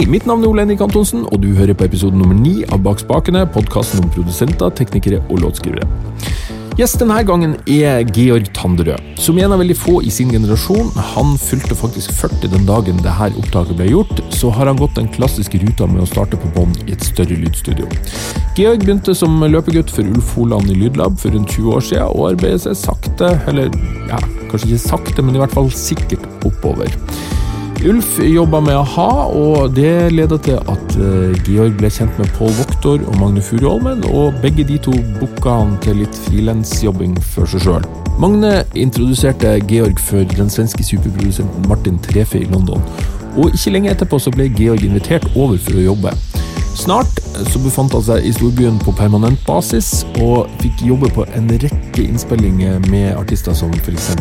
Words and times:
Hei, 0.00 0.06
mitt 0.08 0.24
navn 0.24 0.40
er 0.40 0.48
Ole 0.48 0.62
Henrik 0.62 0.80
Antonsen, 0.80 1.26
og 1.28 1.42
du 1.42 1.50
hører 1.52 1.76
på 1.76 1.84
episode 1.84 2.16
nummer 2.16 2.32
ni 2.32 2.62
av 2.72 2.78
Bak 2.80 3.02
spakene, 3.02 3.42
podkasten 3.52 4.00
om 4.00 4.06
produsenter, 4.08 4.70
teknikere 4.72 5.18
og 5.26 5.42
låtskrivere. 5.42 5.84
Gjest 6.78 7.02
denne 7.02 7.18
gangen 7.28 7.52
er 7.68 8.06
Georg 8.08 8.46
Tanderød, 8.56 9.10
som 9.20 9.36
en 9.36 9.52
av 9.52 9.60
veldig 9.60 9.76
få 9.76 9.98
i 10.00 10.08
sin 10.08 10.30
generasjon. 10.32 10.88
Han 11.10 11.34
fylte 11.36 11.76
faktisk 11.76 12.14
40 12.16 12.48
den 12.54 12.64
dagen 12.64 13.02
dette 13.04 13.28
opptaket 13.42 13.76
ble 13.76 13.90
gjort, 13.90 14.22
så 14.32 14.48
har 14.56 14.70
han 14.70 14.80
gått 14.80 14.96
den 14.96 15.10
klassiske 15.12 15.60
ruta 15.66 15.84
med 15.90 16.06
å 16.06 16.08
starte 16.08 16.40
på 16.40 16.48
bånn 16.54 16.72
i 16.86 16.94
et 16.96 17.04
større 17.04 17.36
lydstudio. 17.36 17.90
Georg 18.56 18.86
begynte 18.86 19.12
som 19.12 19.36
løpegutt 19.44 19.92
for 19.92 20.08
Ulf 20.08 20.32
Holand 20.38 20.72
i 20.72 20.78
Lydlab 20.80 21.20
for 21.20 21.36
rundt 21.36 21.52
20 21.58 21.76
år 21.76 21.84
siden, 21.90 22.08
og 22.16 22.30
arbeider 22.30 22.64
seg 22.70 22.80
sakte, 22.86 23.34
eller 23.52 23.68
ja, 24.08 24.24
kanskje 24.48 24.72
ikke 24.72 24.82
sakte, 24.86 25.28
men 25.28 25.36
i 25.36 25.44
hvert 25.44 25.60
fall 25.60 25.68
sikkert 25.76 26.24
oppover. 26.48 26.88
Ulf 27.80 28.18
jobba 28.20 28.58
med 28.60 28.74
a-ha, 28.76 29.12
og 29.32 29.70
det 29.72 30.12
leda 30.12 30.36
til 30.44 30.58
at 30.68 30.96
uh, 31.00 31.30
Georg 31.46 31.78
ble 31.80 31.88
kjent 31.88 32.18
med 32.20 32.28
Pål 32.36 32.50
Voktor 32.58 33.00
og 33.08 33.14
Magne 33.16 33.40
Furuholmen, 33.40 34.02
og 34.04 34.36
begge 34.42 34.66
de 34.68 34.76
to 34.84 34.92
booka 35.16 35.54
han 35.62 35.78
til 35.80 36.02
litt 36.02 36.18
frilansjobbing 36.26 37.14
for 37.32 37.48
seg 37.48 37.64
sjøl. 37.64 37.86
Magne 38.20 38.66
introduserte 38.76 39.54
Georg 39.70 40.02
for 40.10 40.28
den 40.28 40.52
svenske 40.52 40.84
superprodusenten 40.84 41.64
Martin 41.72 41.96
Trefe 42.04 42.42
i 42.42 42.50
London, 42.52 42.84
og 43.38 43.56
ikke 43.56 43.72
lenge 43.72 43.94
etterpå 43.94 44.20
så 44.20 44.34
ble 44.34 44.50
Georg 44.60 44.84
invitert 44.84 45.24
over 45.32 45.56
for 45.56 45.80
å 45.80 45.86
jobbe. 45.88 46.12
Snart 46.76 47.19
så 47.48 47.60
befant 47.62 47.94
han 47.96 48.04
seg 48.04 48.26
i 48.26 48.32
storbyen 48.34 48.78
på 48.82 48.94
permanent 48.98 49.40
basis, 49.46 50.04
og 50.20 50.50
fikk 50.60 50.84
jobbe 50.90 51.10
på 51.16 51.24
en 51.38 51.50
rekke 51.62 52.04
innspillinger 52.04 52.80
med 52.90 53.14
artister 53.16 53.56
som 53.56 53.72
f.eks. 53.80 54.12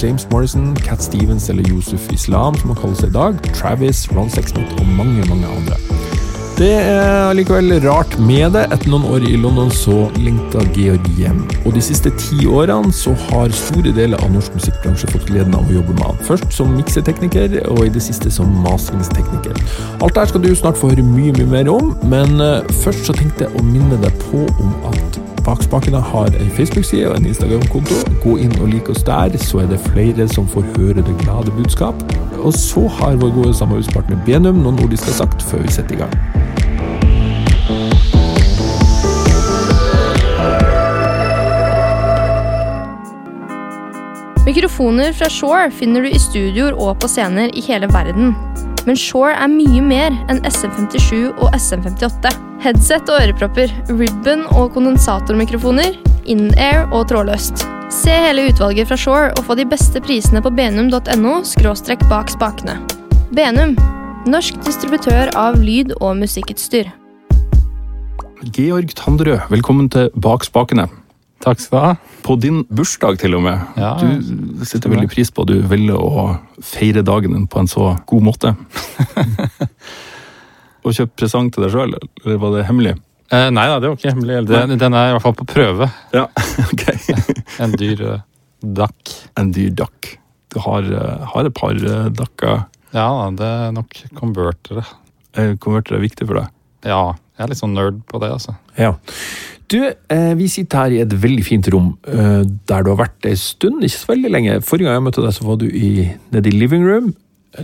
James 0.00 0.28
Morrison, 0.32 0.72
Cat 0.84 1.04
Stevens 1.04 1.50
eller 1.52 1.68
Yusuf 1.70 2.08
Islam, 2.14 2.56
som 2.60 2.72
han 2.72 2.80
kaller 2.80 3.00
seg 3.02 3.12
i 3.12 3.18
dag, 3.18 3.40
Travis, 3.56 4.06
Ron 4.14 4.32
Sexsmith 4.32 4.78
og 4.80 4.94
mange, 4.96 5.26
mange 5.28 5.50
andre. 5.50 6.23
Det 6.54 6.70
er 6.70 7.32
likevel 7.34 7.72
rart 7.82 8.12
med 8.22 8.52
det. 8.54 8.60
Etter 8.70 8.86
noen 8.92 9.08
år 9.10 9.24
i 9.26 9.32
London 9.42 9.72
så 9.74 10.04
lengta 10.22 10.62
Georg 10.76 11.08
hjem. 11.18 11.40
Og 11.64 11.74
de 11.74 11.82
siste 11.82 12.12
ti 12.14 12.46
årene 12.46 12.94
så 12.94 13.10
har 13.24 13.50
store 13.58 13.90
deler 13.96 14.22
av 14.22 14.30
norsk 14.30 14.54
musikkbransje 14.54 15.10
fått 15.10 15.26
gleden 15.32 15.56
av 15.58 15.66
å 15.66 15.74
jobbe 15.74 15.96
med 15.96 16.04
han. 16.06 16.20
Først 16.28 16.54
som 16.54 16.70
miksetekniker, 16.76 17.58
og 17.72 17.82
i 17.88 17.90
det 17.96 18.04
siste 18.06 18.30
som 18.30 18.54
masteringstekniker. 18.62 19.58
Alt 19.98 20.14
dette 20.14 20.30
skal 20.30 20.44
du 20.44 20.52
snart 20.54 20.78
få 20.78 20.92
høre 20.92 21.02
mye, 21.08 21.34
mye 21.34 21.50
mer 21.56 21.72
om, 21.74 21.90
men 22.06 22.38
uh, 22.38 22.62
først 22.84 23.10
så 23.10 23.18
tenkte 23.18 23.48
jeg 23.48 23.58
å 23.58 23.66
minne 23.66 23.98
deg 24.04 24.14
på 24.28 24.46
om 24.54 24.76
at 24.92 25.18
Bakspakene 25.44 25.98
har 26.00 26.30
en 26.38 26.54
Facebook-side 26.56 27.10
og 27.10 27.18
en 27.18 27.26
Instagram-konto. 27.28 27.98
Gå 28.22 28.38
inn 28.46 28.54
og 28.62 28.70
lik 28.72 28.88
oss 28.88 29.02
der, 29.04 29.34
så 29.42 29.60
er 29.60 29.68
det 29.74 29.82
flere 29.90 30.24
som 30.32 30.48
får 30.48 30.70
høre 30.78 31.04
det 31.04 31.18
glade 31.20 31.52
budskap. 31.58 32.00
Og 32.38 32.54
så 32.56 32.86
har 33.00 33.20
vår 33.20 33.34
gode 33.42 33.52
samarbeidspartner 33.58 34.22
Benum 34.24 34.62
noen 34.64 34.80
ord 34.80 34.94
de 34.94 35.02
skal 35.02 35.12
ha 35.12 35.20
sagt 35.26 35.44
før 35.50 35.66
vi 35.66 35.76
setter 35.76 35.98
i 35.98 36.02
gang. 36.06 36.43
Mikrofoner 44.54 45.12
fra 45.12 45.26
Shore 45.30 45.70
finner 45.70 46.04
du 46.04 46.12
i 46.14 46.18
studioer 46.22 46.76
og 46.78 47.00
på 47.02 47.08
scener 47.10 47.50
i 47.58 47.62
hele 47.66 47.88
verden. 47.90 48.28
Men 48.86 48.94
Shore 48.94 49.32
er 49.34 49.50
mye 49.50 49.82
mer 49.82 50.14
enn 50.30 50.38
SM57 50.46 51.32
og 51.32 51.56
SM58. 51.58 52.30
Headset 52.62 53.10
og 53.10 53.18
ørepropper, 53.24 53.74
ribbon 53.90 54.46
og 54.54 54.70
kondensatormikrofoner, 54.76 55.98
in-air 56.30 56.86
og 56.94 57.08
trådløst. 57.10 57.66
Se 57.98 58.14
hele 58.28 58.46
utvalget 58.52 58.92
fra 58.92 59.02
Shore 59.08 59.34
og 59.34 59.42
få 59.50 59.58
de 59.58 59.66
beste 59.66 59.98
prisene 60.06 60.38
på 60.44 60.54
benum.no 60.54 61.36
skråstrekk 61.50 62.06
bak 62.06 62.30
spakene. 62.38 62.78
Benum, 63.34 63.74
norsk 64.30 64.62
distributør 64.62 65.34
av 65.34 65.58
lyd- 65.58 65.96
og 65.98 66.20
musikkutstyr. 66.22 66.94
Georg 68.54 68.94
Tandrø, 68.94 69.40
velkommen 69.50 69.90
til 69.90 70.14
Bak 70.14 70.46
spakene. 70.46 70.86
Takk 71.44 71.60
skal 71.60 71.76
du 71.76 71.84
ha. 71.84 71.92
På 72.24 72.38
din 72.40 72.62
bursdag, 72.72 73.18
til 73.20 73.36
og 73.36 73.44
med. 73.44 73.60
Ja, 73.76 73.92
du 74.00 74.64
setter 74.64 74.92
veldig 74.92 75.10
pris 75.12 75.28
på 75.28 75.44
at 75.44 75.52
du 75.52 75.60
velger 75.68 76.00
å 76.00 76.40
feire 76.64 77.04
dagen 77.04 77.36
din 77.36 77.48
på 77.50 77.60
en 77.60 77.68
så 77.68 77.92
god 78.08 78.28
måte. 78.30 78.54
Og 80.84 80.92
kjøpe 80.92 81.16
presang 81.20 81.50
til 81.52 81.64
deg 81.64 81.72
sjøl, 81.72 81.94
eller 82.24 82.40
var 82.40 82.56
det 82.56 82.66
hemmelig? 82.68 82.94
Eh, 83.32 83.48
nei 83.52 83.64
da, 83.70 83.78
det 83.80 83.90
var 83.90 83.98
ikke 83.98 84.12
hemmelig. 84.12 84.42
Den, 84.50 84.76
den 84.80 84.96
er 84.96 85.10
i 85.10 85.14
hvert 85.16 85.24
fall 85.24 85.36
på 85.38 85.46
prøve. 85.48 85.88
Ja, 86.16 86.26
ok. 86.66 86.84
en 87.64 87.76
dyr 87.80 88.04
uh, 88.04 88.18
dakk. 88.80 89.14
En 89.40 89.52
dyr 89.56 89.72
dakk. 89.80 90.14
Du 90.52 90.60
har, 90.64 90.84
uh, 90.84 91.24
har 91.32 91.48
et 91.48 91.56
par 91.56 91.76
uh, 91.76 92.10
dakker. 92.12 92.66
Ja, 92.94 93.08
det 93.36 93.48
er 93.48 93.72
nok 93.74 93.96
konvertere. 94.16 94.84
Er 95.34 95.56
viktig 95.58 96.28
for 96.28 96.38
deg? 96.38 96.52
Ja, 96.86 97.16
jeg 97.34 97.46
er 97.46 97.50
litt 97.50 97.58
sånn 97.58 97.74
nerd 97.74 98.04
på 98.10 98.20
det, 98.22 98.30
altså. 98.36 98.54
Ja. 98.78 98.92
Du, 99.72 99.78
eh, 99.86 100.32
vi 100.38 100.48
sitter 100.50 100.84
her 100.84 100.94
i 100.94 101.02
et 101.02 101.14
veldig 101.22 101.44
fint 101.46 101.68
rom 101.72 101.94
eh, 102.10 102.42
der 102.68 102.84
du 102.84 102.90
har 102.92 103.00
vært 103.06 103.28
ei 103.28 103.36
stund, 103.38 103.82
ikke 103.84 104.00
så 104.00 104.10
veldig 104.12 104.32
lenge. 104.32 104.56
Forrige 104.66 104.90
gang 104.90 104.98
jeg 104.98 105.06
møtte 105.06 105.24
deg, 105.24 105.36
så 105.36 105.46
var 105.48 105.60
du 105.60 105.66
i, 105.68 106.08
nede 106.34 106.50
i 106.50 106.56
living 106.56 106.84
room. 106.86 107.12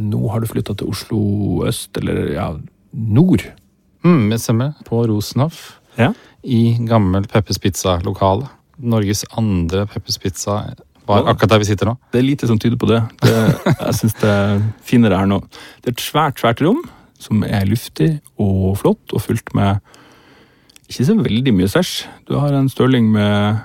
Nå 0.01 0.21
har 0.33 0.41
du 0.41 0.49
flytta 0.49 0.77
til 0.79 0.93
Oslo 0.93 1.21
øst, 1.69 1.91
eller 2.01 2.33
ja, 2.33 2.47
nord. 2.93 3.45
Mm, 4.07 4.31
det 4.33 4.41
stemmer. 4.41 4.73
På 4.87 5.03
Rosenhoff. 5.11 5.81
Ja. 5.99 6.13
I 6.47 6.79
gammel 6.89 7.27
Peppers 7.29 7.61
Pizza-lokale. 7.61 8.49
Norges 8.81 9.27
andre 9.37 9.85
Peppers 9.91 10.17
Pizza 10.19 10.63
var 11.11 11.27
akkurat 11.29 11.51
der 11.51 11.61
vi 11.61 11.69
sitter 11.69 11.91
nå. 11.91 11.97
Det 12.13 12.21
er 12.21 12.27
lite 12.27 12.49
som 12.49 12.59
tyder 12.61 12.79
på 12.81 12.89
det. 12.89 13.03
det 13.25 13.35
jeg 13.75 13.97
syns 13.99 14.17
det 14.23 14.31
er 14.31 14.63
finere 14.87 15.21
her 15.21 15.29
nå. 15.29 15.41
Det 15.83 15.93
er 15.93 15.97
et 15.99 16.05
svært, 16.05 16.41
svært 16.41 16.63
rom 16.65 16.81
som 17.21 17.43
er 17.45 17.67
luftig 17.69 18.15
og 18.41 18.79
flott, 18.81 19.13
og 19.13 19.21
fullt 19.27 19.53
med 19.57 19.81
ikke 20.91 21.07
så 21.07 21.17
veldig 21.21 21.55
mye 21.55 21.71
stæsj. 21.71 21.95
Du 22.27 22.37
har 22.41 22.55
en 22.57 22.69
Stirling 22.71 23.09
med 23.15 23.61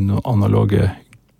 noen 0.00 0.24
analoge 0.28 0.88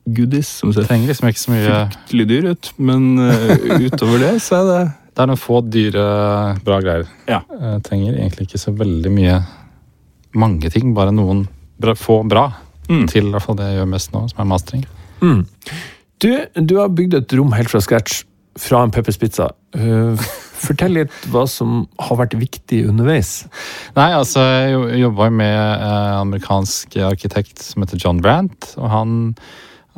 goodies 0.08 0.48
som 0.60 0.72
ser 0.72 0.86
Trenger 0.88 1.12
liksom 1.12 1.28
ikke 1.30 1.42
så 1.42 1.52
mye 1.52 1.74
fryktelig 1.90 2.26
dyr 2.30 2.48
ut, 2.52 2.70
men 2.80 3.08
uh, 3.20 3.82
utover 3.84 4.22
det 4.22 4.32
så 4.44 4.62
er 4.62 4.70
det 4.70 4.80
Det 5.12 5.24
er 5.24 5.30
noen 5.30 5.40
få 5.42 5.60
dyre, 5.66 6.02
bra 6.64 6.78
greier. 6.84 7.08
Ja. 7.26 7.40
Jeg 7.50 7.82
trenger 7.88 8.14
egentlig 8.14 8.46
ikke 8.46 8.60
så 8.62 8.70
veldig 8.76 9.10
mye 9.10 9.40
mange 10.38 10.70
ting, 10.70 10.92
bare 10.94 11.10
noen 11.10 11.46
bra, 11.80 11.96
få 11.98 12.20
bra. 12.28 12.44
Mm. 12.86 13.08
Til 13.10 13.26
i 13.26 13.32
hvert 13.32 13.44
fall 13.44 13.58
det 13.58 13.66
jeg 13.66 13.80
gjør 13.80 13.90
mest 13.96 14.12
nå, 14.14 14.22
som 14.30 14.44
er 14.44 14.48
mastering. 14.52 14.84
Mm. 15.18 15.40
Du, 16.22 16.28
du 16.54 16.76
har 16.78 16.94
bygd 16.94 17.18
et 17.18 17.34
rom 17.34 17.50
helt 17.56 17.72
fra 17.72 17.82
scratch 17.82 18.22
fra 18.58 18.84
en 18.84 18.94
Peppers 18.94 19.18
Pizza. 19.18 19.50
Uh, 19.74 20.14
fortell 20.60 20.94
litt 20.96 21.14
hva 21.32 21.44
som 21.50 21.86
har 22.02 22.20
vært 22.20 22.36
viktig 22.38 22.82
underveis. 22.90 23.46
Nei, 23.96 24.10
altså, 24.16 24.42
Jeg 24.42 25.00
jobba 25.04 25.30
med 25.30 25.54
en 25.54 26.20
amerikansk 26.26 26.98
arkitekt 27.08 27.62
som 27.62 27.82
heter 27.84 28.00
John 28.02 28.22
Brandt. 28.24 28.74
og 28.76 28.90
han 28.90 29.16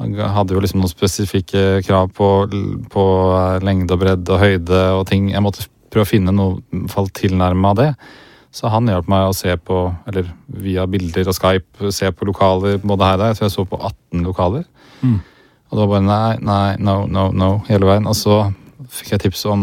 hadde 0.00 0.54
jo 0.54 0.62
liksom 0.62 0.80
noen 0.80 0.92
spesifikke 0.92 1.82
krav 1.84 2.08
på, 2.16 2.28
på 2.92 3.04
lengde 3.64 3.94
og 3.94 4.00
bredde 4.00 4.32
og 4.32 4.40
høyde 4.40 4.80
og 4.96 5.06
ting. 5.10 5.30
Jeg 5.32 5.44
måtte 5.44 5.68
prøve 5.92 6.06
å 6.06 6.12
finne 6.12 6.32
noe 6.32 6.86
fall 6.88 7.10
tilnærma 7.12 7.74
det. 7.76 7.90
Så 8.50 8.70
han 8.72 8.88
hjalp 8.90 9.10
meg 9.10 9.28
å 9.28 9.34
se 9.36 9.52
på, 9.62 9.82
eller 10.10 10.30
via 10.58 10.86
bilder 10.90 11.28
og 11.30 11.36
Skype, 11.36 11.92
se 11.94 12.08
på 12.10 12.26
lokaler 12.26 12.80
både 12.82 13.06
her 13.06 13.18
og 13.18 13.22
der. 13.22 13.36
Så 13.36 13.46
jeg 13.46 13.54
så 13.54 13.66
på 13.68 13.78
18 13.78 14.24
lokaler. 14.26 14.64
Mm. 15.02 15.20
Og 15.70 15.76
det 15.76 15.84
var 15.84 15.92
bare 15.92 16.06
nei, 16.08 16.32
nei, 16.42 16.70
no, 16.82 17.04
no, 17.06 17.28
no 17.30 17.50
hele 17.68 17.86
veien. 17.86 18.08
Og 18.10 18.16
så 18.18 18.42
fikk 18.90 19.14
jeg 19.14 19.24
tips 19.26 19.46
om 19.50 19.62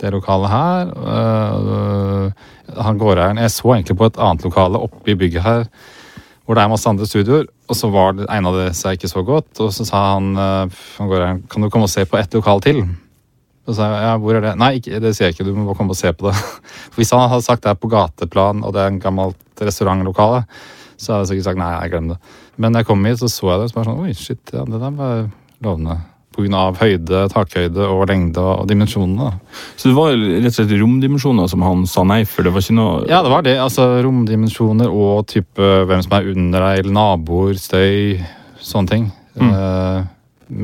det 0.00 0.12
lokalet 0.14 0.52
her. 0.52 0.92
Uh, 0.96 2.76
han 2.80 3.00
gårdeieren 3.00 3.40
Jeg 3.42 3.52
så 3.54 3.74
egentlig 3.74 3.98
på 3.98 4.08
et 4.10 4.20
annet 4.20 4.46
lokale 4.46 4.80
oppe 4.80 5.12
i 5.12 5.18
bygget 5.18 5.44
her 5.46 5.66
hvor 6.50 6.58
det 6.58 6.64
er 6.64 6.70
masse 6.72 6.88
andre 6.90 7.06
studioer. 7.06 7.44
Og 7.70 7.76
så 7.78 7.86
var 7.94 8.16
det, 8.18 8.24
egna 8.26 8.50
det 8.56 8.72
seg 8.74 8.96
ikke 8.96 9.10
så 9.12 9.22
godt. 9.22 9.52
Og 9.62 9.68
så 9.70 9.84
sa 9.86 10.00
han, 10.16 10.32
uh, 10.34 10.82
han 10.98 11.10
gårdeieren 11.12 11.44
kan 11.46 11.62
du 11.62 11.70
komme 11.70 11.86
og 11.86 11.92
se 11.92 12.02
på 12.08 12.18
ett 12.18 12.34
lokal 12.34 12.62
til. 12.64 12.82
Så 13.68 13.76
sa 13.76 13.86
jeg 13.92 14.02
ja, 14.08 14.16
hvor 14.18 14.34
er 14.34 14.42
det? 14.42 14.56
Nei, 14.58 14.72
ikke, 14.80 14.98
det 14.98 15.12
sier 15.14 15.28
jeg 15.28 15.36
ikke, 15.36 15.46
du 15.46 15.54
må 15.54 15.76
komme 15.78 15.94
og 15.94 16.00
se 16.00 16.10
på 16.10 16.26
det. 16.26 16.34
For 16.90 16.98
hvis 16.98 17.14
han 17.14 17.28
hadde 17.30 17.46
sagt 17.46 17.62
det 17.62 17.70
er 17.70 17.78
på 17.78 17.90
gateplan, 17.92 18.64
og 18.66 18.74
det 18.74 18.82
er 18.82 18.90
en 18.90 19.02
gammelt 19.02 19.62
restaurantlokale, 19.62 20.42
så 20.98 21.12
hadde 21.14 21.22
jeg 21.22 21.30
sikkert 21.34 21.50
sagt 21.52 21.60
nei, 21.62 21.70
jeg 21.76 21.92
glemmer 21.94 22.16
det. 22.16 22.38
Men 22.60 22.74
da 22.74 22.82
jeg 22.82 22.90
kom 22.90 23.06
hit, 23.06 23.20
så 23.22 23.30
så 23.30 23.52
jeg 23.52 23.62
det, 23.62 23.68
så 23.70 23.78
var 23.78 23.86
sånn 23.92 24.02
oi, 24.02 24.16
shit, 24.18 24.42
ja, 24.50 24.64
det 24.66 24.80
der 24.82 24.96
var 24.98 25.22
lovende. 25.62 26.00
Pga. 26.36 26.62
høyde, 26.78 27.24
takhøyde 27.32 27.86
og 27.90 28.04
lengde 28.08 28.42
og 28.42 28.68
dimensjonene. 28.70 29.32
Så 29.76 29.90
det 29.90 29.96
var 29.96 30.14
rett 30.14 30.52
og 30.52 30.56
slett 30.56 30.74
romdimensjoner 30.78 31.50
som 31.50 31.64
han 31.66 31.82
sa 31.90 32.04
nei 32.06 32.22
for? 32.28 32.46
Det 32.46 32.52
var 32.54 32.64
ikke 32.64 32.76
noe 32.78 33.08
Ja, 33.10 33.22
det 33.26 33.32
var 33.32 33.42
det. 33.46 33.56
altså 33.58 33.88
Romdimensjoner 34.04 34.92
og 34.92 35.26
type 35.30 35.70
hvem 35.90 36.04
som 36.06 36.16
er 36.16 36.30
under 36.30 36.66
deg, 36.66 36.84
eller 36.84 36.96
naboer, 36.96 37.58
støy, 37.58 38.22
sånne 38.62 38.94
ting. 38.94 39.10
Mm. 39.34 39.50
Eh, 39.50 40.06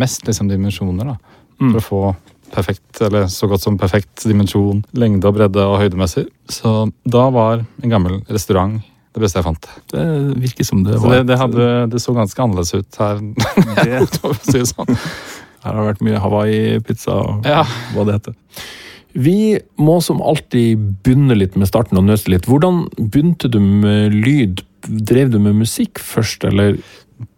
mest 0.04 0.26
liksom 0.26 0.48
dimensjoner, 0.52 1.12
da. 1.12 1.36
Mm. 1.60 1.70
For 1.72 1.80
å 1.80 1.86
få 1.90 2.02
perfekt, 2.54 3.00
eller 3.02 3.26
så 3.32 3.48
godt 3.50 3.64
som 3.66 3.78
perfekt 3.80 4.22
dimensjon, 4.24 4.84
lengde 4.96 5.26
og 5.28 5.36
bredde 5.38 5.64
og 5.66 5.80
høydemessig. 5.82 6.28
Så 6.48 6.86
da 7.04 7.26
var 7.34 7.64
en 7.82 7.92
gammel 7.92 8.22
restaurant 8.30 8.78
det 9.16 9.22
beste 9.22 9.40
jeg 9.40 9.46
fant. 9.46 9.66
Det 9.88 10.02
virker 10.42 10.66
som 10.68 10.82
det 10.84 10.98
var. 10.98 11.00
Så 11.00 11.10
det, 11.14 11.20
det, 11.30 11.36
hadde, 11.40 11.66
det 11.88 12.00
så 12.04 12.12
ganske 12.12 12.42
annerledes 12.42 12.74
ut 12.76 12.98
her. 13.00 13.22
Det, 13.24 14.34
si 14.50 14.60
sånn. 14.68 14.98
Her 15.66 15.74
har 15.74 15.82
det 15.82 15.92
vært 15.94 16.04
mye 16.06 16.22
Hawaii-pizza 16.22 17.16
og 17.22 17.48
ja. 17.48 17.64
hva 17.94 18.06
det 18.06 18.20
heter. 18.20 18.36
Vi 19.16 19.56
må 19.80 19.96
som 20.04 20.20
alltid 20.20 20.76
begynne 21.04 21.38
litt 21.38 21.56
med 21.56 21.70
starten 21.70 21.98
og 21.98 22.04
nøste 22.06 22.30
litt. 22.32 22.46
Hvordan 22.48 22.84
begynte 22.98 23.48
du 23.48 23.58
med 23.62 24.14
lyd? 24.14 24.62
Drev 24.86 25.32
du 25.32 25.40
med 25.42 25.56
musikk 25.58 25.98
først, 25.98 26.44
eller? 26.46 26.76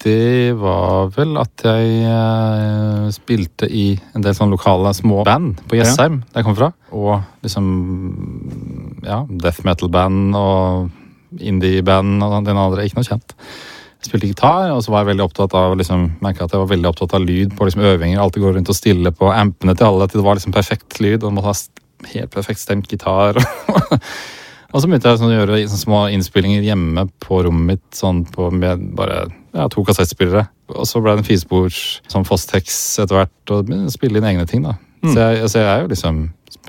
Det 0.02 0.56
var 0.58 1.12
vel 1.14 1.36
at 1.38 1.62
jeg 1.62 2.00
eh, 2.02 3.04
spilte 3.14 3.68
i 3.70 3.92
en 3.94 4.24
del 4.24 4.34
sånne 4.34 4.56
lokale 4.56 4.90
små 4.96 5.22
band 5.26 5.62
på 5.70 5.78
Jessheim, 5.78 6.20
der 6.32 6.42
jeg 6.42 6.48
kom 6.48 6.58
fra. 6.58 6.72
Og 6.90 7.22
liksom 7.46 7.68
ja, 9.06 9.22
death 9.30 9.62
metal-band 9.66 10.34
og 10.38 11.38
indie-band 11.38 12.26
og 12.26 12.40
den 12.42 12.58
andre. 12.58 12.88
Ikke 12.88 12.98
noe 12.98 13.06
kjent. 13.06 13.36
Spilte 14.04 14.30
gitar, 14.30 14.70
og 14.70 14.82
så 14.84 14.92
var 14.94 15.02
jeg 15.02 15.12
veldig 15.12 15.24
opptatt 15.24 15.54
av 15.58 15.72
liksom, 15.78 16.04
merket 16.22 16.44
at 16.46 16.54
jeg 16.54 16.62
var 16.62 16.70
veldig 16.70 16.90
opptatt 16.92 17.16
av 17.18 17.24
lyd 17.24 17.54
på 17.58 17.66
liksom, 17.66 17.82
øvinger. 17.82 18.20
Alltid 18.22 18.44
gå 18.44 18.52
rundt 18.54 18.70
og 18.70 18.78
stille 18.78 19.10
på 19.10 19.30
ampene 19.34 19.74
til 19.74 19.88
alle 19.88 20.06
til 20.06 20.20
det 20.20 20.26
var 20.28 20.38
liksom 20.38 20.54
perfekt 20.54 21.00
lyd. 21.02 21.26
Og 21.26 21.34
måtte 21.34 21.50
ha 21.50 22.12
helt 22.14 22.30
perfekt 22.34 22.62
stemt 22.62 22.86
gitar. 22.92 23.40
og 24.72 24.78
så 24.78 24.84
begynte 24.86 25.10
jeg 25.10 25.20
sånn, 25.22 25.32
å 25.32 25.40
gjøre 25.40 25.58
sånn, 25.66 25.82
små 25.82 26.04
innspillinger 26.14 26.66
hjemme 26.68 27.08
på 27.24 27.42
rommet 27.48 27.74
mitt 27.74 27.98
sånn 27.98 28.22
på, 28.30 28.52
med 28.54 28.86
bare 28.98 29.24
ja, 29.56 29.66
to 29.72 29.82
kassettspillere. 29.86 30.46
Og 30.76 30.86
så 30.86 31.02
ble 31.02 31.16
det 31.16 31.24
en 31.24 31.28
firespors 31.28 31.82
som 32.12 32.26
Fostex 32.28 32.78
etter 33.02 33.18
hvert, 33.18 33.54
og 33.54 33.74
spille 33.90 34.20
inn 34.20 34.30
egne 34.30 34.46
ting. 34.46 34.62
da. 34.66 34.78
Mm. 35.02 35.12
Så, 35.12 35.18
jeg, 35.18 35.50
så 35.50 35.62
jeg 35.62 35.70
er 35.72 35.82
jo 35.82 35.92
liksom 35.92 36.24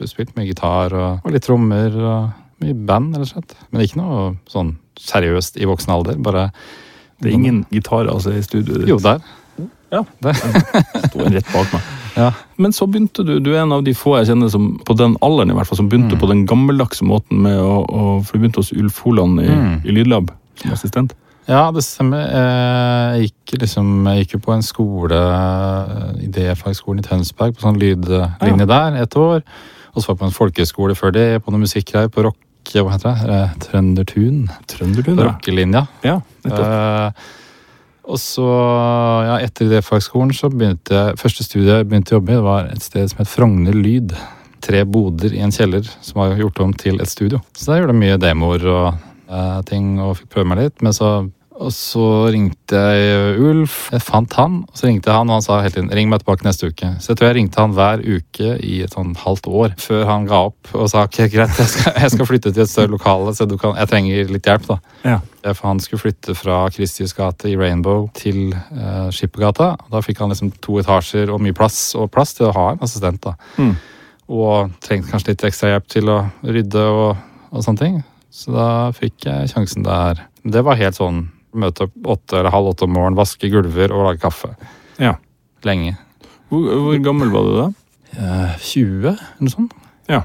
spilt 0.07 0.35
mye 0.37 0.47
gitar 0.47 0.93
og, 0.95 1.25
og 1.25 1.33
litt 1.33 1.43
trommer 1.45 1.95
og 1.97 2.29
mye 2.63 2.75
band, 2.75 3.15
rett 3.15 3.27
og 3.27 3.33
slett. 3.33 3.57
Men 3.69 3.85
ikke 3.85 4.01
noe 4.01 4.29
sånn 4.49 4.75
seriøst 4.99 5.59
i 5.59 5.67
voksen 5.67 5.93
alder. 5.95 6.19
bare 6.23 6.49
det 7.19 7.29
er 7.29 7.35
ingen 7.35 7.63
gitarer 7.73 8.11
altså, 8.13 8.33
i 8.35 8.43
studioet 8.43 8.83
ditt? 8.83 8.89
Jo, 8.89 8.99
der. 9.03 9.21
Ja, 9.91 10.03
der. 10.23 10.37
Sto 11.07 11.23
en 11.25 11.33
rett 11.33 11.53
bak 11.53 11.73
meg. 11.73 11.87
Ja. 12.19 12.31
Men 12.59 12.73
så 12.73 12.83
begynte 12.89 13.23
du 13.23 13.37
Du 13.39 13.51
er 13.53 13.61
en 13.61 13.71
av 13.71 13.83
de 13.85 13.93
få 13.95 14.15
jeg 14.17 14.31
kjenner 14.31 14.49
som 14.51 14.63
på 14.83 14.95
den 14.97 15.13
alderen 15.23 15.53
i 15.53 15.55
hvert 15.55 15.69
fall, 15.69 15.77
som 15.77 15.87
begynte 15.91 16.17
mm. 16.17 16.19
på 16.19 16.27
den 16.27 16.41
gammeldagse 16.49 17.05
måten 17.07 17.43
med 17.45 17.55
å, 17.61 17.77
å 17.85 18.07
For 18.25 18.35
du 18.35 18.41
begynte 18.41 18.59
hos 18.59 18.73
Ulf 18.73 18.97
Holand 19.05 19.39
i, 19.39 19.45
mm. 19.47 19.75
i 19.85 19.95
Lydlab 19.95 20.33
som 20.59 20.73
assistent? 20.73 21.13
Ja, 21.47 21.69
det 21.71 21.85
stemmer. 21.85 22.25
Jeg 23.13 23.29
gikk, 23.29 23.55
liksom, 23.61 23.87
jeg 24.09 24.25
gikk 24.25 24.35
jo 24.35 24.41
på 24.49 24.53
en 24.57 24.65
skole, 24.65 25.21
idéfagskolen 26.25 27.01
i 27.01 27.07
Tønsberg, 27.07 27.55
på 27.55 27.63
sånn 27.63 27.79
lydlinje 27.81 28.65
ja. 28.65 28.67
der 28.69 28.99
et 29.05 29.17
år. 29.17 29.41
Og 29.93 30.01
så 30.01 30.09
var 30.09 30.17
jeg 30.17 30.19
på 30.19 30.27
en 30.27 30.35
folkeskole 30.35 30.97
før 30.97 31.15
det, 31.15 31.25
på 31.45 31.53
noe 31.53 31.63
musikkgreier, 31.63 32.11
på 32.13 32.27
rock 32.27 32.37
hva 32.69 32.93
heter 32.93 33.09
det? 33.09 33.35
Eh, 33.35 33.53
Trøndertun. 33.65 34.41
Trøndertun, 34.69 35.17
ja. 35.17 35.29
Rockelinja. 35.29 35.85
Ja, 36.05 36.17
nettopp. 36.45 36.65
Uh, 36.65 37.37
og 38.09 38.17
så, 38.21 38.45
ja, 39.27 39.37
etter 39.45 39.67
idéfagskolen 39.67 40.31
så 40.33 40.49
begynte 40.49 40.95
jeg 40.95 41.17
Første 41.21 41.45
studie 41.45 41.75
jeg 41.77 41.85
begynte 41.85 42.15
å 42.15 42.17
jobbe 42.17 42.33
i, 42.33 42.41
var 42.41 42.69
et 42.71 42.81
sted 42.81 43.11
som 43.11 43.21
het 43.21 43.29
Frogner 43.29 43.75
Lyd. 43.77 44.15
Tre 44.65 44.81
boder 44.89 45.35
i 45.37 45.43
en 45.45 45.53
kjeller 45.53 45.85
som 45.85 46.23
var 46.23 46.39
gjort 46.39 46.61
om 46.65 46.73
til 46.73 46.97
et 47.01 47.11
studio. 47.11 47.41
Så 47.55 47.69
der 47.69 47.83
gjorde 47.83 47.95
jeg 47.95 48.01
mye 48.01 48.21
demoer 48.21 48.65
og 48.69 48.87
uh, 49.29 49.59
ting 49.69 49.99
og 50.01 50.17
fikk 50.19 50.33
prøve 50.35 50.51
meg 50.51 50.63
litt. 50.63 50.81
Men 50.85 50.95
så 50.97 51.11
og 51.59 51.73
så 51.75 52.03
ringte 52.31 52.79
jeg 52.79 53.39
Ulf. 53.43 53.89
Jeg 53.91 54.03
fant 54.05 54.35
han, 54.39 54.61
og 54.63 54.77
så 54.79 54.87
ringte 54.87 55.09
jeg 55.09 55.19
han, 55.19 55.27
og 55.27 55.39
han 55.39 55.43
sa 55.43 55.57
hele 55.59 55.73
tiden 55.75 55.89
'ring 55.91 56.07
meg 56.09 56.21
tilbake 56.21 56.45
neste 56.47 56.69
uke'. 56.71 56.91
Så 57.03 57.11
jeg 57.11 57.17
tror 57.17 57.27
jeg 57.27 57.35
ringte 57.35 57.59
han 57.59 57.73
hver 57.75 57.99
uke 57.99 58.51
i 58.63 58.79
et 58.85 58.93
sånn 58.95 59.11
halvt 59.19 59.47
år 59.47 59.73
før 59.77 60.05
han 60.07 60.27
ga 60.29 60.39
opp 60.47 60.71
og 60.73 60.87
sa 60.89 61.03
ok, 61.03 61.17
greit, 61.33 61.57
jeg 61.59 61.67
skal, 61.67 61.93
jeg 61.99 62.11
skal 62.11 62.29
flytte 62.29 62.53
til 62.53 62.63
et 62.63 62.69
større 62.69 62.93
lokale, 62.93 63.33
så 63.35 63.47
kan, 63.59 63.75
jeg 63.75 63.89
trenger 63.91 64.31
litt 64.31 64.47
hjelp, 64.47 64.67
da. 64.67 64.77
Ja. 65.03 65.19
Han 65.63 65.79
skulle 65.79 65.99
flytte 65.99 66.35
fra 66.35 66.69
Kristius 66.69 67.13
gate 67.13 67.49
i 67.49 67.57
Rainbow 67.57 68.09
til 68.13 68.53
eh, 68.53 69.09
Skippergata. 69.11 69.75
Da 69.91 70.01
fikk 70.03 70.19
han 70.19 70.29
liksom 70.29 70.51
to 70.63 70.79
etasjer 70.79 71.31
og 71.31 71.41
mye 71.41 71.55
plass, 71.55 71.95
og 71.95 72.11
plass 72.11 72.33
til 72.37 72.47
å 72.49 72.53
ha 72.55 72.71
en 72.71 72.83
assistent. 72.83 73.23
da. 73.23 73.35
Mm. 73.57 73.75
Og 74.29 74.71
trengte 74.83 75.11
kanskje 75.11 75.33
litt 75.33 75.43
ekstra 75.43 75.73
hjelp 75.73 75.87
til 75.91 76.11
å 76.11 76.21
rydde 76.43 76.85
og, 76.91 77.17
og 77.51 77.63
sånne 77.65 77.83
ting. 77.83 77.99
Så 78.31 78.53
da 78.53 78.69
fikk 78.95 79.25
jeg 79.25 79.51
sjansen 79.51 79.83
der. 79.83 80.23
Det 80.43 80.63
var 80.63 80.79
helt 80.79 80.99
sånn 80.99 81.27
Møte 81.57 81.87
opp 81.87 82.11
åtte 82.15 82.39
eller 82.39 82.53
halv 82.53 82.73
åtte 82.73 82.85
om 82.85 82.93
morgenen, 82.93 83.17
vaske 83.17 83.49
gulver 83.49 83.93
og 83.95 84.05
lage 84.05 84.21
kaffe. 84.21 84.51
Ja. 85.01 85.15
Lenge. 85.65 85.95
Hvor, 86.49 86.67
hvor 86.85 86.99
gammel 87.03 87.31
var 87.33 87.47
du 87.47 87.55
da? 87.57 87.69
Eh, 88.17 88.59
20, 88.65 89.15
eller 89.15 89.45
noe 89.45 89.53
sånt. 89.53 89.73
Ja. 90.09 90.23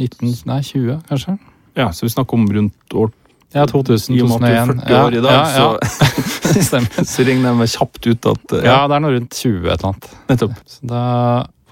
19, 0.00 0.34
nei 0.48 0.60
20, 0.64 1.00
kanskje. 1.08 1.38
Ja, 1.78 1.92
Så 1.92 2.06
vi 2.06 2.12
snakker 2.12 2.34
om 2.34 2.48
rundt 2.52 2.94
år 2.94 3.12
Ja, 3.52 3.64
2000, 3.66 4.14
I 4.16 4.22
og 4.22 4.28
med 4.28 4.36
at 4.36 4.42
du 4.42 4.46
er 4.46 4.66
40 4.66 4.96
år 5.04 5.14
i 5.14 5.22
dag, 5.24 5.32
ja, 5.32 5.44
ja, 5.50 5.68
ja. 5.74 6.62
så, 6.62 6.80
så 7.12 7.24
ringer 7.26 7.48
jeg 7.50 7.58
meg 7.58 7.72
kjapt 7.72 8.06
ut 8.06 8.28
at 8.30 8.54
ja. 8.56 8.64
ja, 8.66 8.76
det 8.86 8.96
er 8.96 9.02
noe 9.04 9.14
rundt 9.16 9.34
20 9.34 9.56
et 9.56 9.72
eller 9.72 9.88
annet. 9.90 10.10
Nettopp. 10.30 10.60
Så 10.70 10.90
da 10.92 11.02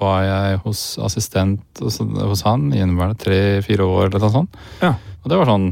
var 0.01 0.23
jeg 0.27 0.63
hos 0.65 0.81
assistent 1.03 1.83
hos, 1.83 2.01
hos 2.01 2.43
han 2.47 2.71
i 2.73 2.81
inneværende 2.83 3.19
tre-fire 3.21 3.87
år 3.87 4.09
eller 4.09 4.25
noe 4.25 4.35
sånt. 4.35 4.59
Ja. 4.83 4.95
Og 5.19 5.33
det 5.33 5.39
var 5.41 5.51
sånn 5.51 5.67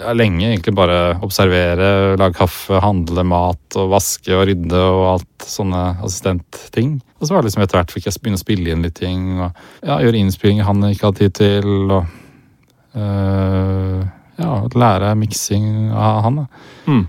ja, 0.00 0.12
lenge 0.18 0.48
egentlig 0.48 0.74
bare 0.76 0.96
observere, 1.24 2.16
lage 2.20 2.36
kaffe, 2.36 2.80
handle 2.82 3.24
mat 3.24 3.78
og 3.78 3.92
vaske 3.94 4.34
og 4.36 4.46
rydde 4.50 4.80
og 4.82 5.04
alt 5.14 5.46
sånne 5.48 5.84
assistentting. 6.02 6.96
Og 7.20 7.28
så 7.28 7.34
var 7.34 7.42
det 7.42 7.50
liksom 7.50 7.64
etter 7.64 7.80
hvert 7.80 7.94
fikk 7.94 8.08
jeg 8.10 8.20
begynne 8.20 8.40
å 8.40 8.42
spille 8.42 8.74
inn 8.74 8.84
litt 8.84 8.98
ting 8.98 9.28
og 9.38 9.48
ja, 9.86 10.00
gjøre 10.02 10.18
innspillinger 10.18 10.68
han 10.68 10.82
ikke 10.90 11.08
hadde 11.08 11.22
tid 11.22 11.38
til. 11.38 11.70
og 11.94 12.98
øh, 12.98 14.02
ja, 14.42 14.52
lære 14.74 15.14
miksing 15.18 15.92
av 15.92 16.22
han. 16.26 16.42
da. 16.42 16.46
Mm. 16.86 17.04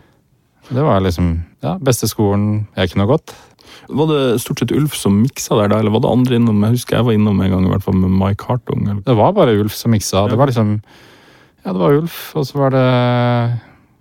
Det 0.69 0.83
var 0.83 1.01
liksom 1.03 1.33
ja, 1.63 1.77
beste 1.81 2.07
skolen 2.07 2.67
jeg 2.77 2.93
kunne 2.93 3.09
gått. 3.09 3.33
Var 3.93 4.09
det 4.09 4.21
stort 4.41 4.63
sett 4.63 4.73
Ulf 4.75 4.95
som 4.97 5.19
miksa 5.21 5.57
der, 5.59 5.71
da, 5.71 5.79
eller 5.79 5.93
var 5.93 6.03
det 6.03 6.11
andre 6.11 6.37
innom? 6.39 6.63
Jeg 6.65 6.79
husker 6.79 6.97
jeg 6.97 7.07
var 7.07 7.17
innom 7.17 7.41
en 7.41 7.51
gang 7.53 7.67
i 7.67 7.71
hvert 7.71 7.85
fall 7.85 7.97
med 7.99 8.13
Mike 8.17 8.47
Hartung. 8.49 8.85
Eller? 8.87 9.03
Det 9.05 9.17
var 9.19 9.35
bare 9.37 9.55
Ulf 9.59 9.75
som 9.77 9.93
miksa. 9.93 10.23
Ja. 10.23 10.31
Det 10.33 10.39
var 10.39 10.51
liksom 10.51 10.79
ja, 11.63 11.71
det 11.71 11.79
var 11.79 11.95
Ulf, 11.95 12.17
og 12.35 12.47
så 12.47 12.57
var 12.59 12.73
det 12.75 12.87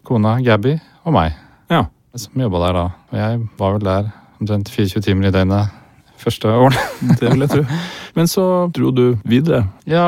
kona 0.03 0.41
Gabby 0.43 0.75
og 1.07 1.15
meg 1.15 1.37
ja. 1.71 1.85
som 2.19 2.43
jobba 2.43 2.65
der 2.65 2.79
da. 2.79 2.89
Og 3.13 3.21
jeg 3.21 3.45
var 3.61 3.77
vel 3.77 3.87
der 3.87 4.11
omtrent 4.43 4.73
24 4.73 5.05
timer 5.07 5.29
i 5.29 5.35
døgnet 5.35 5.79
første 6.23 6.51
årene. 6.51 6.83
det 7.21 7.31
vil 7.31 7.45
jeg 7.45 7.53
tro. 7.53 7.63
Men 8.19 8.31
så 8.31 8.45
dro 8.75 8.91
du 8.95 9.05
videre? 9.29 9.65
Ja, 9.89 10.07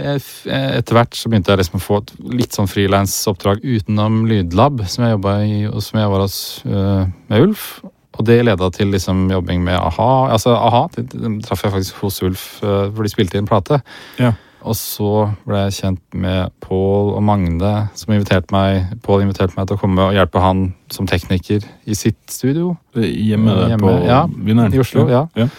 jeg, 0.00 0.22
etter 0.48 0.98
hvert 0.98 1.16
så 1.16 1.30
begynte 1.30 1.52
jeg 1.52 1.62
liksom 1.62 1.78
å 1.80 1.84
få 1.84 2.00
et 2.02 2.14
litt 2.34 2.56
sånn 2.56 2.70
frilansoppdrag 2.70 3.64
utenom 3.64 4.24
Lydlab, 4.30 4.84
som 4.90 5.06
jeg 5.06 5.16
jobba 5.16 5.36
i, 5.46 5.58
og 5.70 5.84
som 5.84 6.00
jeg 6.00 6.12
var 6.12 6.24
hos 6.24 6.38
uh, 6.66 7.04
med 7.30 7.48
Ulf. 7.48 7.68
Og 8.14 8.26
det 8.28 8.40
leda 8.46 8.70
til 8.70 8.92
liksom 8.94 9.26
jobbing 9.32 9.64
med 9.66 9.78
a-ha. 9.78 10.10
Altså 10.32 10.54
a-ha 10.54 10.86
traff 10.92 11.64
jeg 11.64 11.74
faktisk 11.74 12.02
hos 12.04 12.22
Ulf, 12.22 12.46
uh, 12.62 12.86
hvor 12.94 13.06
de 13.06 13.12
spilte 13.12 13.40
inn 13.40 13.48
plate. 13.48 13.80
Ja. 14.22 14.34
Og 14.64 14.76
så 14.78 15.10
ble 15.44 15.66
jeg 15.66 15.76
kjent 15.76 16.00
med 16.16 16.52
Pål 16.64 17.10
og 17.18 17.22
Magne, 17.26 17.72
som 17.98 18.14
inviterte 18.14 18.54
meg 18.54 18.94
Paul 19.04 19.20
inviterte 19.20 19.58
meg 19.58 19.68
til 19.68 19.76
å 19.76 19.82
komme 19.82 20.06
og 20.08 20.16
hjelpe 20.16 20.40
han 20.40 20.70
som 20.94 21.08
tekniker 21.08 21.66
i 21.84 21.96
sitt 21.98 22.22
studio. 22.32 22.72
Hjemme, 22.96 23.58
Hjemme 23.74 23.82
på 23.82 23.94
ja, 24.08 24.22
I 24.24 24.80
Oslo, 24.80 25.04
ja. 25.10 25.26
ja. 25.36 25.50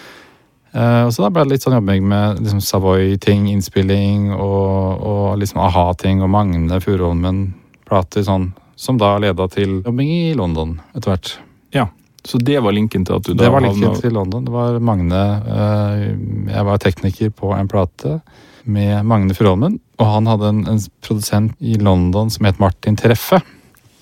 Uh, 0.75 1.05
og 1.05 1.13
så 1.15 1.24
da 1.24 1.29
ble 1.31 1.45
det 1.45 1.53
litt 1.53 1.63
sånn 1.67 1.77
jobbing 1.77 2.07
med 2.09 2.41
liksom 2.41 2.63
Savoy-ting, 2.65 3.45
innspilling 3.53 4.33
og, 4.33 5.05
og 5.07 5.38
liksom 5.39 5.62
a-ha-ting 5.63 6.25
og 6.25 6.33
Magne 6.33 6.81
Furuholmen-plater 6.83 8.25
sånn, 8.25 8.50
som 8.75 8.97
da 9.00 9.13
leda 9.21 9.47
til 9.53 9.77
jobbing 9.85 10.09
i 10.12 10.33
London 10.35 10.79
etter 10.97 11.13
hvert. 11.13 11.31
Ja, 11.77 11.85
Så 12.25 12.39
det 12.41 12.58
var 12.65 12.74
linken 12.74 13.05
til 13.05 13.20
at 13.20 13.25
du 13.25 13.34
da 13.34 13.44
Det 13.44 13.51
var 13.53 13.62
linken 13.62 13.88
havna... 13.89 14.01
til 14.01 14.15
London. 14.17 14.46
Det 14.48 14.53
var 14.53 14.79
Magne 14.82 15.24
uh, 15.46 16.05
Jeg 16.50 16.65
var 16.65 16.82
tekniker 16.82 17.34
på 17.38 17.51
en 17.53 17.70
plate 17.70 18.20
med 18.65 19.05
Magne 19.05 19.36
Furholmen. 19.38 19.77
Og 20.01 20.10
han 20.10 20.29
hadde 20.29 20.50
en, 20.50 20.63
en, 20.72 20.82
produsent 21.05 21.53
i 21.62 21.77
London 21.77 22.32
som 22.34 22.48
het 22.50 22.60
Martin 22.60 22.98
Treffe. 23.00 23.39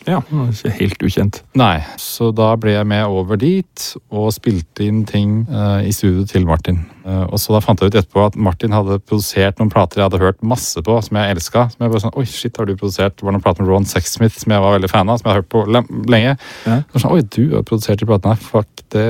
Ja, 0.07 0.19
ikke 0.49 0.71
helt 0.75 1.03
ukjent. 1.05 1.39
Nei, 1.57 1.77
så 2.01 2.29
da 2.35 2.49
ble 2.59 2.75
jeg 2.75 2.87
med 2.89 3.05
over 3.07 3.39
dit 3.39 3.85
og 4.11 4.33
spilte 4.35 4.85
inn 4.85 5.03
ting 5.07 5.43
uh, 5.47 5.79
i 5.83 5.93
studio 5.95 6.25
til 6.27 6.47
Martin. 6.47 6.81
Uh, 7.03 7.25
og 7.29 7.39
så 7.41 7.55
da 7.55 7.61
fant 7.63 7.81
jeg 7.81 7.91
ut 7.91 7.97
etterpå 7.99 8.25
at 8.25 8.35
Martin 8.39 8.75
hadde 8.75 8.99
produsert 9.03 9.59
noen 9.59 9.71
plater 9.71 10.01
jeg 10.01 10.09
hadde 10.09 10.21
hørt 10.21 10.43
masse 10.43 10.83
på, 10.83 10.97
som 11.05 11.19
jeg 11.19 11.37
elska. 11.37 11.65
Som 11.73 11.85
jeg 11.85 11.93
bare 11.95 12.03
sånn 12.03 12.15
Oi, 12.19 12.27
shit, 12.29 12.59
har 12.59 12.67
du 12.67 12.75
produsert? 12.75 13.17
Det 13.17 13.27
var 13.27 13.35
noen 13.35 13.45
plater 13.45 13.65
med 13.65 13.71
Ron 13.71 13.89
Sexsmith 13.89 14.39
som 14.43 14.55
jeg 14.55 14.65
var 14.65 14.77
veldig 14.77 14.91
fan 14.91 15.09
av, 15.09 15.19
som 15.21 15.29
jeg 15.29 15.33
hadde 15.33 15.43
hørt 15.43 15.53
på 15.55 15.65
lenge. 16.11 16.37
Ja. 16.67 16.77
Så 16.91 17.03
sånn, 17.03 17.15
Oi, 17.15 17.25
du 17.37 17.43
har 17.55 17.67
produsert 17.67 18.03
de 18.03 18.09
platene 18.09 18.35
her. 18.35 18.45
Fuck, 18.53 18.85
det, 18.95 19.09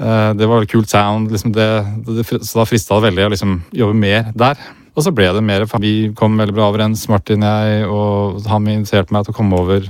uh, 0.00 0.32
det 0.36 0.48
var 0.48 0.56
veldig 0.56 0.72
kult 0.72 0.92
sound. 0.92 1.32
Liksom 1.34 1.56
det, 1.56 1.70
det, 2.08 2.28
så 2.40 2.62
da 2.62 2.68
frista 2.68 2.96
det 2.96 3.10
veldig 3.10 3.28
å 3.28 3.32
liksom 3.36 3.56
jobbe 3.76 4.04
mer 4.08 4.30
der. 4.32 4.68
Og 4.96 5.04
så 5.06 5.12
ble 5.14 5.28
det 5.32 5.42
mer 5.46 5.62
Vi 5.80 6.10
kom 6.18 6.34
veldig 6.40 6.54
bra 6.56 6.68
overens, 6.72 7.06
Martin 7.08 7.44
og 7.46 7.66
jeg, 7.66 7.84
og 7.88 8.46
han 8.50 8.68
inviterte 8.68 9.14
meg 9.14 9.26
til 9.26 9.34
å 9.34 9.38
komme 9.38 9.60
over 9.60 9.86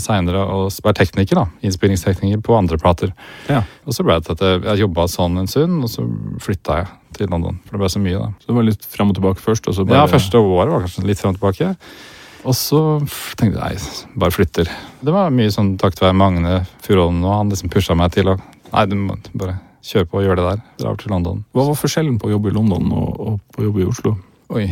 seinere 0.00 0.42
og 0.48 0.70
være 0.84 0.98
tekniker. 1.02 1.40
da, 1.42 1.46
Innspillingstekniker 1.66 2.40
på 2.44 2.56
andre 2.56 2.78
plater. 2.80 3.12
Ja. 3.50 3.62
Og 3.84 3.96
så 3.96 4.06
ble 4.06 4.16
det 4.20 4.36
at 4.36 4.44
jeg 4.44 4.84
jobba 4.84 5.06
sånn 5.10 5.38
en 5.42 5.50
stund, 5.50 5.82
og 5.84 5.92
så 5.92 6.06
flytta 6.42 6.80
jeg 6.80 6.90
til 7.18 7.30
London. 7.30 7.60
For 7.66 7.76
det 7.76 7.84
ble 7.84 7.92
så 7.92 8.02
mye, 8.02 8.22
da. 8.22 8.32
Så 8.40 8.50
det 8.50 8.58
var 8.58 8.68
litt 8.70 8.88
fram 8.96 9.12
og 9.12 9.18
tilbake 9.18 9.44
først? 9.44 9.68
Og 9.70 9.76
så 9.76 9.86
bare... 9.86 10.02
Ja, 10.02 10.10
første 10.10 10.40
året 10.40 10.72
var 10.72 10.86
kanskje 10.86 11.06
litt 11.08 11.20
fram 11.20 11.34
og 11.34 11.38
tilbake. 11.40 11.74
Og 12.44 12.56
så 12.58 12.80
tenkte 13.38 13.56
jeg 13.56 13.60
nei, 13.60 14.00
bare 14.20 14.34
flytter. 14.34 14.72
Det 15.04 15.12
var 15.14 15.32
mye 15.32 15.52
sånn 15.52 15.76
takket 15.80 16.02
være 16.04 16.16
Magne 16.20 16.58
Furuholmen, 16.84 17.24
og 17.24 17.38
han 17.38 17.52
liksom 17.52 17.72
pusha 17.72 17.96
meg 17.98 18.12
til 18.16 18.34
å 18.34 18.40
Nei, 18.74 18.88
du 18.90 18.96
må 18.98 19.14
bare 19.38 19.52
kjøre 19.86 20.08
på 20.10 20.18
og 20.18 20.24
gjøre 20.24 20.40
det 20.40 20.44
der. 20.48 20.62
Dra 20.80 20.88
over 20.90 20.98
til 20.98 21.12
London. 21.14 21.44
Hva 21.54 21.68
var 21.68 21.76
forskjellen 21.78 22.16
på 22.18 22.26
å 22.26 22.32
jobbe 22.32 22.50
i 22.50 22.54
London 22.56 22.88
og, 22.90 23.20
og 23.22 23.36
på 23.54 23.62
å 23.62 23.66
jobbe 23.68 23.84
i 23.84 23.86
Oslo? 23.86 24.14
Oi. 24.50 24.64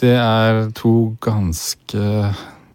Det 0.00 0.14
er 0.16 0.62
to 0.78 0.92
ganske 1.20 2.06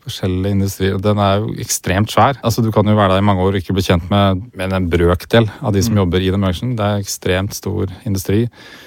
forskjellige 0.07 0.55
industrier. 0.57 0.97
Den 1.03 1.21
er 1.21 1.41
jo 1.41 1.53
ekstremt 1.61 2.11
svær. 2.13 2.39
Altså, 2.41 2.63
Du 2.65 2.71
kan 2.73 2.87
jo 2.87 2.95
være 2.97 3.15
der 3.15 3.23
i 3.23 3.27
mange 3.27 3.43
år 3.43 3.55
og 3.55 3.61
ikke 3.61 3.75
bli 3.77 3.85
kjent 3.85 4.09
med, 4.11 4.41
med 4.57 4.73
en 4.73 4.89
brøkdel 4.91 5.49
av 5.61 5.75
de 5.75 5.83
som 5.85 5.97
jobber 5.99 6.23
i 6.23 6.31
den 6.33 6.43
bransjen. 6.43 6.75
Det 6.77 6.85
er 6.85 7.03
ekstremt 7.03 7.55
stor 7.57 7.91
industri. 8.07 8.45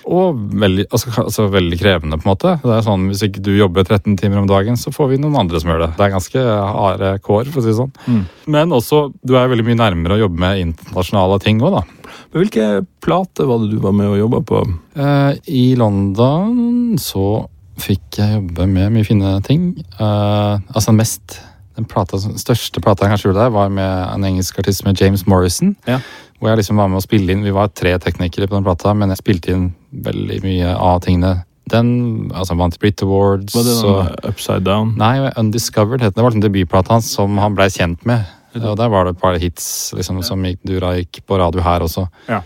Og 0.09 0.37
veldig, 0.37 0.89
altså, 0.91 1.13
altså, 1.25 1.49
veldig 1.53 1.81
krevende, 1.81 2.19
på 2.21 2.27
en 2.27 2.33
måte. 2.33 2.57
Det 2.65 2.75
er 2.77 2.87
sånn, 2.87 3.09
Hvis 3.11 3.25
ikke 3.27 3.45
du 3.45 3.53
jobber 3.55 3.87
13 3.87 4.19
timer 4.21 4.43
om 4.43 4.51
dagen, 4.51 4.77
så 4.81 4.93
får 4.95 5.15
vi 5.15 5.23
noen 5.23 5.39
andre 5.45 5.61
som 5.61 5.73
gjør 5.73 5.87
det. 5.87 5.93
Det 5.99 6.07
er 6.07 6.17
ganske 6.17 6.45
harde 6.81 7.15
kår, 7.27 7.51
for 7.51 7.61
å 7.61 7.65
si 7.65 7.73
det 7.73 7.79
sånn. 7.79 7.95
Mm. 8.07 8.27
Men 8.57 8.77
også, 8.77 9.07
du 9.27 9.37
er 9.39 9.51
veldig 9.51 9.67
mye 9.71 9.81
nærmere 9.81 10.19
å 10.19 10.23
jobbe 10.25 10.45
med 10.45 10.65
internasjonale 10.67 11.41
ting 11.43 11.63
òg, 11.63 11.81
da. 11.81 11.87
Men 12.31 12.45
Hvilke 12.45 12.67
plater 13.03 13.49
var 13.49 13.63
det 13.63 13.73
du 13.73 13.81
var 13.83 13.95
med 13.97 14.11
og 14.13 14.21
jobba 14.21 14.43
på? 14.47 14.61
Eh, 14.95 15.33
I 15.51 15.65
London 15.79 16.99
så 17.01 17.47
fikk 17.81 18.19
jeg 18.21 18.37
jobbe 18.37 18.67
med 18.71 18.93
mye 18.95 19.07
fine 19.07 19.37
ting. 19.47 19.71
Uh, 19.99 20.59
altså 20.75 20.91
den 20.93 21.01
mest 21.03 21.41
Den 21.79 21.87
plata, 21.89 22.19
største 22.19 22.81
plata 22.83 23.07
jeg 23.07 23.13
kanskje 23.15 23.29
gjorde 23.31 23.45
der, 23.47 23.53
var 23.55 23.69
med 23.73 23.89
en 24.15 24.25
engelsk 24.27 24.59
artist 24.61 24.83
med 24.85 24.99
James 25.01 25.23
Morrison. 25.31 25.71
Ja. 25.89 26.01
Hvor 26.39 26.51
jeg 26.51 26.59
liksom 26.61 26.77
var 26.77 26.91
med 26.93 26.99
å 26.99 27.05
spille 27.05 27.33
inn. 27.33 27.45
Vi 27.47 27.55
var 27.57 27.71
tre 27.73 27.95
teknikere 28.03 28.49
på 28.51 28.59
den 28.59 28.67
plata, 28.67 28.93
men 28.93 29.09
jeg 29.09 29.21
spilte 29.23 29.55
inn 29.55 29.71
veldig 30.05 30.43
mye 30.45 30.75
av 30.77 31.01
tingene. 31.07 31.45
Den 31.71 32.33
altså 32.35 32.57
vant 32.59 32.77
Brit 32.83 33.01
Awards. 33.07 33.55
Var 33.55 33.65
det 33.65 33.77
og- 33.79 33.87
noe 33.87 34.33
Upside 34.33 34.65
Down? 34.67 34.93
Nei, 34.99 35.31
Undiscovered 35.41 36.03
het 36.03 36.13
den. 36.15 36.19
Det 36.21 36.27
var 36.27 36.31
liksom 36.35 36.45
debutplata 36.53 36.93
hans 36.99 37.09
som 37.15 37.39
han 37.39 37.55
blei 37.57 37.71
kjent 37.71 38.05
med. 38.05 38.27
Og 38.61 38.77
der 38.77 38.89
var 38.91 39.05
det 39.07 39.15
et 39.15 39.21
par 39.23 39.39
hits 39.39 39.95
liksom, 39.95 40.23
som 40.27 40.43
gikk, 40.43 40.59
dura 40.67 40.97
gikk 40.99 41.23
på 41.25 41.39
radio 41.39 41.63
her 41.63 41.81
også. 41.87 42.09
Ja. 42.29 42.43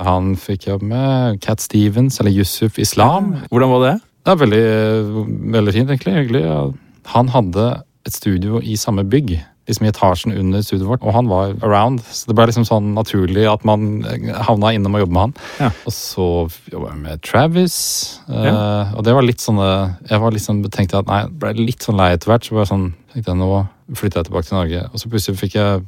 Han 0.00 0.34
fikk 0.34 0.66
jobb 0.66 0.82
med 0.82 1.40
Cat 1.44 1.60
Stevens, 1.60 2.18
eller 2.18 2.32
Yusuf 2.32 2.78
Islam. 2.78 3.34
Hvordan 3.52 3.70
var 3.70 3.84
det? 3.90 4.00
Det 4.22 4.32
er 4.32 4.42
veldig, 4.42 4.66
veldig 5.54 5.72
fint, 5.74 5.90
egentlig. 5.90 6.18
Hyggelig. 6.20 6.44
Han 7.14 7.32
hadde 7.34 7.70
et 8.06 8.14
studio 8.14 8.60
i 8.62 8.76
samme 8.78 9.04
bygg. 9.08 9.34
Liksom 9.70 9.86
i 9.86 9.90
etasjen 9.92 10.32
under 10.34 10.62
studioet 10.66 10.88
vårt, 10.90 11.04
og 11.06 11.14
han 11.14 11.28
var 11.30 11.52
around. 11.62 12.00
Så 12.10 12.26
det 12.26 12.34
ble 12.34 12.48
liksom 12.50 12.64
sånn 12.66 12.88
naturlig 12.96 13.44
at 13.46 13.62
man 13.66 14.02
havna 14.42 14.72
innom 14.74 14.96
og 14.98 15.04
jobba 15.04 15.14
med 15.14 15.22
han. 15.22 15.34
Ja. 15.62 15.68
Og 15.86 15.94
så 15.94 16.26
jobba 16.72 16.90
jeg 16.90 17.02
med 17.04 17.22
Travis. 17.22 17.76
ja. 18.26 18.56
og 18.96 19.04
det 19.06 19.14
var 19.14 19.22
litt 19.26 19.42
sånn 19.42 19.60
Jeg 19.62 20.18
var 20.18 20.34
liksom, 20.34 20.64
tenkte 20.66 20.98
at 20.98 21.10
nei, 21.10 21.20
ble 21.30 21.54
litt 21.60 21.86
sånn 21.86 21.98
lei 22.00 22.10
etter 22.16 22.32
hvert. 22.32 22.46
Så 22.46 22.56
var 22.56 22.66
jeg 22.66 22.72
sånn, 22.72 22.88
tenkte 23.12 23.32
jeg 23.32 23.40
nå 23.40 23.52
flytta 23.92 24.20
jeg 24.20 24.28
tilbake 24.28 24.48
til 24.48 24.56
Norge. 24.56 24.82
Og 24.92 25.00
så 25.00 25.10
plutselig 25.12 25.38
fikk 25.40 25.56
jeg 25.58 25.82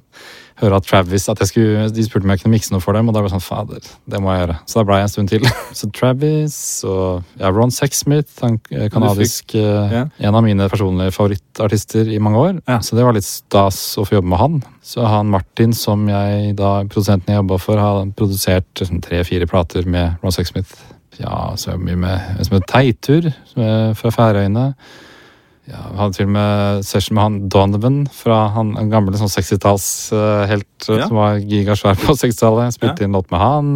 høre 0.60 0.78
at 0.78 0.86
Travis 0.86 1.26
at 1.30 1.40
jeg 1.42 1.50
skulle, 1.50 1.86
De 1.94 2.04
spurte 2.04 2.26
om 2.26 2.32
jeg 2.34 2.42
kunne 2.42 2.54
mikse 2.54 2.74
noe 2.74 2.82
for 2.84 2.96
dem, 2.96 3.08
og 3.08 3.16
da 3.16 3.22
var 3.22 3.30
jeg 3.30 3.34
sånn 3.34 3.44
fader, 3.44 3.88
det 4.10 4.20
må 4.22 4.32
jeg 4.32 4.42
gjøre. 4.44 4.56
Så 4.68 4.78
da 4.78 4.84
ble 4.88 4.98
jeg 4.98 5.08
en 5.08 5.12
stund 5.14 5.32
til. 5.32 5.48
Så 5.78 5.90
Travis 5.96 6.58
og 6.88 7.40
ja, 7.40 7.50
Ron 7.50 7.74
Sexsmith, 7.74 8.36
han 8.42 8.58
eh, 8.70 8.88
kanadisk 8.92 9.56
eh, 9.58 9.94
ja. 9.98 10.04
En 10.28 10.38
av 10.38 10.44
mine 10.46 10.68
personlige 10.70 11.14
favorittartister 11.16 12.10
i 12.12 12.20
mange 12.22 12.42
år. 12.42 12.58
Ja. 12.70 12.80
Så 12.84 12.98
det 12.98 13.06
var 13.06 13.16
litt 13.16 13.28
stas 13.28 13.80
å 14.00 14.06
få 14.06 14.18
jobbe 14.18 14.32
med 14.34 14.42
han. 14.42 14.60
Så 14.84 15.06
han 15.08 15.32
Martin, 15.32 15.74
som 15.76 16.04
jeg 16.10 16.54
da, 16.60 16.76
produsenten 16.90 17.34
jeg 17.34 17.42
jobba 17.42 17.60
for, 17.62 17.80
har 17.80 18.02
produsert 18.18 18.84
sånn 18.84 19.02
tre-fire 19.04 19.48
plater 19.50 19.88
med 19.88 20.20
Ron 20.22 20.34
Sexsmith. 20.34 20.76
Ja, 21.20 21.54
så 21.58 21.76
mye 21.78 21.98
med 21.98 22.44
som 22.46 22.56
heter 22.56 22.70
Teitur, 22.72 23.28
fra 23.54 24.10
Færøyene. 24.10 24.72
Ja, 25.64 25.80
Vi 25.90 25.96
hadde 25.96 26.12
til 26.18 26.26
og 26.26 26.32
med 26.34 26.82
session 26.84 27.14
med 27.16 27.22
han 27.24 27.36
Donovan 27.48 27.94
fra 28.12 28.48
han 28.52 28.74
en 28.76 28.90
gamle 28.92 29.16
sånn 29.16 29.30
60-tallshelt 29.32 30.88
Ja. 30.92 31.06
som 31.08 31.16
var 31.16 31.38
gigasvær 31.40 31.96
på 32.04 32.12
60-tallet. 32.20 32.74
Spilte 32.76 33.04
inn 33.06 33.16
låt 33.16 33.30
med 33.32 33.40
han. 33.40 33.70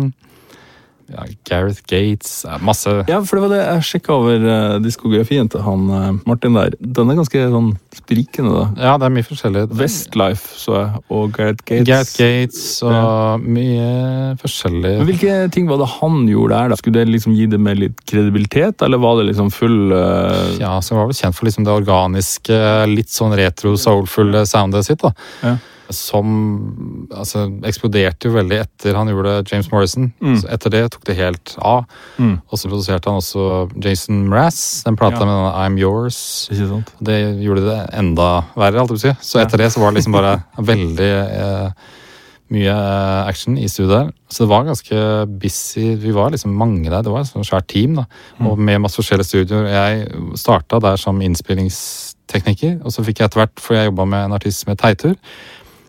Ja, 1.08 1.24
Gareth 1.48 1.82
Gates. 1.88 2.44
Masse 2.60 2.92
Ja, 3.08 3.20
for 3.24 3.38
det 3.38 3.44
var 3.44 3.52
det 3.54 3.60
jeg 3.62 3.84
sjekka 3.88 4.16
over 4.18 4.42
uh, 4.44 4.76
diskografien 4.84 5.48
til 5.48 5.62
han 5.64 5.86
uh, 5.88 6.08
Martin 6.28 6.56
der. 6.58 6.74
Den 6.78 7.12
er 7.12 7.18
ganske 7.18 7.44
sånn 7.52 7.70
sprikende, 7.96 8.52
da. 8.52 8.66
Ja, 8.90 8.96
det 9.00 9.08
er 9.08 9.14
mye 9.14 9.26
forskjellig. 9.26 9.64
Westlife 9.78 10.52
så 10.58 10.76
jeg, 10.76 11.02
og 11.14 11.32
Gareth 11.36 11.64
Gates. 11.64 11.88
Gareth 11.88 12.12
Gates 12.20 12.66
og 12.86 13.46
mye 13.46 14.36
forskjellig. 14.42 14.94
Men 15.00 15.08
Hvilke 15.08 15.38
ting 15.54 15.70
var 15.70 15.80
det 15.80 15.88
han 15.96 16.20
gjorde 16.28 16.58
der? 16.58 16.74
da? 16.74 16.80
Skulle 16.80 17.00
det 17.00 17.14
liksom 17.14 17.36
gi 17.38 17.48
det 17.50 17.62
med 17.62 17.80
litt 17.80 18.04
kredibilitet, 18.08 18.84
eller 18.84 19.00
var 19.02 19.18
det 19.20 19.30
liksom 19.30 19.50
full 19.54 19.94
uh... 19.94 20.58
Ja, 20.60 20.76
så 20.84 20.98
var 20.98 21.08
vel 21.08 21.18
kjent 21.18 21.38
for 21.38 21.48
liksom 21.48 21.64
det 21.68 21.74
organiske, 21.74 22.60
litt 22.90 23.12
sånn 23.12 23.36
retro, 23.38 23.74
soulfulle 23.80 24.44
soundet 24.48 24.88
sitt. 24.88 25.02
da. 25.04 25.14
Ja. 25.44 25.56
Som 25.94 27.06
altså, 27.16 27.46
eksploderte 27.64 28.28
jo 28.28 28.34
veldig 28.34 28.58
etter 28.60 28.94
han 28.98 29.08
gjorde 29.08 29.38
James 29.50 29.70
Morrison. 29.72 30.10
Mm. 30.20 30.34
Så 30.42 30.48
etter 30.52 30.70
det 30.74 30.82
tok 30.92 31.04
det 31.08 31.16
helt 31.16 31.54
av. 31.64 31.86
mm, 32.18 32.34
Og 32.52 32.58
så 32.60 32.68
produserte 32.68 33.08
han 33.08 33.20
også 33.22 33.70
Jason 33.84 34.26
Mraz, 34.28 34.82
den 34.84 34.96
plata 35.00 35.20
Ja. 35.20 35.24
med 35.24 35.34
denne 35.34 35.54
I'm 35.64 35.78
Yours. 35.80 36.18
Sant? 36.52 36.92
Det 37.00 37.16
gjorde 37.40 37.64
det 37.70 37.78
enda 37.96 38.44
verre, 38.56 38.80
alt 38.82 38.90
jeg 38.90 39.00
si. 39.06 39.14
Så 39.20 39.40
etter 39.40 39.56
det 39.64 39.72
så 39.72 39.80
var 39.80 39.90
det 39.92 40.02
liksom 40.02 40.12
bare 40.18 40.42
veldig 40.72 41.08
eh, 41.08 41.70
mye 42.50 42.72
eh, 42.72 43.26
action 43.28 43.58
i 43.60 43.66
studio 43.68 43.90
der. 43.94 44.12
Så 44.28 44.44
det 44.44 44.48
var 44.52 44.64
ganske 44.68 45.00
busy. 45.40 45.94
Vi 46.00 46.12
var 46.16 46.30
liksom 46.32 46.52
mange 46.56 46.88
der. 46.90 47.02
Det 47.02 47.10
var 47.12 47.20
et 47.24 47.28
sånt 47.32 47.48
svært 47.48 47.66
team, 47.68 47.96
da. 47.96 48.04
Og 48.44 48.58
med 48.58 48.80
masse 48.84 48.96
forskjellige 49.00 49.28
studioer. 49.28 49.66
Jeg 49.72 50.08
starta 50.36 50.80
der 50.80 50.96
som 51.00 51.20
innspillingstekniker, 51.24 52.78
og 52.84 52.92
så 52.92 53.04
fikk 53.06 53.20
jeg 53.20 53.28
etter 53.30 53.40
hvert, 53.42 53.60
for 53.60 53.76
jeg 53.76 53.88
jobba 53.90 54.04
med 54.08 54.24
en 54.28 54.36
artist 54.36 54.62
som 54.64 54.72
het 54.72 54.80
Teitur. 54.80 55.14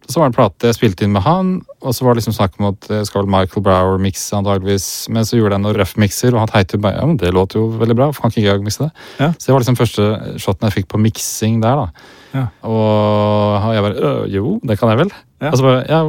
Så 0.10 0.18
var 0.18 0.26
det 0.26 0.34
en 0.34 0.38
plate 0.40 0.70
jeg 0.72 0.76
spilte 0.80 1.06
inn 1.06 1.14
med 1.14 1.22
han, 1.22 1.50
og 1.86 1.94
så 1.94 2.06
var 2.06 2.16
det 2.16 2.24
liksom 2.24 2.34
snakk 2.34 2.56
om 2.58 2.72
at 2.72 2.88
det 2.90 3.04
skal 3.06 3.22
vel 3.22 3.30
Michael 3.30 3.64
Brower 3.66 4.00
mikse 4.02 4.34
antageligvis. 4.40 4.88
Men 5.14 5.28
så 5.28 5.38
gjorde 5.38 5.54
jeg 5.54 5.64
noen 5.64 5.78
røff 5.78 5.94
mikser, 6.02 6.34
og 6.34 6.42
han 6.42 6.50
Teitur 6.50 6.82
bare 6.82 6.98
Ja, 6.98 7.06
men 7.06 7.20
det 7.22 7.30
låter 7.36 7.62
jo 7.62 7.68
veldig 7.78 7.98
bra, 8.00 8.10
for 8.12 8.26
kan 8.26 8.34
ikke 8.34 8.48
jeg 8.48 8.66
mikse 8.66 8.88
det? 8.88 8.90
Ja. 9.20 9.30
Så 9.38 9.52
det 9.52 9.54
var 9.54 9.62
liksom 9.62 9.78
første 9.78 10.08
shoten 10.42 10.66
jeg 10.66 10.80
fikk 10.80 10.90
på 10.90 11.02
miksing 11.04 11.62
der, 11.62 11.84
da. 11.84 12.10
Ja. 12.34 12.48
Og 12.70 13.70
jeg 13.74 13.86
bare 13.86 14.10
«Øh, 14.10 14.26
Jo, 14.34 14.58
det 14.66 14.80
kan 14.80 14.90
jeg 14.90 15.04
vel? 15.06 15.14
Ja. 15.42 15.52
Og 15.52 15.58
så 15.62 15.64
bare 15.64 15.86
Ja, 15.90 16.02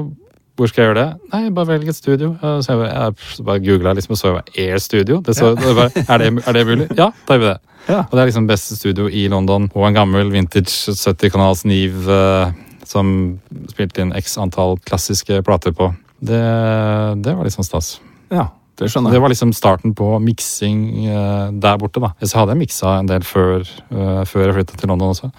hvor 0.56 0.68
skal 0.68 0.82
jeg 0.82 0.90
gjøre 0.90 1.04
det? 1.04 1.10
Nei, 1.32 1.50
bare 1.56 1.68
velg 1.70 1.88
et 1.88 1.96
studio. 1.96 2.34
Så 2.40 2.72
jeg 2.72 2.80
bare, 2.82 2.90
jeg 2.92 3.44
bare 3.46 3.60
googla 3.64 3.94
liksom, 3.96 4.12
og 4.12 4.18
så 4.20 4.32
Air 4.58 4.78
Studio. 4.78 5.20
Det 5.24 5.36
så, 5.36 5.54
det 5.56 5.76
bare, 5.76 5.90
er, 6.08 6.18
det, 6.18 6.42
er 6.46 6.52
det 6.52 6.64
mulig? 6.68 6.88
Ja, 6.98 7.06
da 7.28 7.36
gjør 7.36 7.40
vi 7.40 7.48
det. 7.48 7.58
Ja. 7.88 8.00
Og 8.02 8.12
det 8.12 8.20
er 8.20 8.28
liksom 8.28 8.48
beste 8.48 8.76
studio 8.76 9.06
i 9.08 9.26
London. 9.32 9.70
Og 9.74 9.86
en 9.88 9.96
gammel 9.96 10.28
vintage 10.32 10.92
70-kanals 10.92 11.64
Niv 11.64 12.10
eh, 12.12 12.52
som 12.90 13.38
spilte 13.70 14.02
inn 14.02 14.10
x 14.18 14.34
antall 14.42 14.76
klassiske 14.88 15.40
plater 15.46 15.72
på. 15.76 15.92
Det, 16.20 16.40
det 17.22 17.36
var 17.36 17.46
liksom 17.46 17.64
stas. 17.64 17.94
ja, 18.34 18.48
det 18.80 18.88
skjønner 18.90 19.10
jeg. 19.12 19.16
Det 19.18 19.22
var 19.22 19.32
liksom 19.32 19.50
starten 19.56 19.92
på 19.96 20.06
miksing 20.24 20.78
eh, 21.06 21.50
der 21.62 21.78
borte. 21.80 22.00
da. 22.02 22.10
Så 22.24 22.38
hadde 22.40 22.54
jeg 22.56 22.62
miksa 22.66 22.94
en 22.98 23.08
del 23.10 23.24
før, 23.28 23.60
eh, 23.92 24.22
før 24.28 24.46
jeg 24.48 24.54
flytta 24.58 24.78
til 24.80 24.88
London 24.92 25.12
også. 25.14 25.30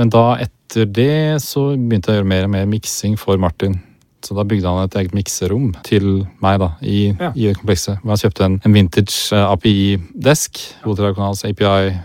Men 0.00 0.08
da 0.12 0.22
etter 0.40 0.86
det 0.88 1.42
så 1.44 1.68
begynte 1.76 2.10
jeg 2.10 2.16
å 2.16 2.22
gjøre 2.22 2.30
mer 2.34 2.46
og 2.48 2.54
mer 2.56 2.66
miksing 2.72 3.18
for 3.20 3.36
Martin. 3.38 3.78
Så 4.24 4.34
da 4.34 4.42
bygde 4.48 4.66
han 4.66 4.82
et 4.88 4.96
eget 4.98 5.12
mikserom 5.14 5.68
til 5.86 6.24
meg 6.42 6.56
da, 6.58 6.70
i, 6.82 7.12
Ja. 7.20 7.28
i 7.36 7.52
komplekset. 7.54 8.00
Hvor 8.02 8.16
han 8.16 8.22
kjøpte 8.24 8.44
en, 8.48 8.56
en 8.64 8.74
vintage 8.74 9.28
eh, 9.36 9.44
API-desk. 9.52 10.62
Hotelkanals 10.88 11.44
API. 11.46 11.92
eh, 11.92 12.00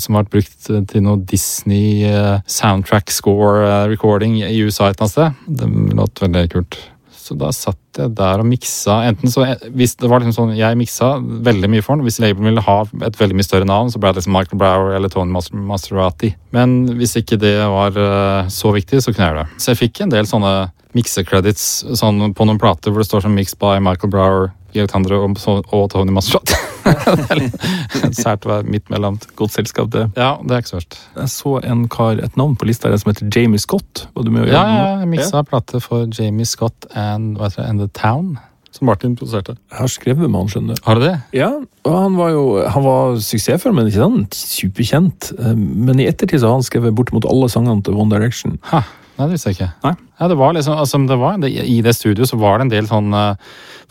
Som 0.00 0.16
har 0.16 0.24
vært 0.24 0.34
brukt 0.34 0.68
eh, 0.72 0.82
til 0.90 1.06
noe 1.06 1.22
Disney 1.28 2.04
eh, 2.08 2.42
soundtrack 2.50 3.12
score 3.14 3.64
eh, 3.64 3.86
recording 3.92 4.40
i 4.42 4.58
USA 4.62 4.90
et 4.90 5.00
eller 5.00 5.06
annet 5.06 5.16
sted. 5.16 5.40
Det 5.60 5.96
låt 5.96 6.22
veldig 6.22 6.44
kult. 6.52 6.78
Så 7.26 7.34
da 7.34 7.48
satt 7.54 7.98
jeg 7.98 8.12
der 8.14 8.42
og 8.42 8.46
miksa. 8.46 9.00
Enten 9.08 9.32
så, 9.32 9.42
hvis 9.74 9.96
det 9.98 10.10
var 10.10 10.22
liksom 10.22 10.36
sånn, 10.36 10.52
Jeg 10.58 10.78
miksa 10.78 11.16
veldig 11.18 11.70
mye 11.72 11.82
for 11.82 11.96
den. 11.96 12.06
Hvis 12.06 12.20
labelen 12.22 12.52
ville 12.52 12.62
ha 12.62 12.76
et 13.08 13.18
veldig 13.18 13.38
mye 13.38 13.46
større 13.46 13.66
navn, 13.66 13.90
så 13.90 13.98
ble 14.02 14.12
det 14.12 14.20
liksom 14.20 14.36
Michael 14.36 14.60
Brower 14.60 14.94
eller 14.94 15.10
Tony 15.10 15.34
Maserati. 15.66 16.34
Men 16.54 16.78
hvis 17.00 17.16
ikke 17.18 17.40
det 17.42 17.56
var 17.72 17.98
eh, 17.98 18.52
så 18.52 18.70
viktig, 18.76 19.02
så 19.02 19.12
kunne 19.14 19.26
jeg 19.26 19.34
gjøre 19.34 19.46
det. 19.46 19.62
Så 19.62 19.72
jeg 19.72 19.82
fikk 19.82 20.04
en 20.04 20.14
del 20.14 20.30
sånne 20.30 20.54
miksecredits 20.96 21.84
sånn 21.98 22.32
på 22.36 22.46
noen 22.48 22.60
plater 22.62 22.92
hvor 22.92 23.04
det 23.04 23.10
står 23.10 23.26
som 23.26 23.36
'Mixed 23.36 23.60
by 23.62 23.78
Michael 23.84 24.12
Brower', 24.12 24.50
Georg 24.76 24.90
Tandre 24.92 25.20
og, 25.20 25.36
og 25.72 25.90
Tony 25.92 26.12
Maserati. 26.12 26.56
er 26.86 28.12
sært 28.14 28.46
å 28.46 28.52
være 28.52 28.66
midt 28.70 28.90
mellom. 28.92 29.18
Godt 29.38 29.56
selskap, 29.56 29.90
det. 29.94 30.06
Ja, 30.18 30.36
det 30.42 30.54
er 30.54 30.62
ikke 30.62 30.72
så 30.74 30.78
verst. 30.80 30.98
Jeg 31.16 31.32
så 31.32 31.54
en 31.66 31.86
kar, 31.92 32.20
et 32.22 32.36
navn 32.38 32.56
på 32.58 32.68
lista 32.68 32.92
som 32.96 33.12
heter 33.12 33.30
Jamie 33.32 33.62
Scott. 33.62 34.06
Var 34.14 34.26
du 34.26 34.32
med 34.34 34.44
å 34.44 34.50
gjøre 34.50 34.58
ja, 34.58 34.76
ja, 34.76 34.90
jeg 35.02 35.12
miksa 35.14 35.42
plate 35.48 35.80
for 35.84 36.06
Jamie 36.12 36.48
Scott 36.48 36.88
and, 36.94 37.38
hva 37.38 37.48
heter 37.50 37.64
det, 37.64 37.70
and 37.70 37.84
The 37.84 37.88
Town, 37.96 38.36
som 38.76 38.90
Martin 38.90 39.16
produserte. 39.16 39.56
Jeg 39.72 39.80
har 39.80 39.90
skrevet 39.92 40.28
med 40.28 40.38
han, 40.42 40.52
skjønner 40.52 40.76
du. 40.76 40.84
Har 40.86 41.00
du 41.00 41.06
det? 41.06 41.14
Ja, 41.36 41.50
og 41.86 41.96
han 41.96 42.18
var 42.18 42.34
jo 42.34 42.44
han 42.60 42.84
var 42.84 43.16
suksessfull, 43.24 43.74
men 43.76 43.88
ikke 43.88 44.04
sånn 44.04 44.26
superkjent. 44.36 45.32
Eh, 45.38 45.56
Men 45.56 46.02
i 46.02 46.08
ettertid 46.10 46.42
så 46.42 46.50
har 46.52 46.60
han 46.60 46.66
skrevet 46.66 46.94
bortimot 46.96 47.28
alle 47.30 47.48
sangene 47.52 47.82
til 47.86 47.96
One 47.96 48.12
Direction. 48.12 48.58
Ha, 48.70 48.84
nei, 49.18 49.26
det 49.26 49.32
visste 49.36 49.50
jeg 49.52 49.56
ikke. 49.58 49.70
Nei. 49.84 49.94
Ja, 50.20 50.28
det 50.32 50.36
var 50.40 50.52
liksom, 50.56 50.76
altså, 50.80 50.98
det 51.08 51.18
var, 51.20 51.36
det, 51.42 51.50
I 51.52 51.80
det 51.84 51.92
studioet 51.96 52.28
så 52.30 52.38
var 52.40 52.58
det 52.58 52.66
en 52.66 52.72
del 52.72 52.86
sånn 52.88 53.12
eh, 53.14 53.36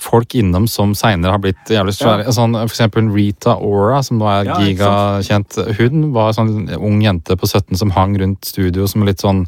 folk 0.01 0.33
innom 0.35 0.65
som 0.67 0.93
seinere 0.97 1.31
har 1.35 1.39
blitt 1.43 1.69
jævlig 1.71 1.93
svære. 1.95 2.25
Sånn, 2.35 2.53
for 2.57 2.73
eksempel 2.73 3.09
Rita 3.13 3.55
Ora, 3.61 4.01
som 4.03 4.17
nå 4.19 4.27
er 4.31 4.45
Ja, 4.49 4.59
gigakjent. 4.65 5.57
Hun 5.79 6.11
var 6.15 6.31
en 6.33 6.37
sånn 6.39 6.75
ung 6.79 7.01
jente 7.05 7.37
på 7.37 7.47
17 7.47 7.77
som 7.77 7.93
hang 7.95 8.17
rundt 8.21 8.45
studio 8.45 8.87
som 8.91 9.05
litt 9.07 9.21
sånn 9.23 9.45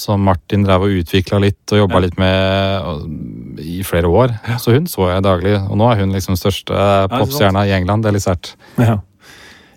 som 0.00 0.22
Martin 0.24 0.62
drev 0.64 0.84
og 0.86 0.92
utvikla 1.02 1.40
litt 1.42 1.72
og 1.74 1.80
jobba 1.82 1.98
Ja. 1.98 2.00
litt 2.06 2.16
med 2.16 2.84
og, 2.86 3.02
i 3.60 3.82
flere 3.84 4.08
år. 4.08 4.32
Så 4.62 4.72
hun 4.72 4.86
så 4.88 5.10
jeg 5.10 5.22
daglig, 5.26 5.56
og 5.68 5.76
nå 5.76 5.90
er 5.92 5.96
hun 6.00 6.12
liksom 6.14 6.36
største 6.38 6.72
popstjerna 7.10 7.66
i 7.68 7.74
England. 7.76 8.04
Det 8.04 8.08
er 8.08 8.16
litt 8.16 8.24
sært. 8.24 8.54
Ja. 8.78 8.98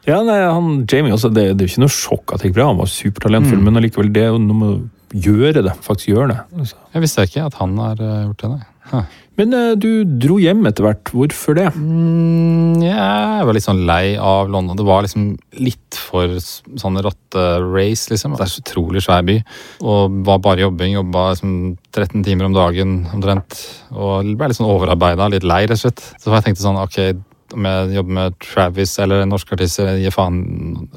Ja, 0.05 0.17
nei, 0.23 0.37
han, 0.43 0.85
Jamie 0.87 1.13
også, 1.15 1.29
det, 1.33 1.57
det 1.57 1.63
er 1.65 1.69
ikke 1.71 1.83
noe 1.85 1.91
sjokk 1.95 2.33
at 2.35 2.41
det 2.43 2.49
gikk 2.51 2.55
bra. 2.57 2.65
Han 2.71 2.79
var 2.81 2.89
supertalentfull, 2.91 3.59
Mm. 3.59 3.63
men 3.69 3.79
allikevel, 3.79 4.09
det 4.13 4.25
med 4.35 4.67
å 4.67 4.73
gjøre 5.13 5.65
det. 5.65 5.73
Faktisk 5.85 6.13
gjøre 6.13 6.31
det. 6.33 6.39
Altså. 6.57 6.79
Jeg 6.93 7.05
visste 7.05 7.27
ikke 7.27 7.49
at 7.49 7.59
han 7.59 7.75
har 7.81 8.01
eh, 8.01 8.23
gjort 8.27 8.45
det. 8.45 8.53
nei. 8.53 8.63
Huh. 8.91 9.19
Men 9.39 9.53
eh, 9.57 9.71
du 9.79 10.03
dro 10.21 10.37
hjem 10.41 10.61
etter 10.69 10.85
hvert. 10.85 11.09
Hvorfor 11.13 11.57
det? 11.57 11.65
Mm, 11.73 12.83
jeg 12.85 13.47
var 13.47 13.55
litt 13.55 13.65
sånn 13.65 13.81
lei 13.89 14.13
av 14.19 14.51
London. 14.53 14.77
Det 14.77 14.85
var 14.85 15.05
liksom 15.05 15.31
litt 15.63 15.97
for 15.97 16.35
sånn 16.37 17.01
rotterace, 17.01 18.11
liksom. 18.13 18.37
Det 18.37 18.45
er 18.45 18.53
så 18.53 18.61
utrolig 18.61 19.03
svær 19.05 19.25
by. 19.25 19.39
Og 19.81 20.19
var 20.27 20.41
bare 20.45 20.65
jobbing. 20.67 20.97
Jobba 20.99 21.27
liksom 21.33 21.55
13 21.93 22.25
timer 22.27 22.49
om 22.49 22.57
dagen 22.57 22.99
omtrent. 23.13 23.57
Og 23.93 24.33
ble 24.37 24.51
litt 24.51 24.59
sånn 24.59 24.69
overarbeida, 24.69 25.31
litt 25.33 25.47
lei, 25.47 25.63
rett 25.65 25.79
og 25.79 25.85
slett. 25.87 26.05
Så 26.21 26.33
jeg 26.33 26.49
tenkte 26.49 26.65
sånn, 26.65 26.81
ok, 26.83 26.99
om 27.53 27.65
jeg 27.69 27.93
jobber 27.97 28.15
med 28.17 28.35
Travis 28.43 28.93
eller 29.03 29.23
en 29.23 29.31
norsk 29.33 29.51
artist, 29.55 29.79
jeg 29.79 30.11
faen. 30.13 30.37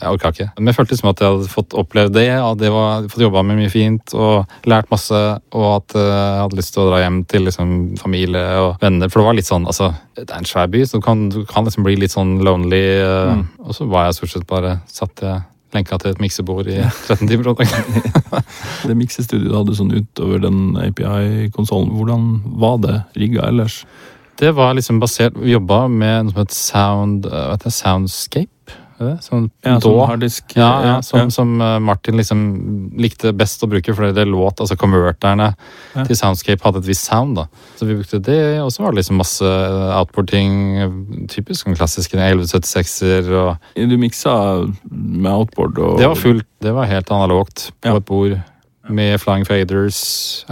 Jeg 0.00 0.10
orka 0.10 0.32
ikke. 0.34 0.48
Men 0.58 0.70
jeg 0.72 0.78
følte 0.78 0.96
liksom 0.96 1.10
at 1.12 1.22
jeg 1.22 1.32
hadde 1.34 1.50
fått 1.52 1.76
opplevd 1.82 2.14
det, 2.16 2.26
og 2.42 2.58
det 2.60 2.70
hadde 2.74 3.10
fått 3.12 3.24
jobba 3.26 3.42
med 3.46 3.60
mye 3.60 3.72
fint 3.72 4.14
og 4.16 4.46
lært 4.68 4.90
masse, 4.92 5.22
og 5.56 5.66
at 5.74 5.96
eh, 5.98 6.06
jeg 6.12 6.42
hadde 6.44 6.60
lyst 6.60 6.74
til 6.76 6.84
å 6.84 6.88
dra 6.90 7.02
hjem 7.04 7.20
til 7.30 7.46
liksom 7.48 7.74
familie 8.02 8.44
og 8.64 8.76
venner. 8.82 9.08
For 9.12 9.22
det 9.22 9.28
var 9.30 9.38
litt 9.40 9.50
sånn, 9.50 9.66
altså, 9.68 9.92
det 10.16 10.28
er 10.30 10.38
en 10.40 10.48
svær 10.48 10.70
by, 10.72 10.84
så 10.88 11.00
du 11.00 11.04
kan, 11.06 11.26
du 11.32 11.42
kan 11.48 11.66
liksom 11.68 11.84
bli 11.86 11.96
litt 12.00 12.14
sånn 12.16 12.38
lonely. 12.46 12.84
eh, 13.02 13.34
Mm. 13.36 13.44
Og 13.66 13.74
så 13.74 13.84
var 13.90 14.06
jeg 14.06 14.14
stort 14.20 14.30
sett 14.36 14.46
bare 14.46 14.76
satt 14.86 15.20
jeg 15.24 15.42
lenka 15.74 15.96
til 15.98 16.12
et 16.14 16.20
miksebord 16.22 16.68
i 16.70 16.76
13 16.78 17.26
timer. 17.30 17.48
om 17.50 17.56
dagen. 17.58 18.02
Det 18.86 18.94
miksestudioet 18.96 19.50
du 19.50 19.56
hadde 19.58 19.74
sånn 19.76 19.90
utover 19.92 20.38
den 20.44 20.76
API-konsollen, 20.78 21.90
hvordan 21.98 22.28
var 22.62 22.78
det 22.84 22.94
rigga 23.18 23.48
ellers? 23.50 23.80
Det 24.38 24.52
var 24.52 24.74
liksom 24.76 24.98
basert 25.00 25.36
Vi 25.40 25.54
jobba 25.54 25.86
med 25.88 26.26
noe 26.26 26.32
som 26.34 26.42
het 26.42 26.52
Sound, 26.52 27.24
vet 27.24 27.32
hva 27.32 27.54
heter 27.56 27.72
Soundscape. 27.74 28.50
Sånn 28.96 29.50
Ja, 29.60 29.74
DAW. 29.76 29.82
sånn 29.84 30.08
harddisk. 30.08 30.54
Ja, 30.56 30.68
ja, 30.84 30.92
som, 31.04 31.28
som 31.30 31.50
eh, 31.60 31.74
Martin 31.84 32.16
liksom 32.16 32.38
likte 32.96 33.34
best 33.36 33.60
å 33.60 33.68
bruke, 33.68 33.92
fordi 33.92 34.14
det 34.16 34.24
låt, 34.30 34.62
altså 34.64 34.76
converterne 34.80 35.50
til 36.06 36.16
Soundscape 36.16 36.64
hadde 36.64 36.80
et 36.80 36.88
visst 36.88 37.04
sound. 37.10 37.36
da. 37.36 37.44
Så 37.76 37.84
vi 37.88 37.98
brukte 37.98 38.22
det, 38.24 38.38
og 38.64 38.72
så 38.72 38.82
var 38.86 38.94
det 38.94 39.02
liksom 39.02 39.20
masse 39.20 39.44
outboard-ting. 40.00 40.56
eh, 40.80 40.96
Typisk 41.28 41.68
den 41.68 41.76
klassiske 41.76 42.16
1176-er 42.16 43.30
og 43.36 43.56
Du 43.76 43.96
miksa 44.00 44.64
med 44.90 45.30
outboard 45.32 45.78
og 45.78 45.98
Det 46.00 46.08
var 46.08 46.16
fullt. 46.16 46.48
Det 46.64 46.72
var 46.72 46.88
helt 46.88 47.10
analogt 47.12 47.70
på 47.84 47.96
et 48.00 48.04
bord. 48.08 48.38
Med 48.88 49.18
flying 49.20 49.46
faders, 49.48 49.98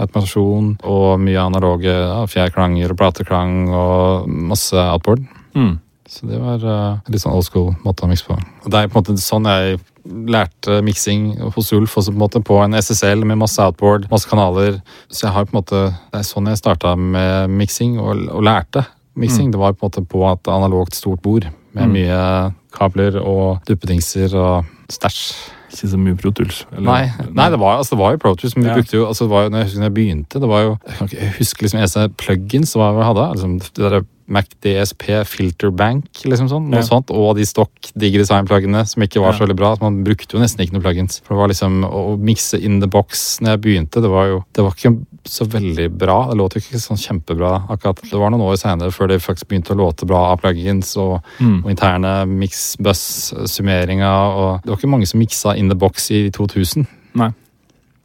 atmosfasjon 0.01 0.75
og 0.83 1.19
mye 1.23 1.39
analoge 1.39 1.91
ja, 1.91 2.21
fjærklanger 2.27 2.91
og 2.91 2.99
plateklang 2.99 3.69
og 3.71 4.29
masse 4.29 4.75
outboard. 4.75 5.23
Mm. 5.55 5.77
Så 6.05 6.27
det 6.29 6.37
var 6.37 6.61
uh, 6.61 6.97
litt 7.09 7.23
sånn 7.23 7.33
old 7.33 7.47
school 7.47 7.71
måte 7.83 8.05
å 8.05 8.09
mikse 8.11 8.27
på. 8.27 8.35
Og 8.37 8.71
det 8.71 8.81
er 8.81 8.91
på 8.91 8.99
en 8.99 9.05
måte 9.05 9.23
sånn 9.23 9.47
jeg 9.49 9.79
lærte 10.05 10.81
miksing 10.85 11.31
hos 11.55 11.71
Ulf, 11.73 11.95
også 11.97 12.11
på 12.11 12.15
en 12.15 12.21
måte 12.21 12.41
på 12.45 12.59
en 12.61 12.77
SSL 12.77 13.25
med 13.25 13.39
masse 13.41 13.57
outboard, 13.63 14.05
masse 14.11 14.29
kanaler. 14.29 14.77
Så 15.09 15.25
jeg 15.25 15.33
har 15.33 15.47
på 15.47 15.55
en 15.55 15.61
måte, 15.63 15.81
det 16.13 16.21
er 16.21 16.27
sånn 16.27 16.51
jeg 16.51 16.61
starta 16.61 16.93
med 16.99 17.49
miksing 17.49 17.97
og, 17.97 18.27
og 18.29 18.45
lærte 18.45 18.85
miksing. 19.17 19.49
Det 19.51 19.59
var 19.59 19.73
på 19.73 19.81
en 19.81 19.89
måte 19.89 20.05
på 20.11 20.21
et 20.29 20.51
analogt 20.51 20.95
stort 20.95 21.23
bord 21.25 21.47
med 21.75 21.87
Mm. 21.89 21.91
mye 21.91 22.53
kabler 22.71 23.17
og 23.19 23.65
duppedingser 23.67 24.31
og 24.39 24.65
stæsj. 24.91 25.33
Ikke 25.75 25.91
så 25.91 25.99
mye 25.99 26.15
Pro 26.17 26.31
Tools. 26.31 26.65
eller- 26.71 26.81
Nei, 26.87 27.11
nei 27.33 27.49
det, 27.51 27.59
var, 27.59 27.77
altså, 27.77 27.91
det 27.95 27.99
var 27.99 28.11
jo 28.15 28.17
Pro 28.23 28.35
Tools, 28.35 28.55
men 28.55 28.63
vi 28.65 28.69
Ja. 28.71 28.75
brukte 28.79 28.93
jo, 28.97 29.05
altså, 29.05 29.25
det 29.27 29.29
var 29.29 29.43
jo, 29.43 29.49
når 29.49 29.59
jeg 29.65 29.75
når 29.75 29.83
jeg 29.89 29.93
begynte, 29.93 30.39
det 30.39 30.49
var 30.49 30.61
jo 30.63 30.79
Jeg, 31.11 31.33
husker 31.39 31.63
liksom 31.67 31.79
eneste 31.79 32.09
plugins 32.17 32.75
hva 32.75 32.93
var 32.93 33.03
jeg 33.03 33.15
hadde. 33.15 33.25
liksom 33.35 33.59
Det 33.59 33.91
der 33.91 34.05
Mac 34.27 34.45
DSP 34.63 35.23
Filter 35.27 35.69
Bank, 35.69 36.05
liksom 36.25 36.49
sånn, 36.49 36.69
noe 36.71 36.79
Ja. 36.79 36.81
sånt, 36.81 37.11
og 37.11 37.35
de 37.35 37.43
stokk 37.45 37.91
DigiDesign-pluggene 37.95 38.87
som 38.87 39.03
ikke 39.03 39.21
var 39.21 39.33
så 39.33 39.45
veldig 39.45 39.55
bra. 39.55 39.75
Man 39.81 40.03
brukte 40.03 40.33
jo 40.33 40.39
nesten 40.39 40.65
ikke 40.65 40.73
noen 40.73 40.81
plugins. 40.81 41.21
For 41.21 41.35
det 41.35 41.39
var 41.39 41.47
liksom 41.49 41.83
Å 41.85 42.17
mikse 42.19 42.59
in 42.59 42.79
the 42.79 42.87
box 42.87 43.39
når 43.41 43.49
jeg 43.53 43.61
begynte, 43.61 44.01
det 44.01 44.09
var 44.09 44.25
jo 44.27 44.43
Det 44.53 44.63
var 44.63 44.71
ikke 44.71 45.05
så 45.25 45.45
veldig 45.49 45.87
bra. 45.97 46.27
Det 46.29 46.37
låt 46.37 46.53
jo 46.55 46.59
ikke 46.61 46.77
sånn 46.81 46.97
kjempebra 47.01 47.51
akkurat. 47.73 47.97
Det 48.05 48.19
var 48.21 48.29
noen 48.29 48.43
år 48.45 48.55
seinere 48.61 48.91
før 48.93 49.07
det 49.09 49.17
faktisk 49.23 49.47
begynte 49.49 49.73
å 49.73 49.77
låte 49.79 50.05
bra 50.05 50.19
av 50.31 50.37
plugins 50.43 50.91
og 51.01 51.21
Mm. 51.41 51.63
og 51.65 51.69
interne 51.71 52.11
mix-buss-summeringer. 52.29 54.61
Det 54.63 54.69
var 54.69 54.77
ikke 54.77 54.89
mange 54.91 55.07
som 55.09 55.19
miksa 55.19 55.55
in 55.57 55.69
the 55.69 55.75
box 55.75 56.11
i 56.11 56.29
2000. 56.31 56.85
Nei. 57.15 57.31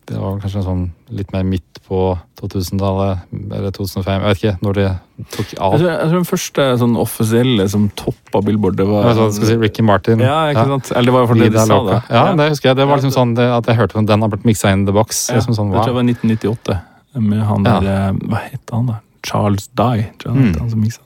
Det 0.06 0.16
var 0.18 0.40
kanskje 0.42 0.62
sånn 0.66 0.88
litt 1.14 1.30
mer 1.32 1.42
midt 1.46 1.62
på 1.86 2.18
2000-tallet, 2.40 3.18
eller 3.52 3.70
2005. 3.70 4.22
Jeg 4.22 4.26
vet 4.26 4.36
ikke 4.40 4.56
når 4.64 4.72
det 4.74 4.88
tok 5.30 5.46
Jeg 5.52 5.58
av. 5.60 5.72
tror, 5.78 5.88
jeg 5.90 5.98
tror 6.08 6.18
den 6.18 6.24
første 6.30 6.62
sånn 6.80 6.96
offisielle 6.98 7.68
som 7.70 7.88
toppa 7.98 8.40
Billboard, 8.42 8.76
det 8.76 8.86
var 8.88 9.04
Jeg 9.10 9.32
skal 9.34 9.46
si, 9.46 9.56
Ricky 9.56 9.82
Martin. 9.82 10.18
Ja, 10.22 10.46
ikke 10.50 10.64
sant? 10.66 10.90
Eller 10.92 11.04
det 11.10 11.14
var 11.14 11.20
iallfall 11.26 11.38
det 11.44 11.52
de 11.52 11.58
sa 11.66 11.82
da. 11.84 12.02
Ja, 12.10 12.32
det 12.34 12.48
husker 12.50 12.68
jeg. 12.70 12.76
Det 12.76 12.86
var 12.88 12.96
liksom 12.98 13.12
sånn 13.14 13.34
det, 13.36 13.46
at 13.54 13.66
jeg 13.66 13.76
hørte 13.76 13.96
at 13.98 14.06
den 14.06 14.20
har 14.22 14.28
blitt 14.28 14.44
miksa 14.44 14.68
in 14.72 14.84
the 14.86 14.92
box. 14.92 15.28
Ja, 15.30 15.36
Liksom 15.38 15.54
sånn, 15.54 15.70
Det 15.70 15.76
tror 15.82 15.86
jeg 15.86 15.94
var 15.94 16.02
1998. 16.02 16.80
Med 17.14 17.42
han 17.42 17.64
Ja. 17.64 17.80
der 17.80 18.12
Hva 18.12 18.38
heter 18.50 18.74
han, 18.76 18.86
da? 18.86 19.00
Charles 19.26 19.66
Dye. 19.76 20.10
Tror 20.18 20.34
jeg 20.34 20.42
han 20.42 20.52
Mm. 20.52 20.58
han 20.60 20.70
som 20.70 20.80
miksa. 20.80 21.00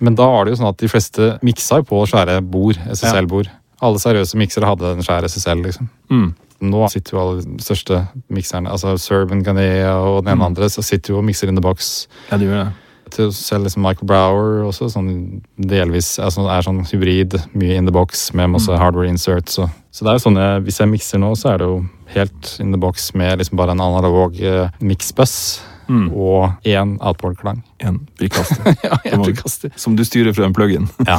Men 0.00 0.14
da 0.14 0.26
var 0.26 0.44
det 0.44 0.56
jo 0.56 0.62
sånn 0.64 0.68
at 0.70 0.76
de 0.78 0.88
fleste 0.88 1.38
miksa 1.42 1.82
på 1.84 2.06
svære 2.08 2.40
bord, 2.50 2.76
SSL-bord. 2.88 3.50
Alle 3.82 3.98
seriøse 3.98 4.34
miksere 4.36 4.64
hadde 4.64 4.92
en 4.96 5.02
svær 5.02 5.24
SSL, 5.24 5.62
liksom. 5.62 5.88
Mm. 6.10 6.34
Nå 6.62 6.90
sitter 6.90 7.10
jo 7.16 7.20
alle 7.20 7.42
de 7.42 7.62
største 7.64 8.08
mikserne, 8.30 8.68
altså 8.70 8.98
Serban 8.98 9.42
Ganea 9.42 9.92
og 9.96 10.24
den 10.24 10.32
ene 10.32 10.40
Mm. 10.40 10.46
andre, 10.56 10.64
så 10.68 10.82
sitter 10.82 11.14
jo 11.14 11.18
og 11.18 11.24
mikser 11.24 11.48
in 11.48 11.54
the 11.56 11.60
box. 11.62 12.06
Ja, 12.30 12.36
de 12.38 12.44
gjør 12.44 12.64
det. 12.64 12.72
Til 13.10 13.32
selv 13.36 13.64
liksom 13.66 13.82
Michael 13.84 14.06
Brower 14.10 14.64
også, 14.68 14.88
sånn 14.92 15.10
delvis 15.56 16.18
altså 16.22 16.46
er 16.50 16.62
sånn 16.66 16.82
hybrid, 16.90 17.38
mye 17.54 17.76
in 17.80 17.86
the 17.88 17.92
box 17.94 18.30
med 18.34 18.50
masse 18.54 18.70
Mm. 18.70 18.78
hardware 18.80 19.08
inserts. 19.08 19.56
Så, 19.58 19.68
så 19.90 20.04
det 20.04 20.10
er 20.12 20.18
jo 20.20 20.24
sånn 20.28 20.38
jeg, 20.40 20.62
hvis 20.68 20.78
jeg 20.80 20.88
mikser 20.92 21.18
nå, 21.22 21.32
så 21.36 21.54
er 21.54 21.58
det 21.58 21.66
jo 21.70 21.80
helt 22.14 22.56
in 22.60 22.72
the 22.72 22.78
box 22.78 23.12
med 23.14 23.38
liksom 23.38 23.56
bare 23.58 23.70
en 23.76 23.80
analog 23.80 24.40
eh, 24.40 24.70
mixbus 24.80 25.60
Mm. 25.90 26.12
og 26.14 26.52
én 26.62 26.92
outboard-klang. 27.02 27.64
En 27.82 27.96
prikkaster. 28.16 28.76
ja, 28.86 28.94
en 29.10 29.24
kaster. 29.34 29.72
som 29.74 29.96
du 29.98 30.04
styrer 30.06 30.30
fra 30.32 30.44
en 30.46 30.52
plug-in. 30.54 30.84
Ja. 31.02 31.16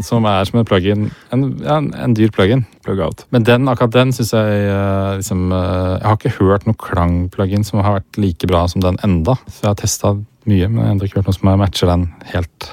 Som 0.00 0.24
er 0.24 0.44
som 0.48 0.56
en 0.62 0.64
plug-in. 0.64 1.10
En, 1.30 1.42
en, 1.68 1.90
en 1.92 2.14
dyr 2.16 2.30
plug-in. 2.32 2.62
Plug-out. 2.86 3.26
Men 3.30 3.44
den, 3.44 3.68
akkurat 3.68 3.92
den 3.92 4.14
syns 4.16 4.32
jeg 4.32 4.62
eh, 4.64 5.18
liksom 5.20 5.52
eh, 5.52 5.98
Jeg 5.98 6.06
har 6.08 6.16
ikke 6.16 6.32
hørt 6.38 6.64
noen 6.64 6.78
klang-plugin 6.80 7.66
som 7.68 7.82
har 7.84 7.98
vært 7.98 8.16
like 8.16 8.48
bra 8.48 8.64
som 8.72 8.80
den 8.80 8.96
enda. 9.04 9.36
Så 9.44 9.66
jeg 9.66 9.68
har 9.74 9.78
testa 9.82 10.14
mye, 10.48 10.68
men 10.68 10.80
jeg 10.80 10.86
har 10.86 10.94
ennå 10.94 11.08
ikke 11.08 11.20
hørt 11.20 11.30
noe 11.30 11.38
som 11.38 11.50
matcher 11.60 11.92
den 11.92 12.06
helt. 12.32 12.70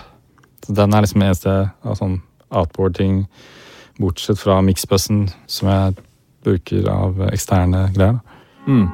Så 0.66 0.76
den 0.78 0.96
er 0.96 1.06
liksom 1.06 1.26
eneste 1.26 1.56
av 1.86 2.00
sånn 2.00 2.20
outboard-ting, 2.56 3.26
bortsett 4.02 4.42
fra 4.42 4.60
mixbussen, 4.66 5.28
som 5.48 5.70
jeg 5.72 5.98
bruker 6.46 6.88
av 6.92 7.20
eksterne 7.32 7.88
greier. 7.96 8.22
Mm. 8.68 8.88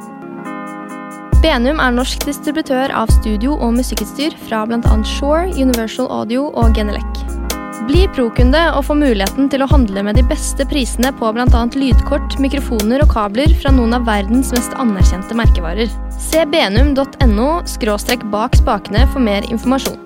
Benum 1.42 1.80
er 1.82 1.94
norsk 1.96 2.26
distributør 2.28 2.94
av 2.94 3.10
studio- 3.10 3.58
og 3.58 3.74
musikkutstyr 3.80 4.36
fra 4.48 4.66
bl.a. 4.70 4.98
Shore, 5.18 5.50
Universal 5.58 6.12
Audio 6.14 6.52
og 6.54 6.76
Genelec. 6.78 7.41
Bli 7.88 8.04
pro-kunde 8.14 8.60
og 8.76 8.84
få 8.86 8.96
muligheten 9.00 9.48
til 9.50 9.64
å 9.66 9.70
handle 9.72 10.04
med 10.06 10.20
de 10.20 10.24
beste 10.30 10.66
prisene 10.70 11.10
på 11.18 11.32
bl.a. 11.34 11.62
lydkort, 11.74 12.36
mikrofoner 12.44 13.02
og 13.02 13.10
kabler 13.16 13.50
fra 13.62 13.72
noen 13.74 13.96
av 13.98 14.06
verdens 14.06 14.52
mest 14.54 14.76
anerkjente 14.82 15.38
merkevarer. 15.38 15.90
Se 16.22 16.44
benum.no– 16.46 17.50
bak 18.36 18.58
spakene 18.60 19.08
for 19.10 19.20
mer 19.20 19.48
informasjon. 19.50 19.98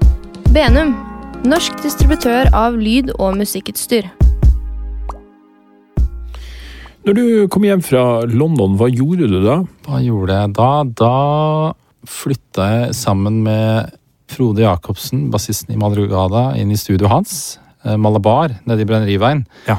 Benum 0.56 0.96
norsk 1.46 1.82
distributør 1.84 2.48
av 2.56 2.78
lyd- 2.80 3.12
og 3.20 3.36
musikkutstyr. 3.42 4.08
Når 7.06 7.14
du 7.20 7.26
kom 7.54 7.68
hjem 7.68 7.84
fra 7.86 8.24
London, 8.26 8.80
hva 8.80 8.88
gjorde 8.90 9.28
du 9.30 9.38
da? 9.44 9.60
Hva 9.86 10.00
gjorde 10.02 10.40
jeg 10.40 10.56
da? 10.58 10.72
Da 11.04 11.12
flytta 12.08 12.72
jeg 12.72 12.96
sammen 12.98 13.44
med 13.46 13.94
Frode 14.32 14.64
Jacobsen, 14.64 15.28
bassisten 15.30 15.76
i 15.76 15.78
Madrugada, 15.78 16.48
inn 16.58 16.72
i 16.74 16.80
studioet 16.80 17.12
hans. 17.12 17.36
Eh, 17.86 17.96
Malabar, 17.98 18.56
nede 18.66 18.82
i 18.82 18.90
Brenneriveien. 18.90 19.46
Ja. 19.70 19.78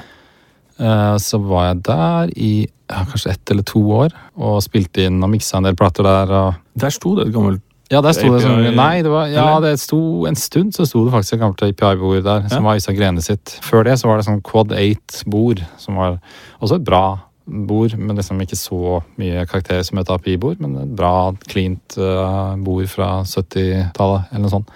Eh, 0.79 1.17
Så 1.19 1.39
var 1.43 1.69
jeg 1.71 1.83
der 1.87 2.33
i 2.37 2.51
ja, 2.91 3.05
kanskje 3.11 3.31
ett 3.33 3.51
eller 3.51 3.63
to 3.67 3.81
år 3.91 4.13
og 4.37 4.61
spilte 4.63 5.07
inn 5.09 5.23
og 5.25 5.31
miksa 5.33 5.59
en 5.59 5.65
del 5.67 5.75
plater 5.79 6.05
der. 6.07 6.31
og 6.31 6.55
Der 6.79 6.91
sto 6.95 7.15
det 7.17 7.29
et 7.29 7.35
gammelt 7.35 7.63
ja, 7.91 8.01
der 8.03 8.13
sto 8.17 8.33
det 8.35 8.41
sånn 8.43 8.75
Nei, 8.75 9.03
det 9.03 9.11
var, 9.13 9.29
ja, 9.31 9.61
det 9.63 9.77
sto 9.79 10.27
en 10.27 10.35
stund 10.35 10.75
så 10.75 10.83
sto 10.89 11.05
det 11.07 11.13
faktisk 11.15 11.37
et 11.37 11.41
gammelt 11.45 11.63
API-bord 11.63 12.25
der, 12.25 12.49
som 12.51 12.65
Ja. 12.65 12.71
var 12.71 12.77
Isak 12.81 12.97
Grene 12.99 13.23
sitt. 13.23 13.61
Før 13.63 13.85
det 13.87 13.95
så 14.01 14.09
var 14.09 14.17
det 14.19 14.27
sånn 14.27 14.43
Quad 14.43 14.73
8-bord, 14.75 15.63
som 15.79 15.95
var 15.95 16.19
også 16.61 16.81
et 16.81 16.85
bra 16.85 17.21
bord, 17.47 17.95
men 17.97 18.17
liksom 18.19 18.41
ikke 18.43 18.59
så 18.59 19.03
mye 19.23 19.47
karakterer 19.47 19.85
som 19.87 19.99
et 19.99 20.11
API-bord, 20.11 20.59
men 20.61 20.75
et 20.83 20.97
bra, 20.99 21.31
cleant 21.47 21.95
uh, 22.03 22.57
bord 22.59 22.89
fra 22.91 23.23
70-tallet, 23.23 24.33
eller 24.33 24.43
noe 24.43 24.51
sånt. 24.51 24.69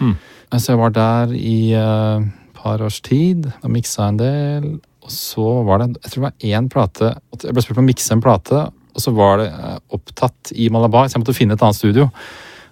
Mm. 0.00 0.16
Så 0.58 0.72
jeg 0.72 0.78
var 0.82 0.90
der 0.90 1.32
i 1.38 1.72
et 1.72 2.26
par 2.66 2.82
års 2.84 2.98
tid 3.06 3.46
og 3.62 3.70
miksa 3.72 4.10
en 4.10 4.20
del. 4.20 4.66
Og 5.06 5.14
så 5.14 5.46
var 5.66 5.80
det 5.82 5.92
jeg 5.94 6.10
tror 6.10 6.18
det 6.18 6.26
var 6.26 6.50
én 6.50 6.66
plate 6.72 7.12
Jeg 7.44 7.54
ble 7.54 7.62
spurt 7.62 7.78
om 7.78 7.86
å 7.86 7.90
mikse 7.92 8.16
en 8.16 8.24
plate, 8.24 8.64
og 8.96 9.02
så 9.04 9.12
var 9.14 9.38
det 9.42 9.48
eh, 9.52 9.78
opptatt 9.94 10.52
i 10.56 10.68
Malabar, 10.72 11.06
så 11.06 11.16
jeg 11.16 11.22
måtte 11.22 11.36
finne 11.36 11.56
et 11.56 11.62
annet 11.62 11.78
studio. 11.78 12.08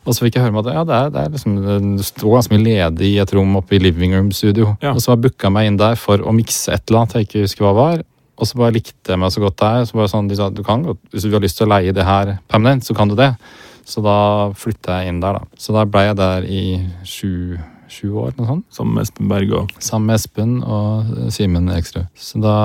Og 0.05 0.13
så 0.13 0.27
fikk 0.27 0.37
jeg 0.37 0.45
høre 0.45 0.53
om 0.53 0.61
at 0.61 0.71
ja, 0.73 0.83
det, 0.85 0.97
er, 0.97 1.13
det, 1.13 1.21
er 1.21 1.31
liksom, 1.33 1.55
det 1.97 2.07
står 2.07 2.35
ganske 2.35 2.53
mye 2.53 2.65
ledig 2.65 3.13
i 3.15 3.21
et 3.23 3.31
rom 3.37 3.55
oppe 3.61 3.77
i 3.77 3.81
living 3.81 4.13
room-studio. 4.17 4.75
Ja. 4.85 4.93
Og 4.93 5.01
så 5.05 5.17
booka 5.17 5.49
jeg 5.49 5.55
meg 5.57 5.69
inn 5.71 5.79
der 5.81 5.97
for 6.01 6.21
å 6.21 6.35
mikse 6.37 6.75
et 6.75 6.85
eller 6.89 7.05
annet 7.05 7.17
jeg 7.17 7.29
ikke 7.29 7.45
husker 7.47 7.69
hva 7.69 7.73
var. 7.79 8.03
Og 8.35 8.51
så 8.51 8.59
bare 8.61 8.75
likte 8.75 9.15
jeg 9.15 9.21
meg 9.23 9.33
så 9.33 9.41
godt 9.45 9.61
der. 9.63 9.87
Så 9.89 9.97
bare 9.97 10.11
sånn, 10.13 10.29
de 10.29 10.37
sa 10.37 10.51
du 10.53 10.61
kan 10.67 10.85
Hvis 11.13 11.25
du 11.25 11.33
har 11.33 11.45
lyst 11.45 11.61
til 11.61 11.69
å 11.69 11.73
leie 11.73 11.95
det 11.97 12.05
her 12.05 12.35
permanent, 12.51 12.85
så 12.85 12.97
kan 12.99 13.09
du 13.09 13.17
det. 13.17 13.31
Så 13.89 14.03
da 14.05 14.51
flytta 14.57 15.01
jeg 15.01 15.13
inn 15.13 15.23
der, 15.25 15.39
da. 15.39 15.61
Så 15.61 15.73
da 15.77 15.85
ble 15.89 16.05
jeg 16.09 16.19
der 16.21 16.49
i 16.49 16.65
sju, 17.09 17.61
sju 17.95 18.09
år, 18.21 18.33
noe 18.39 18.49
sånt. 18.49 18.67
Sammen 18.75 18.97
med 18.97 19.07
Espen 19.07 19.31
Berg 19.31 19.55
og 19.57 19.71
Sammen 19.79 20.11
med 20.11 20.19
Espen 20.19 20.57
og 20.63 21.31
Simen 21.35 21.71
Eksrud. 21.75 22.09
Så 22.19 22.41
da 22.43 22.57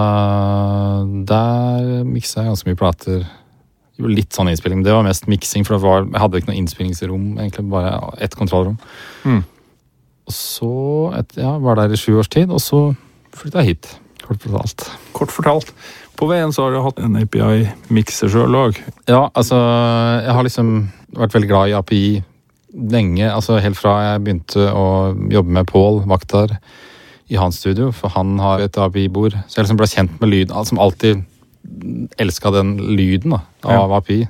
Der 1.30 2.04
miksa 2.08 2.42
jeg 2.44 2.52
ganske 2.52 2.70
mye 2.72 2.80
plater. 2.80 3.24
Gjorde 4.00 4.16
litt 4.16 4.36
sånn 4.36 4.50
innspilling. 4.52 4.82
men 4.82 4.88
Det 4.88 4.96
var 4.96 5.08
mest 5.08 5.28
miksing, 5.28 5.66
for 5.68 5.78
var, 5.84 6.06
jeg 6.08 6.22
hadde 6.24 6.42
ikke 6.42 6.52
noe 6.52 6.60
innspillingsrom. 6.60 7.32
egentlig 7.38 7.70
Bare 7.70 7.96
ett 8.20 8.36
kontrollrom. 8.36 8.78
Mm. 9.24 9.44
Og 10.30 10.36
så 10.36 10.74
et, 11.18 11.38
ja, 11.38 11.58
var 11.58 11.76
der 11.76 11.94
i 11.94 11.98
sju 11.98 12.20
års 12.20 12.30
tid, 12.30 12.52
og 12.54 12.62
så 12.62 12.94
flytta 13.36 13.64
jeg 13.64 13.76
hit. 13.76 13.90
Kort 14.24 14.44
fortalt. 14.46 14.86
Kort 15.18 15.34
fortalt, 15.34 15.74
på 16.20 16.28
veien 16.30 16.52
så 16.54 16.68
har 16.68 16.76
du 16.76 16.84
hatt 16.84 17.00
en 17.02 17.18
API-mikser 17.18 18.30
sjøl 18.30 18.58
òg. 18.60 18.80
Ja, 19.10 19.30
altså 19.34 19.58
Jeg 19.58 20.36
har 20.36 20.46
liksom 20.46 20.74
vært 21.16 21.34
veldig 21.34 21.50
glad 21.50 21.72
i 21.72 21.78
API 21.78 22.04
lenge. 22.74 23.26
altså 23.32 23.60
Helt 23.64 23.78
fra 23.80 23.96
jeg 24.06 24.24
begynte 24.26 24.70
å 24.72 24.86
jobbe 25.32 25.56
med 25.60 25.68
Pål 25.70 26.04
Vaktar 26.10 26.58
i 27.30 27.38
hans 27.38 27.60
studio, 27.62 27.92
for 27.94 28.14
han 28.16 28.40
har 28.42 28.64
et 28.64 28.78
API-bord. 28.78 29.36
Så 29.48 29.60
jeg 29.60 29.68
liksom 29.68 29.80
ble 29.80 29.90
kjent 29.90 30.16
med 30.22 30.32
lyden, 30.32 30.66
som 30.66 30.82
alltid 30.82 31.24
elska 32.18 32.52
den 32.56 32.78
lyden 32.98 33.36
da, 33.36 33.44
av 33.70 33.94
API. 34.00 34.24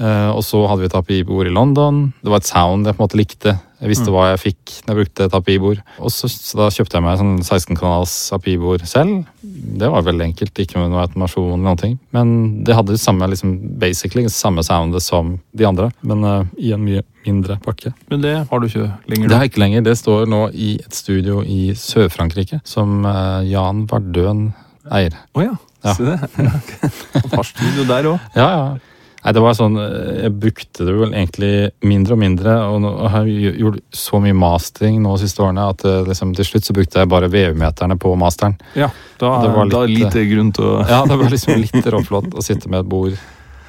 Eh, 0.00 0.30
og 0.32 0.40
så 0.46 0.62
hadde 0.64 0.82
vi 0.82 0.88
et 0.88 0.96
API-bord 0.96 1.48
i 1.48 1.52
London. 1.52 2.06
Det 2.24 2.32
var 2.32 2.40
et 2.40 2.48
sound 2.48 2.88
jeg 2.88 2.96
på 2.96 3.02
en 3.02 3.06
måte 3.06 3.20
likte. 3.20 3.56
Jeg 3.80 3.88
visste 3.88 4.12
hva 4.12 4.26
jeg 4.30 4.40
fikk 4.42 4.72
når 4.84 4.92
jeg 4.92 4.98
brukte 4.98 5.26
et 5.26 5.34
API-bord. 5.36 5.78
Og 6.00 6.12
så, 6.12 6.28
så 6.28 6.58
da 6.58 6.68
kjøpte 6.72 6.98
jeg 6.98 7.04
meg 7.04 7.20
sånn 7.20 7.36
16-kanals 7.40 8.14
API-bord 8.36 8.84
selv. 8.88 9.22
Det 9.40 9.88
var 9.92 10.04
veldig 10.04 10.26
enkelt, 10.30 10.60
ikke 10.64 10.80
med 10.80 10.92
noe 10.92 11.04
automasjon 11.06 11.46
eller 11.54 11.64
noen 11.64 11.80
ting. 11.80 11.94
Men 12.16 12.34
det 12.66 12.76
hadde 12.76 12.98
samme, 13.00 13.28
liksom, 13.32 13.54
basically, 13.80 14.26
samme 14.32 14.64
soundet 14.66 15.04
som 15.04 15.38
de 15.56 15.68
andre, 15.68 15.88
men 16.04 16.26
uh, 16.26 16.42
i 16.60 16.74
en 16.76 16.84
mye 16.84 17.04
mindre 17.24 17.56
pakke. 17.64 17.94
Men 18.12 18.24
det 18.24 18.34
har 18.48 18.60
du 18.60 18.68
ikke 18.68 18.90
lenger. 19.08 19.28
Det 19.28 19.36
har 19.36 19.44
jeg 19.46 19.54
ikke 19.54 19.64
lenger. 19.64 19.88
Det 19.88 19.96
står 20.00 20.28
nå 20.32 20.42
i 20.52 20.74
et 20.80 20.96
studio 20.96 21.40
i 21.44 21.62
Sør-Frankrike, 21.76 22.60
som 22.68 23.00
uh, 23.08 23.40
Jan 23.48 23.86
Vardøen 23.88 24.50
eier. 24.92 25.16
Å 25.36 25.48
ja. 25.48 25.56
Ja. 25.80 25.96
Se 25.96 26.04
det. 26.04 26.18
Han 27.16 27.32
har 27.32 27.48
studio 27.48 27.88
der 27.88 28.12
òg. 28.12 28.30
Ja, 28.36 28.48
ja. 28.52 28.89
Nei, 29.20 29.32
det 29.36 29.42
var 29.44 29.56
sånn, 29.56 29.76
eh, 29.76 30.22
Jeg 30.24 30.32
brukte 30.40 30.86
det 30.86 30.94
vel 30.96 31.12
egentlig 31.12 31.52
mindre 31.84 32.16
og 32.16 32.20
mindre. 32.22 32.54
Og 32.72 32.78
nå 32.84 32.92
har 33.12 33.26
gjort 33.26 33.82
så 33.92 34.20
mye 34.22 34.36
mastering 34.36 35.02
nå 35.02 35.16
de 35.16 35.26
siste 35.26 35.44
årene 35.44 35.66
at 35.74 35.84
eh, 35.84 36.06
liksom, 36.08 36.32
til 36.36 36.48
slutt 36.48 36.68
så 36.68 36.76
brukte 36.76 37.02
jeg 37.02 37.10
bare 37.10 37.28
vevmeterne 37.32 37.98
på 38.00 38.14
masteren. 38.20 38.56
Ja, 38.74 38.88
da, 39.20 39.34
Det 39.44 39.52
var 39.56 39.68
da 39.68 39.82
er 39.84 39.92
det 39.92 39.98
lite 39.98 40.24
grunn 40.30 40.54
til 40.56 40.64
å 40.64 40.78
Ja, 40.94 41.04
Det 41.04 41.20
var 41.20 41.36
liksom 41.36 41.60
litt 41.60 41.92
råflott 41.92 42.32
å 42.32 42.44
sitte 42.44 42.72
med 42.72 42.84
et 42.84 42.90
bord. 42.90 43.20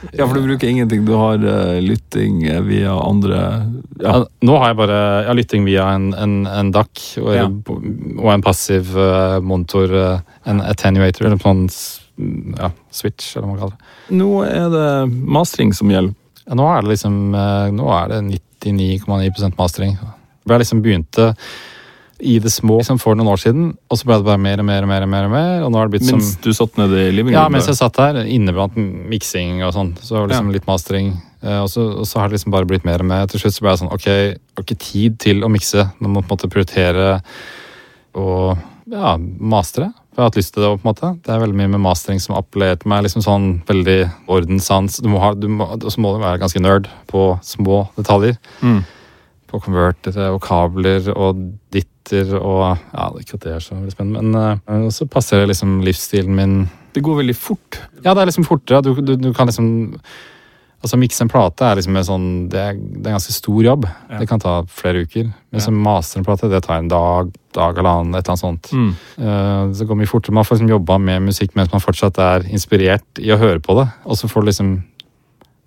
Ja, 0.09 0.25
for 0.25 0.33
du 0.33 0.41
bruker 0.47 0.67
ingenting. 0.67 1.03
Du 1.05 1.13
har 1.13 1.37
uh, 1.37 1.77
lytting 1.81 2.43
eh, 2.49 2.61
via 2.65 2.95
andre 2.97 3.41
Ja. 4.01 4.15
Ja, 4.15 4.25
nå 4.41 4.55
har 4.57 4.71
jeg 4.71 4.77
bare 4.79 4.99
har 5.27 5.37
lytting 5.37 5.65
via 5.67 5.91
en, 5.93 6.07
en, 6.17 6.47
en 6.49 6.71
DAC 6.73 7.19
og, 7.21 7.35
Ja. 7.35 7.45
og 7.45 8.29
en 8.33 8.41
passiv 8.41 8.95
uh, 8.97 9.37
monitor, 9.45 9.93
uh, 9.93 10.39
en 10.49 10.63
attenuator, 10.65 11.27
eller 11.27 11.37
sånn 11.43 11.67
ja, 12.57 12.69
switch, 12.93 13.33
eller 13.35 13.47
hva 13.47 13.51
man 13.55 13.59
kaller 13.61 13.75
det. 13.77 14.17
Nå 14.21 14.29
er 14.47 14.69
det 14.73 14.87
mastring 15.39 15.73
som 15.77 15.91
gjelder. 15.93 16.15
Ja, 16.47 16.55
nå 16.57 16.65
er 16.73 16.81
det 16.81 16.89
liksom 16.95 17.19
eh, 17.37 17.67
Nå 17.77 17.91
er 17.95 18.07
det 18.15 18.21
99,9% 18.65 19.57
mastering. 19.59 19.97
Jeg 20.49 20.59
liksom 20.63 20.81
begynte 20.83 21.33
i 22.21 22.35
det 22.37 22.51
små 22.53 22.75
liksom 22.77 22.99
for 23.01 23.17
noen 23.17 23.31
år 23.33 23.39
siden, 23.41 23.71
og 23.89 23.97
så 23.97 24.05
ble 24.05 24.19
det 24.21 24.27
bare 24.27 24.37
mer 24.41 24.61
og 24.61 24.65
mer 24.67 24.83
og 24.85 24.89
mer. 24.91 25.05
Og 25.05 25.09
mer, 25.09 25.25
og 25.25 25.31
mer, 25.33 25.63
og 25.65 25.71
nå 25.73 25.79
har 25.79 25.87
det 25.89 25.95
blitt 25.95 26.05
som 26.09 26.19
Mens 26.19 26.35
du 26.43 26.51
satt 26.53 26.75
nede 26.77 26.99
i 27.07 27.13
living 27.15 27.33
room? 27.33 27.39
Ja, 27.39 27.47
mens 27.49 27.65
jeg 27.71 27.79
satt 27.79 27.97
der, 27.97 28.19
Inneblant 28.29 28.75
miksing 28.77 29.63
og 29.65 29.73
sånn, 29.73 29.95
så 30.01 30.19
var 30.19 30.27
det 30.27 30.35
liksom 30.35 30.51
litt 30.53 30.67
mastering. 30.69 31.07
eh, 31.41 31.57
Og 31.63 31.69
så, 31.73 31.87
og 32.03 32.05
så 32.05 32.19
har 32.21 32.29
det 32.29 32.37
liksom 32.37 32.53
bare 32.53 32.69
blitt 32.69 32.85
mer 32.85 33.01
og 33.01 33.09
mer. 33.09 33.25
Til 33.31 33.41
slutt 33.41 33.57
så 33.57 33.65
ble 33.65 33.73
jeg 33.73 33.81
sånn 33.81 33.93
Ok, 33.97 34.05
jeg 34.11 34.35
har 34.37 34.67
ikke 34.67 34.77
tid 34.85 35.17
til 35.25 35.41
å 35.41 35.49
mikse. 35.49 35.87
Nå 35.97 36.09
må 36.11 36.19
man 36.19 36.27
på 36.27 36.35
en 36.35 36.37
måte 36.37 36.51
prioritere 36.53 37.07
å 38.13 38.27
ja, 38.89 39.17
mastere. 39.17 39.91
For 40.11 40.19
jeg 40.19 40.23
har 40.25 40.29
hatt 40.31 40.39
lyst 40.39 40.53
til 40.55 40.63
det. 40.63 40.71
på 40.71 40.81
en 40.81 40.89
måte. 40.89 41.11
Det 41.23 41.31
er 41.33 41.43
veldig 41.43 41.57
mye 41.59 41.71
med 41.75 41.83
mastering 41.85 42.19
som 42.19 42.35
appellerer 42.35 42.79
til 42.81 42.89
meg. 42.91 43.03
liksom 43.05 43.23
sånn 43.23 43.45
veldig 43.67 43.99
ordenssans. 44.27 44.97
Du 45.03 45.07
må 45.11 45.21
ha, 45.23 45.33
du 45.33 45.47
må, 45.47 45.69
også 45.77 46.01
må 46.03 46.15
du 46.15 46.23
være 46.23 46.41
ganske 46.41 46.59
nerd 46.63 46.89
på 47.07 47.27
små 47.45 47.85
detaljer. 47.95 48.35
Mm. 48.61 48.81
På 49.51 49.61
konvertere 49.63 50.29
og 50.31 50.41
kabler 50.43 51.11
og 51.15 51.39
ditter 51.71 52.35
og 52.39 52.77
Ja, 52.91 53.07
ikke 53.19 53.37
at 53.37 53.45
det 53.45 53.55
er 53.55 53.63
så 53.63 53.75
veldig 53.75 53.93
spennende, 53.93 54.43
men 54.65 54.85
uh, 54.87 54.91
så 54.91 55.05
passer 55.05 55.39
det 55.41 55.51
liksom 55.51 55.81
livsstilen 55.85 56.35
min 56.35 56.55
Det 56.95 57.03
går 57.03 57.21
veldig 57.21 57.35
fort. 57.35 57.79
ja, 58.03 58.13
det 58.13 58.21
er 58.21 58.31
liksom 58.31 58.47
fortere. 58.47 58.81
Du, 58.81 58.95
du, 58.99 59.15
du 59.15 59.31
kan 59.33 59.47
liksom 59.47 60.01
Altså, 60.81 60.97
Mikse 60.97 61.21
en 61.21 61.29
plate 61.29 61.61
er 61.61 61.75
liksom 61.77 61.95
en 61.99 62.05
sånn 62.07 62.27
Det 62.49 62.57
er, 62.59 62.73
det 62.73 63.05
er 63.05 63.11
en 63.11 63.17
ganske 63.19 63.33
stor 63.35 63.59
jobb. 63.63 63.83
Ja. 64.09 64.17
Det 64.17 64.27
kan 64.31 64.39
ta 64.41 64.63
flere 64.65 65.03
uker. 65.05 65.27
Mens 65.53 65.67
Ja. 65.67 65.71
en 65.71 65.77
master 65.77 66.19
en 66.19 66.25
plate, 66.25 66.49
det 66.49 66.63
tar 66.65 66.79
en 66.79 66.87
dag, 66.89 67.29
dag 67.53 67.77
eller 67.77 67.89
annen, 67.89 68.15
et 68.15 68.25
eller 68.25 68.33
annet 68.33 68.39
sånt. 68.41 68.71
Mm. 68.73 68.95
Uh, 69.19 69.73
så 69.77 69.85
går 69.85 69.99
mye 69.99 70.09
fortere. 70.09 70.33
Man 70.33 70.43
får 70.43 70.57
liksom 70.57 70.69
jobba 70.73 70.97
med 70.97 71.21
musikk 71.21 71.53
mens 71.55 71.71
man 71.71 71.81
fortsatt 71.85 72.17
er 72.17 72.47
inspirert 72.49 73.21
i 73.21 73.29
å 73.29 73.37
høre 73.37 73.59
på 73.61 73.75
det. 73.77 73.87
Og 74.05 74.17
så 74.17 74.27
får 74.31 74.41
du 74.41 74.47
liksom 74.51 74.83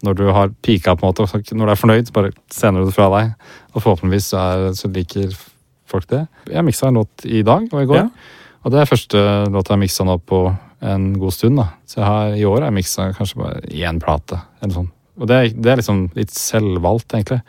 Når 0.05 0.15
du 0.19 0.27
har 0.33 0.51
pika, 0.61 0.97
på 0.97 1.07
en 1.07 1.15
måte, 1.15 1.55
når 1.55 1.65
du 1.67 1.73
er 1.73 1.81
fornøyd, 1.81 2.07
så 2.07 2.13
bare 2.13 2.33
sender 2.53 2.83
du 2.83 2.91
det 2.91 2.95
fra 2.95 3.07
deg. 3.09 3.31
Og 3.73 3.81
forhåpentligvis 3.83 4.27
så, 4.35 4.37
er, 4.37 4.73
så 4.77 4.91
liker 4.93 5.31
folk 5.89 6.07
det. 6.11 6.27
Jeg 6.51 6.65
miksa 6.67 6.89
en 6.91 6.99
låt 6.99 7.25
i 7.25 7.41
dag 7.47 7.71
og 7.73 7.81
i 7.81 7.87
går. 7.87 7.97
Ja. 7.97 8.09
Og 8.65 8.73
det 8.75 8.81
er 8.83 8.91
første 8.91 9.17
låt 9.49 9.71
jeg 9.71 9.73
har 9.77 9.81
miksa 9.81 10.05
nå 10.05 10.19
på 10.21 10.43
en 10.83 11.07
god 11.19 11.33
stund. 11.33 11.57
da. 11.57 11.69
Så 11.89 12.03
jeg 12.03 12.05
har, 12.05 12.35
i 12.37 12.45
år 12.45 12.59
har 12.61 12.69
jeg 12.69 12.77
miksa 12.83 13.07
kanskje 13.17 13.41
bare 13.41 13.63
én 13.71 14.01
plate. 14.03 14.43
eller 14.61 14.75
sånn. 14.75 14.91
Og 15.21 15.29
det, 15.31 15.37
er- 15.39 15.55
det 15.63 15.73
er 15.73 15.81
liksom 15.83 16.05
litt 16.17 16.35
selvvalgt, 16.35 17.15
egentlig. 17.15 17.41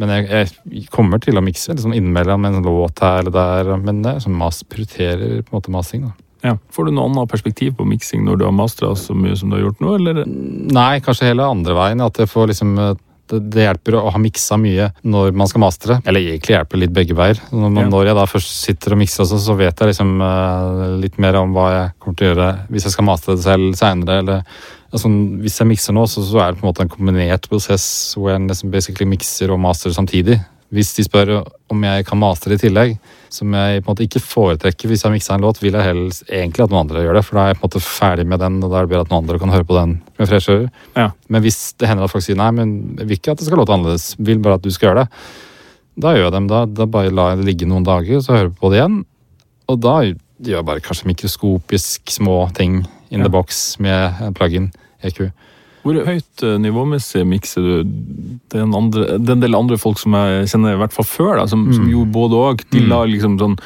Men 0.00 0.08
jeg, 0.16 0.48
jeg 0.72 0.86
kommer 0.90 1.20
til 1.22 1.36
å 1.38 1.42
mikse 1.44 1.74
liksom 1.76 1.92
innimellom 1.94 2.46
en 2.48 2.62
låt 2.64 3.02
her 3.04 3.20
eller 3.20 3.34
der. 3.36 3.76
Men 3.78 4.00
det 4.02 4.14
er 4.16 4.24
sånn 4.24 4.38
mas, 4.40 4.62
prioriterer 4.64 5.42
på 5.44 5.52
en 5.52 5.58
måte 5.60 5.70
masing. 5.74 6.06
da. 6.08 6.12
Ja. 6.42 6.56
Får 6.74 6.88
du 6.88 6.94
noe 6.96 7.06
annet 7.06 7.30
perspektiv 7.30 7.76
på 7.78 7.84
miksing 7.86 8.24
når 8.26 8.40
du 8.40 8.44
har 8.48 8.56
mastra 8.56 8.88
så 8.98 9.14
mye 9.14 9.36
som 9.38 9.52
du 9.52 9.58
har 9.60 9.66
gjort 9.68 9.84
nå, 9.84 9.92
eller? 10.00 10.24
Nei, 10.26 10.96
kanskje 11.04 11.28
hele 11.30 11.44
andre 11.46 11.76
veien. 11.78 12.00
At 12.02 12.18
jeg 12.18 12.32
får 12.32 12.48
liksom 12.50 12.72
eh, 12.82 12.94
det, 13.30 13.38
det 13.54 13.62
hjelper 13.68 13.94
å 14.00 14.08
ha 14.10 14.18
miksa 14.18 14.58
mye 14.58 14.88
når 15.06 15.30
man 15.38 15.46
skal 15.52 15.62
mastre. 15.68 16.00
Eller 16.08 16.24
egentlig 16.32 16.56
hjelper 16.56 16.82
litt 16.82 16.96
begge 16.96 17.14
veier. 17.14 17.38
Når, 17.52 17.68
man, 17.68 17.84
Ja. 17.84 17.88
når 17.92 18.08
jeg 18.10 18.18
da 18.18 18.26
først 18.32 18.56
sitter 18.64 18.96
og 18.96 19.02
mikser, 19.04 19.28
så, 19.30 19.38
så 19.38 19.54
vet 19.60 19.78
jeg 19.84 19.92
liksom 19.92 20.16
uh, 20.24 20.98
litt 21.04 21.20
mer 21.22 21.38
om 21.44 21.54
hva 21.54 21.68
jeg 21.76 21.94
kommer 22.02 22.18
til 22.18 22.26
å 22.26 22.32
gjøre 22.32 22.50
hvis 22.74 22.88
jeg 22.88 22.96
skal 22.96 23.06
mastre 23.12 23.36
det 23.38 23.44
selv 23.46 23.76
seinere. 23.78 24.18
Eller 24.24 24.42
altså, 24.92 25.08
hvis 25.42 25.58
jeg 25.60 25.68
mikser 25.72 25.96
nå, 25.96 26.06
så, 26.10 26.22
så 26.26 26.38
er 26.44 26.52
det 26.52 26.60
på 26.60 26.66
en 26.66 26.70
måte 26.72 26.84
en 26.86 26.92
kombinert 26.92 27.48
prosess 27.50 27.84
hvor 28.16 28.30
jeg 28.32 28.44
nesten 28.44 28.70
basically 28.72 29.08
mikser 29.08 29.52
og 29.54 29.60
master 29.62 29.94
samtidig. 29.94 30.38
Hvis 30.72 30.94
de 30.96 31.04
spør 31.04 31.30
om 31.68 31.82
jeg 31.84 32.06
kan 32.08 32.16
mastre 32.16 32.56
i 32.56 32.60
tillegg, 32.60 32.94
som 33.32 33.52
jeg 33.52 33.82
på 33.82 33.90
en 33.90 33.90
måte 33.92 34.06
ikke 34.06 34.22
foretrekker 34.24 34.88
hvis 34.88 35.02
jeg 35.04 35.12
mikser 35.12 35.34
en 35.34 35.44
låt, 35.44 35.58
vil 35.60 35.76
jeg 35.76 35.84
helst 35.84 36.22
egentlig 36.32 36.64
at 36.64 36.72
noen 36.72 36.86
andre 36.86 37.02
gjør 37.04 37.18
det, 37.18 37.24
for 37.28 37.36
da 37.36 37.42
er 37.44 37.50
jeg 37.52 37.58
på 37.58 37.64
en 37.66 37.68
måte 37.68 37.82
ferdig 37.84 38.24
med 38.30 38.40
den, 38.40 38.56
og 38.64 38.72
da 38.72 38.78
er 38.80 38.86
det 38.86 38.92
bedre 38.94 39.04
at 39.04 39.12
noen 39.12 39.20
andre 39.26 39.40
kan 39.42 39.52
høre 39.52 39.66
på 39.68 39.76
den 39.76 39.92
med 40.16 40.30
fresh. 40.30 40.48
Ja. 40.96 41.10
Men 41.28 41.44
hvis 41.44 41.60
det 41.76 41.90
hender 41.90 42.08
at 42.08 42.14
folk 42.14 42.24
sier 42.24 42.40
nei, 42.40 42.48
men 42.56 42.72
jeg 43.02 43.08
vil 43.10 43.18
ikke 43.20 43.34
at 43.34 43.42
det 43.42 43.50
skal 43.50 43.60
låte 43.60 43.76
annerledes, 43.76 44.14
vil 44.16 44.40
bare 44.44 44.56
at 44.56 44.64
du 44.64 44.70
skal 44.72 44.88
gjøre 44.90 45.04
det, 45.04 45.22
da 46.00 46.14
gjør 46.16 46.24
jeg 46.30 46.36
dem 46.38 46.48
da. 46.48 46.62
Da 46.80 46.86
bare 46.88 47.12
lar 47.12 47.34
jeg 47.34 47.42
det 47.42 47.50
ligge 47.50 47.68
noen 47.68 47.84
dager, 47.84 48.22
så 48.24 48.32
hører 48.32 48.48
jeg 48.48 48.56
på 48.62 48.72
det 48.72 48.80
igjen. 48.80 49.00
Og 49.68 49.80
da 49.84 49.96
gjør 50.08 50.56
jeg 50.62 50.68
bare 50.72 50.84
kanskje 50.88 51.10
mikroskopisk 51.12 52.16
små 52.16 52.46
ting 52.56 52.80
in 53.12 53.20
Ja. 53.20 53.26
the 53.26 53.30
box 53.30 53.76
med 53.78 54.22
en 54.24 54.32
plug-in 54.32 54.70
EQ. 55.04 55.26
Hvor 55.82 55.96
høyt 56.06 56.42
eh, 56.46 56.58
nivåmessig 56.62 57.24
mikser 57.26 57.62
du? 57.66 57.84
Det 58.48 58.58
er 58.60 58.62
en, 58.68 58.74
andre, 58.78 59.18
det 59.18 59.28
er 59.32 59.38
en 59.38 59.40
del 59.46 59.56
andre 59.58 59.78
folk 59.82 59.98
som 59.98 60.14
jeg 60.14 60.46
kjenner 60.52 60.76
i 60.76 60.82
hvert 60.82 60.94
fall 60.94 61.04
før, 61.08 61.36
da, 61.40 61.46
som, 61.50 61.64
som 61.74 61.84
Mm. 61.88 61.90
gjorde 61.94 62.12
både 62.14 62.38
og. 62.38 62.62
De 62.70 62.80
Mm. 62.84 62.88
la 62.92 63.00
liksom 63.04 63.38
sånn 63.40 63.56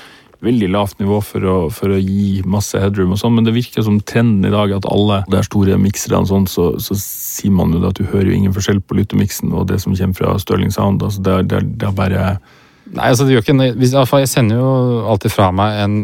veldig 0.47 0.69
lavt 0.71 0.99
nivå 1.01 1.19
for 1.25 1.41
å, 1.41 1.55
for 1.73 1.89
å 1.93 1.99
gi 2.01 2.43
masse 2.45 2.77
headroom 2.79 3.13
og 3.13 3.19
sånn, 3.19 3.35
men 3.35 3.45
det 3.45 3.55
virker 3.57 3.83
som 3.83 3.99
trenden 4.01 4.45
i 4.47 4.51
dag 4.53 4.71
at 4.77 4.85
alle 4.89 5.23
de 5.33 5.41
store 5.43 5.77
mikserne 5.81 6.27
sånn, 6.29 6.45
så, 6.47 6.79
så 6.81 6.95
sier 6.97 7.51
man 7.57 7.73
jo 7.73 7.81
da 7.81 7.89
at 7.89 7.97
du 8.01 8.05
hører 8.05 8.29
jo 8.31 8.37
ingen 8.37 8.53
forskjell 8.53 8.81
på 8.85 8.97
lyttemiksen 9.01 9.53
og 9.57 9.67
det 9.69 9.81
som 9.83 9.97
kommer 9.97 10.15
fra 10.15 10.37
Stirling 10.39 10.71
Sound. 10.73 11.03
altså 11.03 11.23
Det 11.25 11.33
er, 11.33 11.43
det 11.43 11.57
er, 11.57 11.67
det 11.81 11.89
er 11.89 11.93
bare 11.97 12.39
Nei, 12.95 13.09
altså 13.11 13.25
det 13.27 13.35
gjør 13.35 13.43
ikke 13.43 14.21
Jeg 14.23 14.29
sender 14.31 14.61
jo 14.61 14.69
alltid 15.11 15.33
fra 15.35 15.49
meg 15.51 15.81
en, 15.83 15.97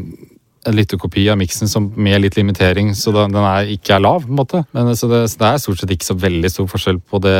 en 0.66 0.76
lyttekopi 0.76 1.24
av 1.32 1.38
miksen 1.40 1.90
med 1.96 2.20
litt 2.22 2.36
limitering, 2.38 2.92
så 2.94 3.14
den, 3.14 3.34
er, 3.34 3.72
ikke 3.74 3.96
er 3.96 4.04
lav. 4.04 4.26
på 4.26 4.30
en 4.30 4.38
måte. 4.38 4.62
Men 4.76 4.94
så 4.96 5.10
det, 5.10 5.24
så 5.32 5.40
det 5.40 5.48
er 5.48 5.62
stort 5.62 5.82
sett 5.82 5.94
ikke 5.94 6.10
så 6.12 6.18
veldig 6.18 6.50
stor 6.52 6.68
forskjell 6.70 7.02
på 7.02 7.22
det 7.24 7.36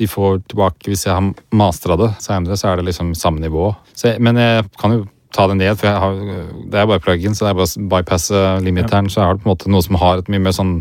de 0.00 0.06
får 0.08 0.38
tilbake 0.48 0.88
hvis 0.88 1.04
jeg 1.04 1.12
har 1.12 1.26
mastra 1.52 1.98
det 2.00 2.14
senere, 2.24 2.56
så 2.56 2.70
er 2.70 2.80
det 2.80 2.86
liksom 2.88 3.12
samme 3.18 3.42
nivå. 3.42 3.74
Så 3.92 4.12
jeg, 4.12 4.22
men 4.24 4.40
jeg 4.40 4.64
kan 4.80 4.96
jo 4.96 5.02
ta 5.32 5.46
det 5.48 5.58
ned, 5.60 5.76
for 5.80 6.00
har, 6.04 6.16
det 6.68 6.80
er 6.80 6.88
bare 6.88 7.02
plug-in, 7.04 7.36
så 7.36 7.46
det 7.46 7.52
er 7.52 7.58
bare 7.60 7.68
å 7.68 7.90
bypasse 7.92 8.44
limiteren. 8.64 9.10
Så 9.12 9.20
jeg 9.20 9.28
har 9.28 9.36
det 9.36 9.44
på 9.44 9.48
en 9.48 9.54
måte 9.54 9.72
noe 9.72 9.84
som 9.84 10.00
har 10.00 10.20
et 10.20 10.32
mye 10.32 10.42
mer 10.44 10.56
sånn 10.56 10.74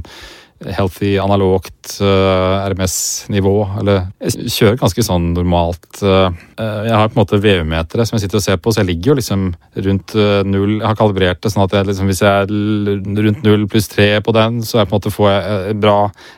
healthy, 0.70 1.16
analogt 1.20 1.98
uh, 2.02 2.62
RMS-nivå. 2.70 3.54
Eller 3.82 4.04
jeg 4.22 4.52
kjører 4.54 4.80
ganske 4.82 5.06
sånn 5.06 5.32
normalt. 5.36 5.90
Uh, 6.04 6.30
jeg 6.58 6.94
har 6.94 7.10
på 7.10 7.18
en 7.18 7.22
måte 7.22 7.40
VU-metere 7.42 8.06
som 8.08 8.18
jeg 8.18 8.26
sitter 8.26 8.42
og 8.42 8.46
ser 8.46 8.60
på, 8.62 8.74
så 8.74 8.84
jeg 8.84 8.92
ligger 8.92 9.14
jo 9.14 9.18
liksom 9.22 9.48
rundt 9.88 10.16
uh, 10.18 10.42
null. 10.48 10.78
Jeg 10.80 10.88
har 10.88 11.00
kalibrert 11.00 11.42
det 11.44 11.54
sånn 11.54 11.66
at 11.66 11.78
jeg 11.78 11.90
liksom, 11.90 12.12
hvis 12.12 12.22
jeg 12.26 12.46
er 12.46 13.26
rundt 13.28 13.48
null 13.48 13.66
pluss 13.72 13.90
tre 13.92 14.12
på 14.24 14.36
den, 14.38 14.62
så 14.66 14.82
jeg 14.82 14.92
på 14.92 14.96
en 14.96 15.00
måte 15.00 15.16
får 15.16 15.32
jeg 15.32 15.80
bra 15.82 15.98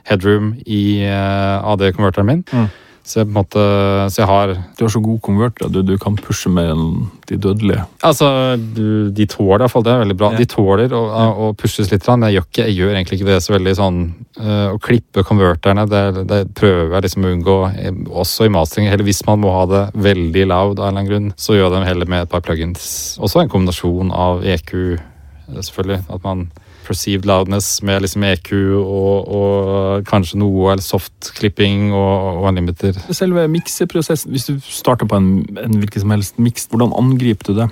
headroom 0.09 0.53
i 0.63 0.83
AD-konverteren 1.03 2.29
min. 2.29 2.47
Mm. 2.53 2.71
Så 3.03 3.19
jeg, 3.19 3.27
på 3.27 3.33
en 3.33 3.35
måte, 3.35 3.63
så 4.13 4.21
jeg 4.21 4.27
har 4.29 4.51
Du 4.77 4.85
har 4.85 4.91
så 4.93 5.01
god 5.03 5.19
konverter, 5.25 5.67
du, 5.67 5.81
du 5.83 5.97
kan 5.99 6.15
pushe 6.15 6.47
mer 6.51 6.71
enn 6.71 7.09
de 7.27 7.35
dødelige. 7.35 7.83
Altså, 8.07 8.29
De 8.55 9.25
tåler 9.27 9.65
iallfall, 9.65 9.83
det 9.83 9.91
er 9.91 10.03
veldig 10.05 10.17
bra. 10.19 10.29
Ja. 10.31 10.39
De 10.39 10.47
tåler 10.47 10.95
å, 10.95 11.01
å, 11.43 11.49
pushes 11.59 11.91
litt. 11.91 12.07
Men 12.07 12.29
jeg 12.29 12.37
gjør, 12.37 12.47
ikke, 12.47 12.67
jeg 12.69 12.77
gjør 12.79 12.95
egentlig 12.95 13.19
ikke 13.19 13.29
det 13.29 13.41
så 13.43 13.55
veldig 13.55 13.75
sånn 13.79 13.99
uh, 14.39 14.69
Å 14.71 14.79
klippe 14.83 15.25
konverterne, 15.27 15.85
det, 15.91 16.03
det, 16.31 16.41
prøver 16.55 16.95
jeg 16.95 17.07
liksom 17.07 17.27
å 17.27 17.33
unngå. 17.35 17.57
Også 18.23 18.47
i 18.47 18.53
mastering. 18.55 18.87
Eller 18.87 19.07
hvis 19.07 19.23
man 19.27 19.43
må 19.43 19.51
ha 19.55 19.67
det 19.71 19.83
veldig 20.07 20.47
loud 20.47 20.79
av 20.79 20.87
en 20.87 20.87
eller 20.87 20.91
annen 20.93 21.11
grunn, 21.11 21.31
så 21.35 21.57
gjør 21.57 21.67
jeg 21.67 21.75
det 21.75 21.89
heller 21.91 22.13
med 22.15 22.23
et 22.23 22.31
par 22.31 22.45
plugins. 22.45 22.85
Også 23.19 23.43
en 23.43 23.51
kombinasjon 23.51 24.15
av 24.15 24.47
EQ, 24.47 24.75
selvfølgelig. 25.59 26.05
At 26.07 26.23
man 26.23 26.47
perceived 26.85 27.27
loudness 27.29 27.77
med 27.85 28.03
liksom 28.05 28.25
EQ 28.27 28.51
og, 28.79 29.29
og 29.37 30.09
kanskje 30.09 30.39
noe 30.41 30.73
eller 30.73 30.85
soft 30.85 31.31
clipping 31.37 31.91
og, 31.91 32.41
og 32.41 32.49
en 32.49 32.59
limiter. 32.61 32.97
Selve 33.11 33.47
mikseprosessen, 33.51 34.33
hvis 34.33 34.49
du 34.49 34.57
starter 34.63 35.09
på 35.09 35.19
en, 35.19 35.31
en 35.59 35.79
hvilken 35.81 36.05
som 36.05 36.13
helst 36.15 36.41
miks, 36.41 36.67
hvordan 36.71 36.95
angriper 36.99 37.51
du 37.51 37.63
det? 37.63 37.69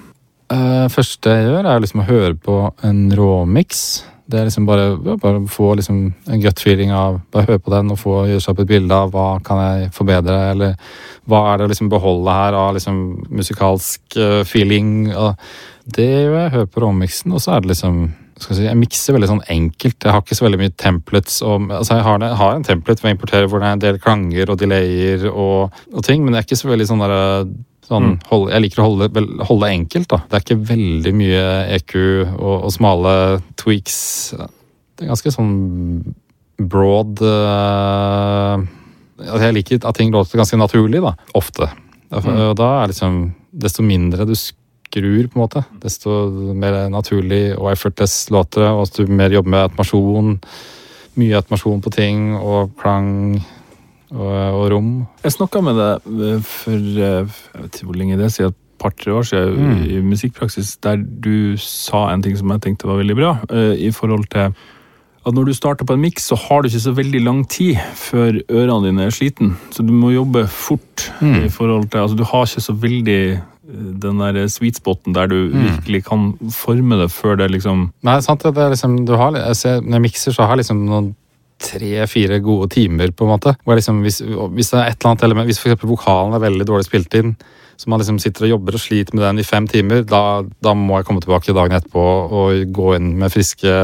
Uh, 0.51 0.87
første 0.91 1.31
jeg 1.31 1.45
gjør, 1.47 1.67
er 1.67 1.83
liksom 1.83 2.01
å 2.03 2.07
høre 2.09 2.33
på 2.35 2.55
en 2.87 3.05
råmiks. 3.15 3.83
Det 4.31 4.39
er 4.39 4.47
liksom 4.47 4.65
bare, 4.67 5.15
bare 5.19 5.41
få 5.51 5.73
liksom 5.79 5.99
en 6.31 6.41
gut 6.43 6.61
feeling 6.63 6.93
av 6.95 7.17
Bare 7.33 7.49
høre 7.49 7.59
på 7.59 7.71
den 7.73 7.91
og 7.91 7.99
få 7.99 8.13
gjøre 8.29 8.43
seg 8.43 8.53
opp 8.53 8.61
et 8.63 8.69
bilde 8.69 8.95
av 8.95 9.11
hva 9.11 9.25
kan 9.43 9.59
jeg 9.59 9.89
forbedre, 9.95 10.37
eller 10.53 10.75
hva 11.27 11.41
er 11.49 11.59
det 11.59 11.67
å 11.67 11.71
liksom 11.71 11.89
beholde 11.91 12.35
her 12.35 12.55
av 12.55 12.75
liksom 12.75 13.01
musikalsk 13.31 14.17
uh, 14.19 14.41
feeling. 14.47 15.11
Og 15.15 15.35
det 15.97 16.09
gjør 16.09 16.37
jeg. 16.37 16.53
Hører 16.57 16.71
på 16.71 16.83
råmiksen, 16.85 17.35
og 17.35 17.43
så 17.43 17.55
er 17.55 17.63
det 17.63 17.73
liksom 17.73 18.03
Si, 18.41 18.63
jeg 18.65 18.77
mikser 18.79 19.15
veldig 19.15 19.29
sånn 19.29 19.43
enkelt. 19.53 19.97
Jeg 20.01 20.15
har 20.15 20.23
ikke 20.23 20.37
så 20.37 20.45
veldig 20.47 20.59
mye 20.61 20.73
templates. 20.79 21.41
Og, 21.45 21.67
altså 21.69 21.99
jeg, 21.99 22.05
har, 22.07 22.23
jeg, 22.25 22.37
har, 22.39 22.55
en 22.55 22.65
template 22.65 23.03
hvor 23.03 23.11
jeg 23.11 23.17
importerer 23.17 23.51
hvor 23.51 23.61
det 23.61 23.67
er 23.69 23.77
en 23.77 23.83
del 23.83 23.99
klanger 24.01 24.53
og 24.53 24.61
delayer 24.61 25.27
og, 25.31 25.83
og 25.91 26.07
ting, 26.07 26.23
men 26.23 26.33
det 26.33 26.41
er 26.41 26.47
ikke 26.47 26.59
så 26.61 26.71
veldig 26.71 26.87
sånn 26.89 27.03
der, 27.03 27.13
sånn, 27.87 28.09
mm. 28.09 28.17
hold, 28.31 28.47
Jeg 28.53 28.65
liker 28.65 28.81
å 28.81 28.87
holde, 28.89 29.25
holde 29.49 29.71
enkelt. 29.77 30.09
da. 30.13 30.21
Det 30.25 30.39
er 30.39 30.45
ikke 30.45 30.59
veldig 30.71 31.13
mye 31.21 31.45
EQ 31.77 31.95
og, 32.01 32.55
og 32.57 32.73
smale 32.73 33.13
tweaks. 33.61 33.99
Det 34.37 35.05
er 35.05 35.13
ganske 35.13 35.33
sånn 35.33 35.53
broad 36.61 37.21
uh, 37.25 38.61
Jeg 39.25 39.55
liker 39.55 39.81
at 39.89 39.97
ting 39.97 40.11
låter 40.13 40.41
ganske 40.41 40.59
naturlig, 40.59 41.01
da. 41.03 41.15
Ofte. 41.37 41.69
Mm. 42.11 42.33
Og 42.49 42.57
da 42.59 42.73
er 42.81 42.91
liksom 42.91 43.21
Desto 43.51 43.83
mindre 43.83 44.25
du 44.27 44.33
skrur, 44.91 45.27
på 45.31 45.39
en 45.39 45.43
måte. 45.45 45.63
Desto 45.81 46.27
mer 46.53 46.89
naturlig 46.91 47.55
og 47.57 47.71
effortless 47.71 48.29
låter 48.31 48.65
det. 48.65 48.71
Og 48.75 48.85
desto 48.85 49.07
mer 49.07 49.31
jobber 49.31 49.55
med 49.55 49.65
automasjon. 49.69 50.35
Mye 51.19 51.39
automasjon 51.39 51.81
på 51.83 51.91
ting 51.95 52.35
og 52.37 52.75
klang 52.79 53.39
og, 54.11 54.35
og 54.57 54.65
rom. 54.73 54.91
Jeg 55.23 55.37
snakka 55.37 55.63
med 55.63 55.79
deg 55.79 56.43
for 56.47 56.75
jeg 56.75 57.29
vet 57.29 57.71
ikke 57.79 57.87
hvor 57.87 57.99
lenge 57.99 58.19
det 58.19 58.27
er 58.27 58.35
siden, 58.35 58.51
et 58.51 58.59
par-tre 58.81 59.13
år 59.13 59.25
siden 59.27 59.71
mm. 59.71 59.81
i 59.85 60.01
musikkpraksis, 60.03 60.75
der 60.83 60.99
du 60.99 61.57
sa 61.61 62.07
en 62.11 62.23
ting 62.25 62.37
som 62.37 62.51
jeg 62.51 62.63
tenkte 62.65 62.89
var 62.89 62.97
veldig 62.97 63.17
bra, 63.19 63.35
eh, 63.53 63.75
i 63.77 63.91
forhold 63.93 64.25
til 64.33 64.49
at 65.21 65.35
når 65.37 65.51
du 65.51 65.53
starter 65.53 65.85
på 65.85 65.93
en 65.93 66.01
miks, 66.01 66.31
så 66.31 66.35
har 66.35 66.61
du 66.61 66.67
ikke 66.67 66.81
så 66.81 66.95
veldig 66.97 67.19
lang 67.21 67.43
tid 67.45 67.77
før 67.93 68.39
ørene 68.49 68.87
dine 68.87 69.05
er 69.05 69.13
sliten. 69.13 69.53
Så 69.69 69.85
du 69.85 69.93
må 69.93 70.09
jobbe 70.15 70.47
fort. 70.49 71.11
Mm. 71.21 71.43
i 71.45 71.49
forhold 71.49 71.89
til, 71.89 71.97
altså 72.01 72.17
Du 72.17 72.23
har 72.23 72.45
ikke 72.45 72.61
så 72.61 72.73
veldig 72.73 73.41
den 73.71 74.21
der 74.21 74.47
sweet 74.51 74.79
spoten 74.81 75.15
der 75.15 75.29
du 75.31 75.37
mm. 75.51 75.63
virkelig 75.63 76.03
kan 76.07 76.27
forme 76.53 76.99
det 76.99 77.09
før 77.13 77.37
det 77.39 77.51
liksom 77.53 77.89
Nei, 78.07 78.19
sant 78.25 78.43
det. 78.43 78.55
er 78.57 78.73
liksom, 78.73 79.01
du 79.07 79.15
har, 79.19 79.35
jeg 79.37 79.59
ser, 79.59 79.81
Når 79.81 79.97
jeg 79.97 80.05
mikser, 80.07 80.35
så 80.35 80.45
har 80.45 80.55
jeg 80.55 80.65
liksom 80.65 80.85
noen 80.89 81.11
tre-fire 81.61 82.39
gode 82.41 82.71
timer, 82.73 83.11
på 83.13 83.25
en 83.25 83.35
måte. 83.35 83.55
Hvor 83.61 83.75
jeg 83.75 83.83
liksom, 83.83 84.01
hvis, 84.05 84.21
hvis, 84.25 84.71
det 84.71 84.79
er 84.79 84.87
et 84.89 84.95
eller 84.97 85.11
annet 85.11 85.25
element, 85.27 85.49
hvis 85.49 85.59
f.eks. 85.61 85.83
vokalen 85.85 86.33
er 86.33 86.41
veldig 86.41 86.67
dårlig 86.67 86.87
spilt 86.87 87.17
inn, 87.19 87.35
så 87.77 87.89
man 87.89 88.01
liksom 88.01 88.19
sitter 88.21 88.47
og 88.47 88.53
jobber 88.55 88.77
og 88.77 88.81
sliter 88.83 89.17
med 89.17 89.25
den 89.25 89.41
i 89.41 89.45
fem 89.45 89.67
timer, 89.69 90.03
da, 90.07 90.41
da 90.61 90.73
må 90.77 90.99
jeg 90.99 91.07
komme 91.07 91.21
tilbake 91.23 91.53
dagen 91.53 91.77
etterpå 91.77 92.07
og 92.41 92.73
gå 92.73 92.95
inn 92.97 93.13
med 93.21 93.33
friske, 93.33 93.75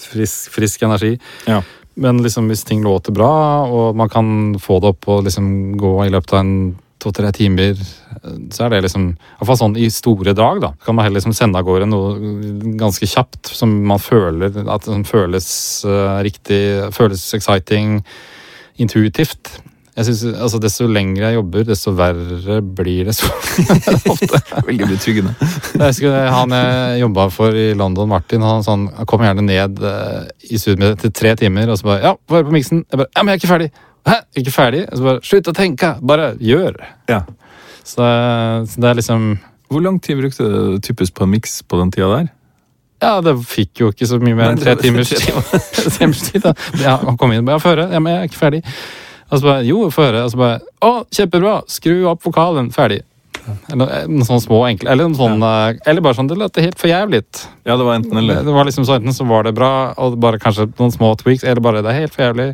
frisk, 0.00 0.50
frisk 0.56 0.84
energi. 0.88 1.14
Ja. 1.48 1.62
Men 1.96 2.20
liksom, 2.24 2.50
hvis 2.52 2.66
ting 2.68 2.82
låter 2.84 3.14
bra, 3.16 3.30
og 3.64 3.96
man 3.96 4.12
kan 4.12 4.26
få 4.60 4.80
det 4.80 4.92
opp 4.92 5.08
og 5.12 5.24
liksom 5.28 5.46
gå 5.80 5.94
i 6.04 6.12
løpet 6.12 6.34
av 6.36 6.42
en 6.42 6.56
to-tre 7.02 7.30
timer, 7.36 7.76
så 8.52 8.66
er 8.66 8.72
det 8.72 8.86
liksom 8.86 9.10
Iallfall 9.12 9.60
sånn 9.60 9.76
i 9.78 9.88
store 9.92 10.34
drag, 10.36 10.62
da. 10.64 10.72
Kan 10.84 10.96
man 10.96 11.06
heller 11.06 11.20
liksom 11.20 11.36
sende 11.36 11.60
av 11.60 11.66
gårde 11.68 11.88
noe 11.90 12.16
ganske 12.80 13.08
kjapt 13.10 13.52
som 13.52 13.72
man 13.86 14.02
føler 14.02 14.56
at 14.64 14.88
som 14.88 15.04
føles 15.06 15.48
uh, 15.88 16.18
riktig, 16.26 16.60
føles 16.96 17.22
exciting, 17.36 18.00
intuitivt. 18.80 19.58
Jeg 19.96 20.04
synes, 20.10 20.40
altså 20.44 20.58
Desto 20.60 20.86
lenger 20.92 21.22
jeg 21.24 21.36
jobber, 21.38 21.62
desto 21.64 21.92
verre 21.96 22.58
blir 22.60 23.08
det 23.08 23.14
så 23.16 23.30
ofte. 24.12 24.40
Veldig 24.66 24.88
betryggende. 24.90 25.32
jeg 25.40 25.86
husker 25.86 26.16
Han 26.34 26.52
jeg 26.52 27.00
jobba 27.00 27.28
for 27.32 27.56
i 27.56 27.70
London, 27.72 28.10
Martin, 28.12 28.44
han, 28.44 28.64
sånn, 28.66 28.90
han 28.92 29.08
kom 29.08 29.24
gjerne 29.24 29.46
ned 29.46 29.80
uh, 29.80 30.26
i 30.50 30.60
studioet 30.60 31.00
til 31.00 31.14
tre 31.16 31.32
timer 31.40 31.72
og 31.72 31.80
så 31.80 31.88
bare 31.92 32.02
'Ja, 32.04 32.14
bare 32.28 32.44
på 32.44 32.52
miksen.' 32.52 32.84
Jeg 32.84 33.00
bare 33.00 33.08
'Ja, 33.08 33.22
men 33.22 33.32
jeg 33.32 33.38
er 33.38 33.40
ikke 33.40 33.54
ferdig'. 33.54 33.84
Hæ? 34.06 34.20
Ikke 34.38 34.54
ferdig? 34.54 34.84
Så 34.92 35.02
bare, 35.02 35.22
Slutt 35.26 35.50
å 35.50 35.54
tenke! 35.56 35.96
Bare 36.06 36.32
gjør! 36.42 36.78
Ja. 37.10 37.22
Så, 37.82 38.02
så, 38.02 38.80
det 38.82 38.88
er 38.90 38.98
liksom 38.98 39.28
Hvor 39.70 39.82
lang 39.82 40.00
tid 40.02 40.18
brukte 40.20 40.46
du 40.46 40.78
typisk 40.82 41.14
på 41.14 41.26
en 41.26 41.32
miks 41.34 41.60
på 41.66 41.78
den 41.80 41.92
tida 41.94 42.10
der? 42.12 42.28
Ja, 43.02 43.18
det 43.20 43.34
fikk 43.44 43.82
jo 43.82 43.90
ikke 43.92 44.06
så 44.08 44.18
mye 44.22 44.36
mer 44.38 44.54
enn 44.54 44.60
tre 44.62 44.72
timers 44.82 45.10
tid. 45.12 46.46
Ja, 46.80 46.96
han 47.02 47.18
kom 47.20 47.34
inn 47.34 47.42
og 47.42 47.50
bare 47.50 47.60
'Få 47.60 47.74
høre.' 47.74 47.90
Ja, 47.92 48.00
men 48.00 48.14
jeg 48.14 48.22
er 48.22 48.30
ikke 48.30 48.40
ferdig. 48.40 48.62
Og 49.28 49.38
så 49.38 49.44
bare 49.44 49.66
'Jo, 49.66 49.90
få 49.92 50.06
høre.' 50.06 50.22
Og 50.24 50.30
så 50.32 50.40
bare 50.40 50.60
'Å, 50.80 50.92
kjempebra! 51.12 51.58
Skru 51.68 52.06
opp 52.08 52.24
vokalen. 52.24 52.70
Ferdig.' 52.72 53.02
Eller 53.70 53.92
eh, 53.92 54.08
noen 54.08 54.26
sånne 54.26 54.42
små, 54.42 54.62
enkle 54.66 54.90
Eller, 54.90 55.12
sånne, 55.14 55.50
ja. 55.50 55.74
Eh, 55.74 55.90
eller 55.90 56.02
bare 56.02 56.18
sånn 56.18 56.30
Det 56.30 56.38
låter 56.40 56.64
helt 56.66 56.80
for 56.80 56.90
jævlig. 56.90 57.22
Ja, 57.66 57.76
det 57.76 57.84
var 57.86 57.98
enten 57.98 58.18
eller. 58.18 58.42
Det 58.46 58.54
var 58.56 58.66
liksom 58.68 58.86
så 58.88 58.96
Enten 58.98 59.14
så 59.14 59.26
var 59.28 59.46
det 59.46 59.54
bra, 59.54 59.92
og 60.02 60.16
bare 60.22 60.40
kanskje 60.42 60.68
noen 60.78 60.94
små 60.94 61.12
tweaks, 61.20 61.44
eller 61.44 61.62
bare 61.62 61.84
det 61.84 61.92
er 61.92 62.00
helt 62.00 62.16
for 62.16 62.26
jævlig. 62.26 62.48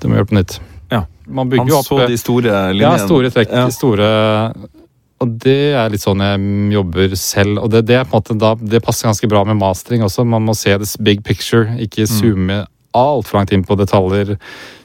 Du 0.00 0.08
må 0.08 0.18
gjøre 0.18 0.30
på 0.30 0.38
nytt. 0.38 0.58
Ja. 0.90 1.04
Man 1.28 1.50
bygger 1.52 1.76
Han 1.76 1.86
så 1.86 2.02
de 2.10 2.18
store 2.18 2.60
linjene. 2.74 2.98
Ja, 2.98 3.08
store 3.08 3.32
trekk. 3.34 3.52
Ja. 3.54 3.66
Store 3.74 4.10
og 5.20 5.32
det 5.42 5.74
er 5.76 5.90
litt 5.92 6.00
sånn 6.00 6.22
jeg 6.24 6.40
jobber 6.72 7.14
selv. 7.20 7.60
Og 7.60 7.72
det, 7.72 7.82
det, 7.90 8.00
da, 8.40 8.54
det, 8.56 8.80
passer 8.84 9.10
ganske 9.10 9.28
bra 9.28 9.42
med 9.44 9.58
mastering 9.60 10.04
også. 10.06 10.24
Man 10.24 10.46
må 10.46 10.54
se 10.56 10.72
this 10.80 10.96
big 10.96 11.20
picture, 11.26 11.74
ikke 11.76 12.06
mm. 12.06 12.12
zoome 12.14 12.56
mm. 12.62 12.70
altfor 12.96 13.36
langt 13.36 13.52
inn 13.52 13.66
på 13.68 13.76
detaljer. 13.76 14.38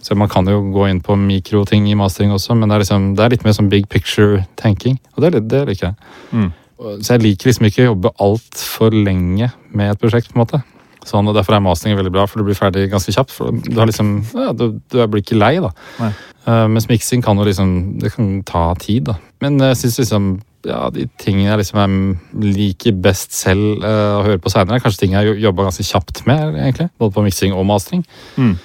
Så 0.04 0.18
man 0.20 0.30
kan 0.32 0.52
jo 0.52 0.60
gå 0.76 0.90
inn 0.92 1.00
på 1.04 1.16
mikroting 1.16 1.88
i 1.88 1.96
mastering 1.96 2.36
også, 2.36 2.58
men 2.60 2.68
det 2.68 2.76
er, 2.76 2.84
liksom, 2.84 3.08
det 3.16 3.24
er 3.24 3.34
litt 3.38 3.48
mer 3.48 3.56
sånn 3.56 3.72
big 3.72 3.88
picture-tenking. 3.92 5.00
Og 5.16 5.24
det, 5.24 5.40
det 5.48 5.64
liker 5.72 5.88
jeg. 5.88 6.12
Mm. 6.36 6.52
Så 7.00 7.16
jeg 7.16 7.24
liker 7.24 7.50
liksom 7.50 7.70
ikke 7.70 7.86
å 7.86 7.90
jobbe 7.94 8.16
altfor 8.28 9.00
lenge 9.08 9.54
med 9.72 9.94
et 9.94 10.04
prosjekt, 10.04 10.34
på 10.34 10.36
en 10.36 10.44
måte. 10.44 10.60
Sånn, 11.06 11.28
og 11.30 11.36
Derfor 11.38 11.56
er 11.58 11.62
mastering 11.66 11.98
veldig 12.00 12.14
bra, 12.16 12.26
for 12.26 12.42
du 12.42 12.48
blir 12.48 12.58
ferdig 12.58 12.88
ganske 12.90 13.14
kjapt. 13.14 13.34
for 13.36 13.54
Du, 13.54 13.76
har 13.78 13.90
liksom, 13.90 14.18
ja, 14.34 14.52
du, 14.58 14.82
du 14.90 14.98
blir 15.12 15.22
ikke 15.22 15.38
lei. 15.38 15.56
da. 15.62 15.72
Uh, 16.46 16.66
mens 16.70 16.90
miksing 16.90 17.24
kan 17.26 17.38
jo 17.38 17.46
liksom 17.48 17.98
Det 18.02 18.12
kan 18.14 18.44
ta 18.46 18.68
tid. 18.82 19.06
da. 19.12 19.16
Men 19.42 19.60
jeg 19.62 19.78
syns 19.84 20.00
liksom 20.02 20.30
ja, 20.66 20.88
de 20.90 21.06
tingene 21.22 21.52
jeg 21.52 21.62
liksom 21.62 21.98
liker 22.42 22.96
best 22.98 23.36
selv 23.38 23.84
uh, 23.86 24.18
å 24.18 24.24
høre 24.26 24.42
på 24.42 24.50
seinere, 24.50 24.80
er 24.80 24.82
kanskje 24.82 25.04
ting 25.04 25.14
jeg 25.14 25.36
jobba 25.44 25.68
ganske 25.68 25.86
kjapt 25.86 26.24
med. 26.26 26.56
egentlig, 26.58 26.90
Både 26.98 27.14
på 27.14 27.26
miksing 27.26 27.54
og 27.54 27.68
mastering. 27.70 28.02
Mm. 28.38 28.56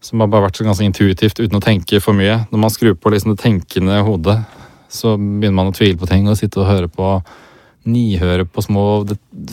Som 0.00 0.24
har 0.24 0.30
bare 0.32 0.46
vært 0.46 0.56
så 0.56 0.64
ganske 0.64 0.86
intuitivt 0.88 1.36
uten 1.42 1.58
å 1.58 1.60
tenke 1.60 2.00
for 2.00 2.16
mye. 2.16 2.46
Når 2.48 2.62
man 2.64 2.72
skrur 2.72 2.96
på 2.96 3.12
liksom 3.12 3.34
det 3.34 3.42
tenkende 3.42 4.00
hodet, 4.06 4.38
så 4.88 5.18
begynner 5.20 5.58
man 5.60 5.68
å 5.70 5.76
tvile 5.76 6.00
på 6.00 6.08
ting 6.08 6.24
og 6.32 6.38
sitte 6.40 6.62
og 6.62 6.70
høre 6.70 6.88
på 6.88 7.12
nihøre 7.88 8.44
på 8.44 8.62
små 8.64 8.84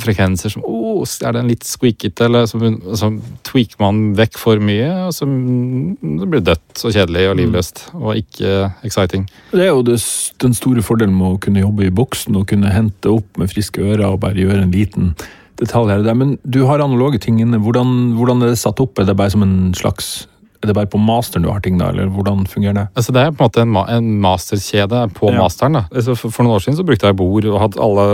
frekvenser 0.01 0.51
som 0.51 0.65
oh, 0.67 1.05
Er 1.23 1.35
den 1.35 1.47
litt 1.51 1.63
squeakete, 1.67 2.25
eller 2.27 2.47
så, 2.49 2.59
så, 2.97 3.11
tweaker 3.47 3.79
man 3.79 4.01
vekk 4.17 4.39
for 4.41 4.59
mye, 4.63 4.89
og 5.07 5.13
så 5.15 5.27
det 5.27 6.27
blir 6.27 6.43
dødt 6.43 6.83
og 6.83 6.95
kjedelig 6.95 7.25
og 7.29 7.37
livløst, 7.39 7.83
mm. 7.93 8.01
og 8.01 8.19
ikke 8.19 8.53
exciting. 8.87 9.27
Det 9.53 9.67
er 9.67 9.71
jo 9.71 9.85
det, 9.85 9.99
den 10.43 10.57
store 10.57 10.83
fordelen 10.85 11.15
med 11.15 11.35
å 11.35 11.41
kunne 11.43 11.63
jobbe 11.63 11.87
i 11.87 11.93
boksen 11.93 12.35
og 12.39 12.47
kunne 12.51 12.73
hente 12.73 13.13
opp 13.13 13.39
med 13.39 13.51
friske 13.53 13.83
ører 13.83 14.07
og 14.09 14.21
bare 14.25 14.41
gjøre 14.41 14.65
en 14.65 14.73
liten 14.73 15.13
detalj 15.61 15.93
her 15.93 16.01
og 16.03 16.09
der. 16.09 16.17
Men 16.17 16.35
du 16.43 16.63
har 16.69 16.83
analoge 16.83 17.21
ting 17.23 17.39
inne. 17.41 17.61
Hvordan, 17.63 18.17
hvordan 18.17 18.43
er 18.43 18.53
det 18.53 18.61
satt 18.61 18.81
opp? 18.83 18.99
Er 18.99 19.07
det 19.09 19.17
bare 19.17 19.33
som 19.33 19.45
en 19.45 19.71
slags 19.77 20.27
Er 20.67 20.73
det 20.73 20.75
bare 20.81 20.89
på 20.91 20.99
masteren 20.99 21.45
du 21.45 21.47
har 21.47 21.61
ting, 21.63 21.77
da, 21.79 21.87
eller 21.93 22.09
hvordan 22.11 22.41
fungerer 22.51 22.75
det? 22.75 22.81
Altså 22.99 23.13
Det 23.15 23.21
er 23.23 23.29
på 23.31 23.39
en 23.39 23.47
måte 23.47 23.61
en, 23.63 23.69
ma 23.71 23.85
en 23.95 24.09
masterkjede 24.19 24.99
på 25.15 25.29
Ja. 25.31 25.37
masteren. 25.39 25.77
da. 25.77 25.83
Altså 25.95 26.15
for, 26.19 26.33
for 26.35 26.43
noen 26.43 26.57
år 26.57 26.63
siden 26.65 26.75
så 26.75 26.83
brukte 26.83 27.07
jeg 27.07 27.15
bord 27.15 27.45
og 27.47 27.59
hadde 27.61 27.79
alle 27.79 28.07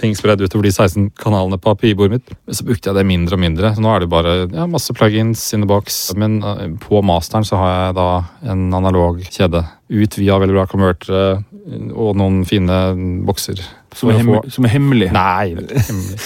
ting 0.00 0.16
spredd 0.16 0.40
utover 0.40 0.64
de 0.64 0.72
16 0.72 1.10
kanalene 1.20 1.58
på 1.60 1.74
API-bordet 1.74 2.10
mitt. 2.16 2.32
Men 2.48 2.56
så 2.56 2.64
brukte 2.64 2.88
jeg 2.88 2.96
det 2.96 3.04
mindre 3.10 3.36
og 3.36 3.42
mindre. 3.44 3.74
Så 3.76 3.84
nå 3.84 3.92
er 3.92 4.00
det 4.00 4.08
bare 4.08 4.34
ja, 4.48 4.64
masse 4.66 4.94
plugins 4.96 5.44
in 5.52 5.60
the 5.60 5.68
box. 5.68 6.00
Men 6.16 6.40
uh, 6.42 6.64
på 6.80 7.02
masteren 7.04 7.44
så 7.44 7.60
har 7.60 7.74
jeg 7.76 7.98
da 8.00 8.08
en 8.54 8.72
analog 8.72 9.20
kjede. 9.28 9.66
Ut 9.92 10.18
via 10.18 10.40
veldig 10.40 10.56
bra 10.56 10.66
konvertere 10.68 11.44
og 11.92 12.16
noen 12.16 12.44
fine 12.48 12.80
bokser. 13.28 13.60
Som 13.92 14.10
er, 14.12 14.22
hemmelig, 14.22 14.52
som 14.52 14.64
er 14.64 14.72
hemmelig? 14.72 15.12
Nei, 15.12 15.54
det 15.56 15.68
er 15.68 15.80
ikke 15.80 15.92
hemmelig. 15.92 16.18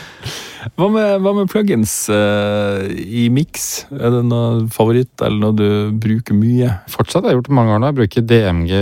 Hva 0.76 0.88
med, 0.92 1.22
hva 1.24 1.32
med 1.36 1.48
plugins 1.50 1.94
uh, 2.12 2.84
i 2.90 3.28
mix? 3.32 3.86
Er 3.94 4.12
det 4.14 4.22
noe 4.28 4.66
favoritt, 4.74 5.14
eller 5.24 5.40
noe 5.40 5.56
du 5.56 5.96
bruker 6.02 6.36
mye? 6.36 6.72
Fortsatt 6.92 7.24
har 7.24 7.32
jeg 7.32 7.40
gjort 7.40 7.50
det 7.50 7.56
mange 7.60 7.74
år 7.74 7.82
nå. 7.82 7.90
Jeg 7.90 7.98
bruker 8.00 8.26
DMG, 8.32 8.74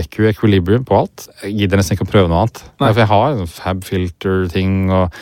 EQ, 0.00 0.18
Equilibrium 0.32 0.86
på 0.88 1.02
alt. 1.02 1.28
Jeg 1.44 1.56
gidder 1.60 1.80
nesten 1.80 1.98
ikke 1.98 2.08
å 2.08 2.12
prøve 2.14 2.32
noe 2.32 2.46
annet. 2.46 2.64
Nei. 2.80 2.90
For 2.90 3.02
jeg 3.04 3.12
har 3.12 3.38
sånn 3.40 3.54
Fabfilter-ting 3.58 4.76
og 4.88 5.20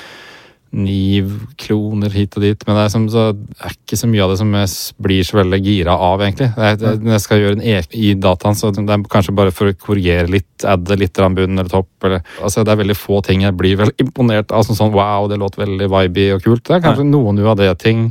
Niv-kloner 0.68 2.12
hit 2.12 2.37
og 2.37 2.44
dit. 2.44 2.64
Men 2.66 2.76
det 2.76 2.85
er, 2.85 2.92
som, 2.92 3.07
er 3.09 3.74
ikke 3.74 3.98
så 3.98 4.09
mye 4.11 4.24
av 4.24 4.33
det 4.33 4.38
som 4.40 4.54
jeg 4.59 4.70
blir 5.04 5.26
så 5.26 5.38
veldig 5.40 5.61
gira 5.64 5.96
av, 6.09 6.22
egentlig. 6.24 6.50
Jeg, 6.52 6.81
jeg, 6.83 7.02
når 7.04 7.14
jeg 7.16 7.24
skal 7.24 7.42
gjøre 7.42 7.59
en 7.59 7.66
EK 7.74 7.98
i 7.98 8.14
dataen, 8.20 8.59
så 8.59 8.72
det 8.76 8.85
er 8.85 9.04
kanskje 9.11 9.37
bare 9.38 9.54
for 9.54 9.72
å 9.72 9.76
korrigere 9.81 10.28
litt, 10.33 10.50
adde 10.68 10.98
litt 11.00 11.18
bunn 11.18 11.59
eller 11.59 11.72
topp. 11.72 11.90
Eller, 12.04 12.24
altså, 12.42 12.64
det 12.64 12.74
er 12.74 12.83
veldig 12.83 12.98
få 12.98 13.22
ting 13.26 13.46
jeg 13.46 13.57
blir 13.59 13.81
veldig 13.81 14.09
imponert 14.09 14.52
av. 14.52 14.66
Sånn, 14.68 14.78
sånn 14.78 14.96
wow, 14.96 15.28
det 15.31 15.40
låt 15.40 15.61
veldig 15.61 15.88
vibey 15.94 16.35
og 16.37 16.44
kult. 16.44 16.66
Det 16.68 16.78
er 16.78 16.85
kanskje 16.85 17.09
noen 17.09 17.40
UAD-ting. 17.44 18.11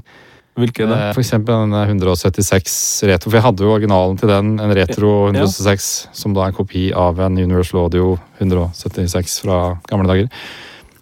Hvilke 0.58 0.88
er 0.88 0.90
det? 0.90 0.98
Eh, 0.98 1.12
For 1.14 1.22
eksempel 1.22 1.68
den 1.68 1.76
176 1.78 2.78
retro, 3.12 3.30
for 3.30 3.38
jeg 3.38 3.46
hadde 3.46 3.66
jo 3.66 3.74
originalen 3.76 4.18
til 4.18 4.32
den, 4.32 4.56
en 4.60 4.74
retro 4.74 5.12
Ja. 5.30 5.44
176, 5.46 6.08
som 6.18 6.34
da 6.34 6.46
er 6.46 6.48
en 6.52 6.58
kopi 6.58 6.88
av 6.94 7.20
en 7.20 7.38
Universal 7.38 7.84
Audio 7.86 8.18
176 8.42 9.42
fra 9.46 9.78
gamle 9.90 10.10
dager. 10.10 10.32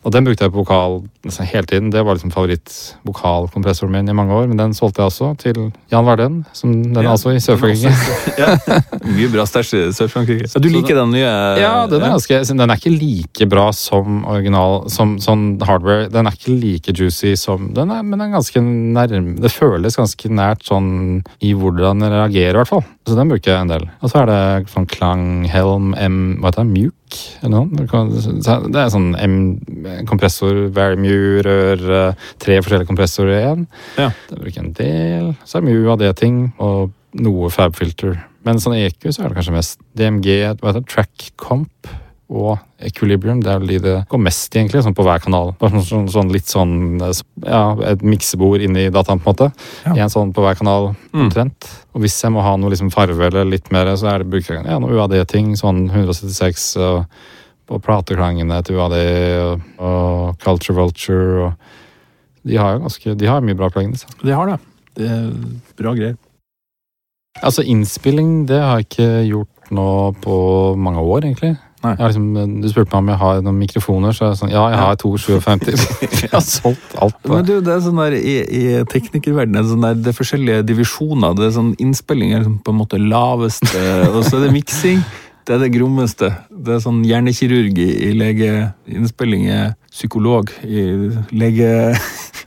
Og 0.05 0.13
den 0.13 0.25
brukte 0.27 0.45
jeg 0.45 0.53
på 0.53 0.61
vokal 0.61 0.99
nesten 1.25 1.47
hele 1.49 1.65
tiden. 1.65 1.89
Det 1.89 2.03
var 2.05 2.13
liksom 2.13 2.31
favorittvokalkompressoren 2.33 3.93
min 3.95 4.11
i 4.11 4.13
mange 4.13 4.35
år. 4.37 4.45
Men 4.51 4.59
den 4.59 4.75
solgte 4.77 5.01
jeg 5.01 5.09
også 5.09 5.31
til 5.41 5.71
Jan 5.91 6.05
Verden, 6.05 6.43
som 6.53 6.75
den 6.83 6.99
er 6.99 7.07
Ja, 7.07 7.15
altså 7.15 7.33
i 7.33 7.41
Sør-Frankrike. 7.41 7.89
ja. 8.41 8.53
Mye 9.01 9.31
bra 9.33 9.47
stæsj 9.49 9.73
i 9.79 9.83
Sør-Frankrike. 9.97 10.51
Ja, 10.53 10.61
du 10.61 10.69
liker 10.69 10.99
den 11.01 11.15
nye? 11.15 11.31
Ja, 11.61 11.73
den 11.89 12.05
er, 12.05 12.13
ganske, 12.13 12.41
den 12.45 12.69
er 12.69 12.77
ikke 12.77 12.93
like 12.93 13.49
bra 13.49 13.71
som 13.73 14.21
original 14.29 14.85
som 14.93 15.17
sånn 15.23 15.47
hardware. 15.65 16.11
Den 16.13 16.29
er 16.29 16.37
ikke 16.37 16.53
like 16.53 16.93
juicy 16.93 17.33
som 17.39 17.71
den 17.73 17.93
er, 17.93 18.05
men 18.05 18.19
den 18.19 18.29
er 18.29 18.37
ganske 18.37 18.61
nærme 18.61 19.39
Det 19.41 19.53
føles 19.53 19.97
ganske 19.97 20.29
nært 20.29 20.67
sånn 20.69 21.23
i 21.41 21.55
hvordan 21.57 22.05
den 22.05 22.13
reagerer, 22.13 22.53
i 22.53 22.61
hvert 22.61 22.73
fall. 22.75 22.85
Så 23.05 23.13
den 23.13 23.29
bruker 23.29 23.51
jeg 23.51 23.61
en 23.61 23.69
del. 23.69 23.83
Og 24.01 24.09
så 24.09 24.23
er 24.23 24.29
det 24.31 24.69
sånn 24.71 24.87
Klanghelm 24.89 25.91
M 25.93 26.17
Hva 26.41 26.49
heter 26.49 26.63
det? 26.65 26.73
Mjuk? 26.73 27.17
Eller 27.43 27.53
noe? 27.53 27.85
Det 28.73 28.81
er 28.81 28.93
sånn 28.93 29.11
M 29.21 29.35
kompressor, 30.09 30.65
very 30.73 30.97
mye 30.99 31.43
rør, 31.45 31.83
eh, 31.99 32.29
tre 32.41 32.57
forskjellige 32.63 32.89
kompressorer 32.89 33.35
i 33.37 33.43
én. 33.51 33.67
Ja. 33.99 34.09
Den 34.31 34.41
bruker 34.41 34.57
jeg 34.57 34.65
en 34.65 34.77
del. 34.79 35.27
Så 35.45 35.59
er 35.59 35.65
det 35.65 35.69
mye 35.69 35.99
det 36.01 36.15
ting, 36.17 36.39
og 36.57 36.95
noe 37.21 37.51
Fabfilter. 37.53 38.17
Men 38.45 38.59
sånn 38.61 38.77
EQ 38.77 39.11
så 39.11 39.23
er 39.23 39.29
det 39.29 39.37
kanskje 39.39 39.55
mest 39.55 39.79
DMG, 39.97 40.41
hva 40.59 40.71
heter 40.71 40.81
det, 40.81 40.89
Track 40.89 41.29
Comp 41.41 41.93
og 42.29 42.57
Equilibrium. 42.81 43.41
Det 43.43 43.51
er 43.51 43.59
vel 43.61 43.73
de 43.75 43.79
det 43.83 43.95
går 44.09 44.21
mest 44.21 44.55
i, 44.55 44.59
egentlig, 44.59 44.81
sånn 44.85 44.95
på 44.97 45.05
hver 45.05 45.21
kanal. 45.23 45.53
Bare 45.61 45.83
sånn, 45.85 46.07
sånn, 46.11 46.31
litt 46.33 46.49
sånn 46.49 46.97
ja, 46.97 47.63
et 47.91 48.01
miksebord 48.05 48.63
inni 48.65 48.87
dataen, 48.93 49.21
på 49.21 49.29
en 49.29 49.35
måte. 49.35 49.49
Ja. 49.85 49.95
En 50.05 50.13
sånn 50.13 50.33
på 50.35 50.45
hver 50.45 50.57
kanal, 50.59 50.93
Mm. 51.15 51.31
Og 51.95 52.01
hvis 52.03 52.17
jeg 52.19 52.33
må 52.35 52.41
ha 52.43 52.57
noe 52.59 52.73
liksom 52.73 52.89
farve 52.91 53.29
eller 53.29 53.45
litt 53.47 53.69
mer, 53.71 53.87
så 53.95 54.09
er 54.11 54.19
det 54.19 54.27
bruker 54.27 54.57
ja, 54.57 54.79
noe 54.83 54.91
UAD-ting. 54.91 55.53
Sånn 55.55 55.85
176 55.87 56.75
og 56.83 57.05
på 57.65 57.79
plateklangene 57.79 58.59
til 58.65 58.75
UAD 58.75 58.95
og, 59.45 59.63
og 59.79 60.35
Culture 60.43 60.75
Vulture 60.75 61.47
og 61.47 61.53
De 62.45 62.59
har 62.61 62.75
jo 62.75 62.83
ganske, 62.83 63.15
de 63.17 63.25
har 63.25 63.41
mye 63.41 63.57
bra 63.57 63.71
plugins. 63.73 64.03
De 64.21 64.35
har 64.35 64.51
det. 64.51 64.59
Det 64.99 65.07
er 65.09 65.31
bra 65.79 65.95
greier. 65.97 66.17
Altså 67.41 67.63
innspilling, 67.65 68.45
det 68.47 68.59
har 68.61 68.79
jeg 68.79 68.85
ikke 68.85 69.07
gjort 69.31 69.71
nå 69.73 69.87
på 70.21 70.35
mange 70.77 71.01
år, 71.01 71.25
egentlig. 71.25 71.55
Liksom, 71.99 72.25
du 72.63 72.67
spurte 72.71 72.89
meg 72.93 73.01
om 73.03 73.09
jeg 73.13 73.19
har 73.21 73.41
noen 73.45 73.59
mikrofoner, 73.59 74.15
så 74.17 74.29
jeg 74.31 74.39
sånn, 74.41 74.53
ja, 74.53 74.63
jeg 74.73 74.79
har 74.81 74.95
to 75.01 75.11
57. 75.17 75.85
jeg 76.23 76.31
har 76.35 76.43
solgt 76.45 76.95
alt. 77.01 77.17
på- 77.23 77.33
Men 77.35 77.45
du, 77.47 77.53
det 77.65 77.73
er 77.75 77.83
sånn 77.85 78.01
der, 78.01 78.15
I, 78.17 78.35
i 78.41 78.63
teknikerverdenen 78.91 79.61
er 79.61 79.69
sånn 79.69 79.85
der, 79.85 79.99
det 80.05 80.13
er 80.13 80.17
forskjellige 80.17 80.65
divisjoner. 80.71 81.35
Det 81.37 81.49
er 81.49 81.55
sånn 81.59 81.73
Innspilling 81.83 82.33
er 82.33 82.43
liksom 82.43 82.57
på 82.65 82.73
en 82.75 82.79
måte 82.81 82.99
laveste, 83.01 83.85
og 84.15 84.21
så 84.25 84.39
er 84.39 84.47
det 84.47 84.53
miksing. 84.57 85.03
Det 85.45 85.53
er 85.53 85.59
det 85.61 85.73
grommeste. 85.75 86.31
Det 86.49 86.73
er 86.73 86.79
sånn 86.81 87.03
hjernekirurg 87.05 87.77
i, 87.77 87.89
legeinnspilling 88.09 88.15
lege... 88.17 88.53
Innspilling 88.89 89.43
er 89.53 89.75
psykolog 89.93 90.49
i 90.65 90.85
lege... 91.37 91.69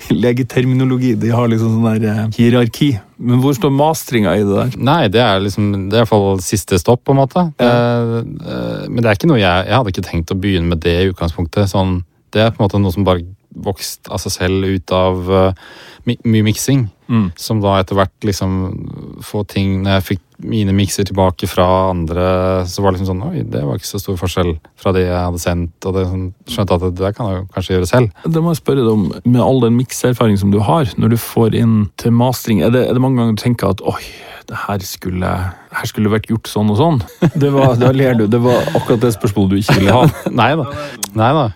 Legeterminologi. 0.24 1.14
De 1.20 1.30
har 1.34 1.48
liksom 1.50 1.78
sånn 1.78 1.98
der 1.98 2.08
eh, 2.12 2.20
hierarki. 2.38 2.90
Men 3.18 3.42
hvor 3.42 3.56
står 3.56 3.72
mastringa 3.74 4.34
i 4.38 4.44
det 4.46 4.54
der? 4.54 4.76
Nei, 4.90 5.00
det 5.12 5.22
er 5.24 5.42
liksom, 5.44 5.70
det 5.88 5.96
er 5.96 6.02
i 6.02 6.04
hvert 6.04 6.12
fall 6.12 6.44
siste 6.44 6.78
stopp, 6.80 7.04
på 7.06 7.14
en 7.14 7.20
måte. 7.22 7.48
Eh, 7.60 8.14
eh, 8.22 8.84
men 8.88 9.00
det 9.02 9.10
er 9.10 9.18
ikke 9.18 9.30
noe 9.30 9.40
jeg, 9.40 9.66
jeg 9.68 9.76
hadde 9.76 9.94
ikke 9.94 10.06
tenkt 10.10 10.34
å 10.34 10.38
begynne 10.38 10.72
med 10.72 10.84
det 10.84 10.96
i 11.02 11.10
utgangspunktet. 11.12 11.70
Sånn, 11.72 12.00
det 12.34 12.44
er 12.44 12.54
på 12.54 12.62
en 12.62 12.68
måte 12.68 12.82
noe 12.82 12.94
som 12.94 13.06
bare 13.08 13.26
vokst 13.58 14.10
av 14.12 14.20
seg 14.22 14.34
selv 14.34 14.68
ut 14.68 14.92
av 14.94 15.30
uh, 15.32 15.68
mye 16.06 16.44
miksing. 16.46 16.86
Mm. 17.08 17.28
Som 17.40 17.62
da 17.64 17.78
etter 17.80 17.96
hvert 17.96 18.26
liksom 18.26 18.50
få 19.24 19.40
ting 19.48 19.78
Når 19.80 19.94
jeg 19.94 20.04
fikk 20.04 20.24
mine 20.44 20.74
mikser 20.76 21.06
tilbake 21.08 21.48
fra 21.50 21.64
andre, 21.90 22.26
så 22.68 22.82
var 22.84 22.92
det 22.92 23.00
liksom 23.00 23.08
sånn 23.08 23.22
Oi, 23.26 23.44
det 23.48 23.62
var 23.64 23.78
ikke 23.80 23.88
så 23.88 23.98
stor 23.98 24.18
forskjell 24.20 24.52
fra 24.78 24.92
det 24.94 25.06
jeg 25.06 25.16
hadde 25.16 25.40
sendt. 25.42 25.88
Og 25.88 25.96
det 25.96 26.04
sånn, 26.06 26.26
skjønte 26.46 26.76
at 26.76 26.84
det 26.84 26.92
der 27.00 27.16
kan 27.16 27.30
jeg 27.30 27.40
jo 27.40 27.46
kanskje 27.56 27.74
gjøre 27.74 27.88
selv. 27.90 28.22
Det 28.22 28.42
må 28.44 28.52
jeg 28.52 28.60
spørre 28.60 28.84
deg 28.84 28.92
om, 28.92 29.06
med 29.24 29.42
all 29.42 29.64
den 29.64 29.78
mikseerfaring 29.80 30.38
som 30.38 30.52
du 30.54 30.60
har, 30.62 30.92
når 31.00 31.14
du 31.14 31.18
får 31.18 31.56
inn 31.58 31.76
til 31.98 32.14
mastring, 32.14 32.62
er 32.62 32.70
det, 32.74 32.84
er 32.86 32.94
det 32.94 33.02
mange 33.02 33.18
ganger 33.18 33.34
du 33.34 33.42
tenker 33.42 33.72
at 33.74 33.82
oi, 33.82 34.04
det 34.48 34.60
her 34.68 34.84
skulle, 34.86 35.32
her 35.80 35.90
skulle 35.90 36.12
vært 36.12 36.30
gjort 36.30 36.50
sånn 36.50 36.70
og 36.72 36.78
sånn? 36.78 37.02
Det 37.42 37.50
var, 37.54 37.74
da 37.80 37.90
ler 37.94 38.20
du. 38.20 38.28
Det 38.30 38.40
var 38.44 38.62
akkurat 38.78 39.02
det 39.02 39.16
spørsmålet 39.16 39.56
du 39.56 39.58
ikke 39.64 39.80
ville 39.80 39.96
ha. 39.96 40.06
Nei 40.44 40.52
da. 40.60 40.68
Nei 41.18 41.32
da. 41.36 41.48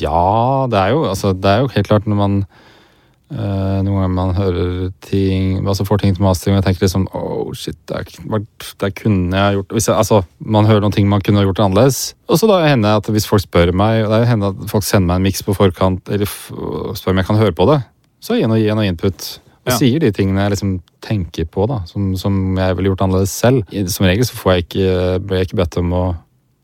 Ja, 0.00 0.66
det 0.72 0.78
er 0.80 0.92
jo, 0.94 1.06
altså, 1.08 1.32
det 1.36 1.48
er 1.48 1.62
jo 1.62 1.72
helt 1.74 1.88
klart 1.88 2.08
når 2.08 2.18
man 2.18 2.36
eh, 3.32 3.78
Noen 3.82 3.96
ganger 3.96 4.12
man 4.14 4.34
hører 4.36 4.90
ting 5.04 5.58
altså 5.66 5.86
får 5.88 6.02
ting 6.02 6.14
til 6.16 6.22
mastering, 6.24 6.56
og 6.56 6.60
jeg 6.62 6.66
tenker 6.68 6.84
liksom 6.86 7.06
Oh, 7.16 7.52
shit, 7.56 7.76
det, 7.88 7.96
er, 8.02 8.42
det 8.84 8.90
kunne 9.00 9.36
jeg 9.36 9.56
gjort 9.58 9.72
jeg, 9.78 9.94
Altså, 9.96 10.22
Man 10.38 10.68
hører 10.68 10.84
noen 10.84 10.92
ting 10.94 11.08
man 11.08 11.20
kunne 11.24 11.42
gjort 11.46 11.62
annerledes. 11.64 12.14
Og 12.28 12.38
så 12.38 12.46
da 12.50 12.60
hender 12.66 12.88
det 12.92 13.02
at 13.02 13.12
hvis 13.16 13.26
folk 13.28 13.42
spør 13.44 13.72
meg 13.76 14.04
Det 14.10 14.22
hender 14.28 14.52
at 14.54 14.68
folk 14.70 14.84
sender 14.86 15.08
meg 15.12 15.16
en 15.22 15.26
miks 15.30 15.42
på 15.46 15.56
forkant, 15.56 16.08
eller 16.12 16.28
spør 16.94 17.14
om 17.16 17.22
jeg 17.22 17.26
kan 17.30 17.40
høre 17.40 17.56
på 17.56 17.66
det, 17.72 17.80
så 18.22 18.36
gir 18.36 18.44
jeg 18.46 18.52
noe, 18.52 18.76
noe 18.78 18.86
input. 18.92 19.30
Og 19.62 19.70
Ja. 19.70 19.76
sier 19.78 20.00
de 20.02 20.10
tingene 20.10 20.42
jeg 20.42 20.50
liksom 20.56 20.70
tenker 21.02 21.44
på, 21.46 21.68
da, 21.70 21.80
som, 21.86 22.12
som 22.18 22.56
jeg 22.58 22.74
ville 22.76 22.90
gjort 22.90 23.02
annerledes 23.06 23.30
selv. 23.30 23.62
Som 23.90 24.06
regel 24.06 24.26
så 24.26 24.34
får 24.38 24.52
jeg 24.56 24.64
ikke, 24.66 24.86
blir 25.22 25.38
jeg 25.38 25.46
ikke 25.48 25.58
bedt 25.62 25.76
om 25.78 25.92
å 25.94 26.04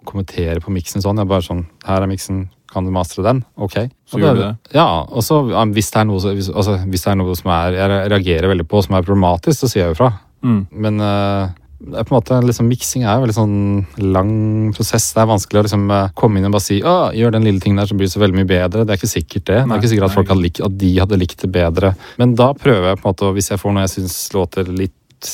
kommentere 0.09 0.59
på 0.65 0.73
miksen 0.75 1.03
sånn. 1.05 1.19
Jeg 1.21 1.29
bare 1.31 1.45
sånn 1.47 1.65
Her 1.87 2.03
er 2.03 2.11
miksen, 2.11 2.49
kan 2.79 2.89
du 2.89 2.95
mastre 2.95 3.27
den? 3.27 3.45
Ok. 3.59 3.77
Så 4.09 4.23
gjør 4.23 4.39
du 4.39 4.43
det. 4.47 4.53
Ja, 4.77 4.89
og 5.05 5.27
så 5.27 5.43
hvis, 5.75 5.91
er 5.93 6.09
altså, 6.09 6.79
hvis 6.87 7.05
det 7.05 7.13
er 7.13 7.21
noe 7.21 7.37
som 7.39 7.53
er, 7.55 7.79
jeg 7.79 8.11
reagerer 8.15 8.53
veldig 8.55 8.69
på, 8.71 8.83
som 8.87 8.97
er 8.99 9.07
problematisk, 9.07 9.59
så 9.61 9.71
sier 9.71 9.85
jeg 9.85 9.97
jo 9.97 9.99
fra. 10.01 10.13
Mm. 10.47 10.61
Men 10.87 11.03
uh, 11.03 11.51
det 11.79 12.01
er 12.01 12.07
på 12.07 12.15
en 12.15 12.19
måte, 12.19 12.39
liksom, 12.43 12.67
miksing 12.71 13.05
er 13.05 13.19
jo 13.19 13.25
veldig 13.27 13.37
sånn 13.37 13.59
lang 14.15 14.33
prosess. 14.75 15.13
Det 15.15 15.23
er 15.23 15.29
vanskelig 15.31 15.61
å 15.61 15.67
liksom, 15.69 15.85
eh, 15.95 16.09
komme 16.19 16.41
inn 16.41 16.49
og 16.49 16.57
bare 16.57 16.65
si 16.65 16.81
å, 16.83 16.95
gjør 17.15 17.37
den 17.37 17.47
lille 17.47 17.63
tingen 17.63 17.79
der, 17.79 17.87
så 17.87 17.99
blir 17.99 18.09
det 18.09 18.15
så 18.17 18.23
veldig 18.23 18.39
mye 18.41 18.49
bedre. 18.51 18.83
Det 18.83 18.95
er 18.95 18.99
ikke 18.99 19.11
sikkert 19.13 19.45
det. 19.47 19.61
Det 19.61 19.77
er 19.77 19.83
ikke 19.83 19.93
sikkert 19.93 20.09
at 20.09 20.17
folk 20.17 20.33
hadde 20.33 20.43
likt, 20.43 20.63
at 20.67 20.75
de 20.81 20.91
hadde 20.99 21.21
likt 21.21 21.45
det 21.45 21.53
bedre. 21.55 21.93
Men 22.19 22.35
da 22.39 22.51
prøver 22.59 22.91
jeg 22.91 22.99
på 22.99 23.07
en 23.07 23.13
måte, 23.13 23.29
og 23.31 23.39
hvis 23.39 23.53
jeg 23.53 23.63
får 23.63 23.77
noe 23.77 23.87
jeg 23.87 23.95
syns 23.95 24.17
låter 24.35 24.73
litt 24.75 25.31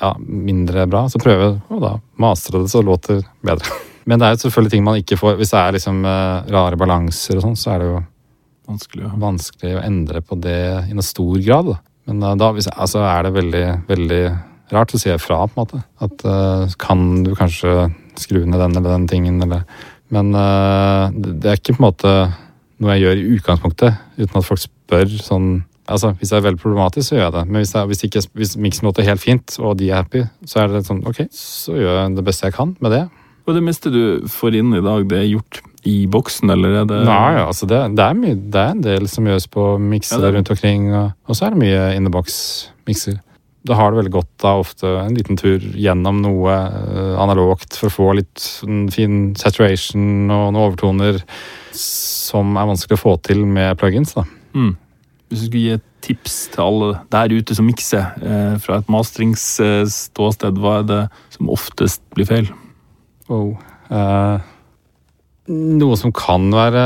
ja, 0.00 0.14
mindre 0.20 0.86
bra, 0.88 1.04
så 1.12 1.20
prøver 1.20 1.44
jeg 1.50 1.60
å 1.68 1.82
da 1.84 1.92
mastre 2.24 2.62
det 2.62 2.72
så 2.72 2.80
det 2.80 2.88
låter 2.88 3.20
bedre. 3.44 3.76
Men 4.06 4.20
det 4.20 4.26
er 4.26 4.36
jo 4.36 4.44
selvfølgelig 4.44 4.72
ting 4.72 4.84
man 4.86 5.00
ikke 5.00 5.18
får 5.18 5.38
Hvis 5.40 5.50
det 5.50 5.58
er 5.58 5.74
liksom 5.74 6.04
eh, 6.06 6.50
rare 6.54 6.78
balanser 6.78 7.40
og 7.40 7.42
sånn, 7.42 7.58
så 7.58 7.72
er 7.74 7.82
det 7.82 7.88
jo 7.90 8.02
Vanskelig 8.66 9.04
å 9.06 9.16
vanskelig 9.22 9.76
å 9.78 9.82
endre 9.86 10.20
på 10.26 10.34
det 10.42 10.58
i 10.90 10.94
noe 10.96 11.06
stor 11.06 11.36
grad. 11.38 11.68
Da. 11.70 11.76
Men 12.10 12.22
uh, 12.24 12.32
da 12.34 12.48
hvis, 12.54 12.66
altså, 12.66 13.04
er 13.06 13.26
det 13.26 13.36
veldig, 13.36 13.66
veldig 13.86 14.22
rart 14.74 14.94
å 14.94 14.98
si 14.98 15.12
fra, 15.22 15.44
på 15.46 15.54
en 15.54 15.60
måte. 15.60 15.82
At 16.02 16.24
uh, 16.26 16.74
kan 16.82 17.04
du 17.22 17.30
kanskje 17.38 17.92
skru 18.18 18.40
ned 18.42 18.58
den 18.58 18.74
eller 18.74 18.90
den 18.90 19.06
tingen, 19.10 19.38
eller 19.44 19.62
Men 20.10 20.34
uh, 20.34 21.14
det 21.14 21.52
er 21.52 21.60
ikke 21.60 21.76
på 21.76 21.82
en 21.82 21.86
måte 21.86 22.16
noe 22.82 22.96
jeg 22.96 23.06
gjør 23.06 23.20
i 23.20 23.30
utgangspunktet, 23.36 24.02
uten 24.18 24.40
at 24.40 24.50
folk 24.50 24.62
spør 24.64 25.16
sånn 25.22 25.50
Altså, 25.86 26.08
Hvis 26.18 26.32
det 26.32 26.40
er 26.40 26.42
veldig 26.42 26.58
problematisk, 26.58 27.04
så 27.06 27.14
gjør 27.14 27.28
jeg 27.28 27.34
det. 27.36 27.42
Men 27.46 27.62
hvis, 27.62 27.70
det 27.70 27.78
er, 27.78 27.84
hvis, 27.86 28.00
ikke, 28.08 28.20
hvis 28.34 28.56
miksen 28.58 28.88
låter 28.88 29.06
helt 29.06 29.22
fint, 29.22 29.52
og 29.62 29.76
de 29.78 29.92
er 29.92 30.00
happy, 30.00 30.24
så 30.42 30.64
er 30.64 30.72
det 30.72 30.80
sånn 30.88 31.04
Ok, 31.06 31.20
så 31.30 31.76
gjør 31.78 32.00
jeg 32.00 32.16
det 32.16 32.24
beste 32.26 32.48
jeg 32.48 32.56
kan 32.56 32.72
med 32.82 32.90
det. 32.90 33.04
Og 33.46 33.54
det 33.54 33.62
meste 33.62 33.92
du 33.94 34.26
får 34.30 34.58
inn 34.58 34.74
i 34.74 34.82
dag, 34.82 35.04
det 35.06 35.18
er 35.20 35.28
gjort 35.30 35.60
i 35.86 36.00
boksen, 36.10 36.50
eller 36.50 36.80
er 36.80 36.88
det 36.90 37.02
Nei, 37.06 37.36
altså 37.38 37.68
det, 37.70 37.78
det, 37.94 38.02
er 38.02 38.18
mye, 38.18 38.34
det 38.34 38.62
er 38.62 38.72
en 38.74 38.82
del 38.82 39.06
som 39.10 39.28
gjøres 39.28 39.46
på 39.52 39.68
mikser 39.78 40.24
Ja, 40.24 40.32
rundt 40.34 40.50
omkring, 40.50 40.88
og, 40.90 41.12
og 41.30 41.38
så 41.38 41.46
er 41.46 41.54
det 41.54 41.62
mye 41.62 41.84
in 41.94 42.08
the 42.08 42.12
box-mikser. 42.12 43.20
Da 43.66 43.74
har 43.78 43.90
du 43.90 43.98
veldig 43.98 44.14
godt 44.14 44.46
av 44.46 44.62
ofte 44.62 44.90
en 45.00 45.14
liten 45.16 45.38
tur 45.38 45.62
gjennom 45.74 46.20
noe 46.22 46.54
eh, 46.54 47.14
analogt 47.18 47.78
for 47.78 47.88
å 47.88 47.94
få 47.94 48.08
litt 48.18 48.42
sånn 48.42 48.86
fin 48.94 49.32
saturation 49.38 50.26
og 50.26 50.50
noen 50.54 50.60
overtoner 50.62 51.22
som 51.76 52.54
er 52.58 52.68
vanskelig 52.70 52.98
å 52.98 53.02
få 53.02 53.16
til 53.26 53.42
med 53.46 53.78
plugins. 53.80 54.14
da. 54.14 54.26
Mm. 54.54 54.76
Hvis 55.26 55.42
du 55.42 55.48
skulle 55.48 55.64
gi 55.64 55.74
et 55.78 55.88
tips 56.06 56.36
til 56.54 56.62
alle 56.62 56.92
der 57.10 57.34
ute 57.34 57.56
som 57.58 57.66
mikser, 57.66 58.12
eh, 58.22 58.54
fra 58.62 58.78
et 58.78 58.92
mastringsståsted, 58.92 60.62
hva 60.62 60.78
er 60.82 60.86
det 60.90 61.02
som 61.34 61.50
oftest 61.50 62.02
blir 62.14 62.30
feil? 62.30 62.52
Oh. 63.32 63.56
Uh, 63.90 64.38
noe 65.46 65.94
som 65.98 66.10
kan 66.14 66.48
være 66.54 66.82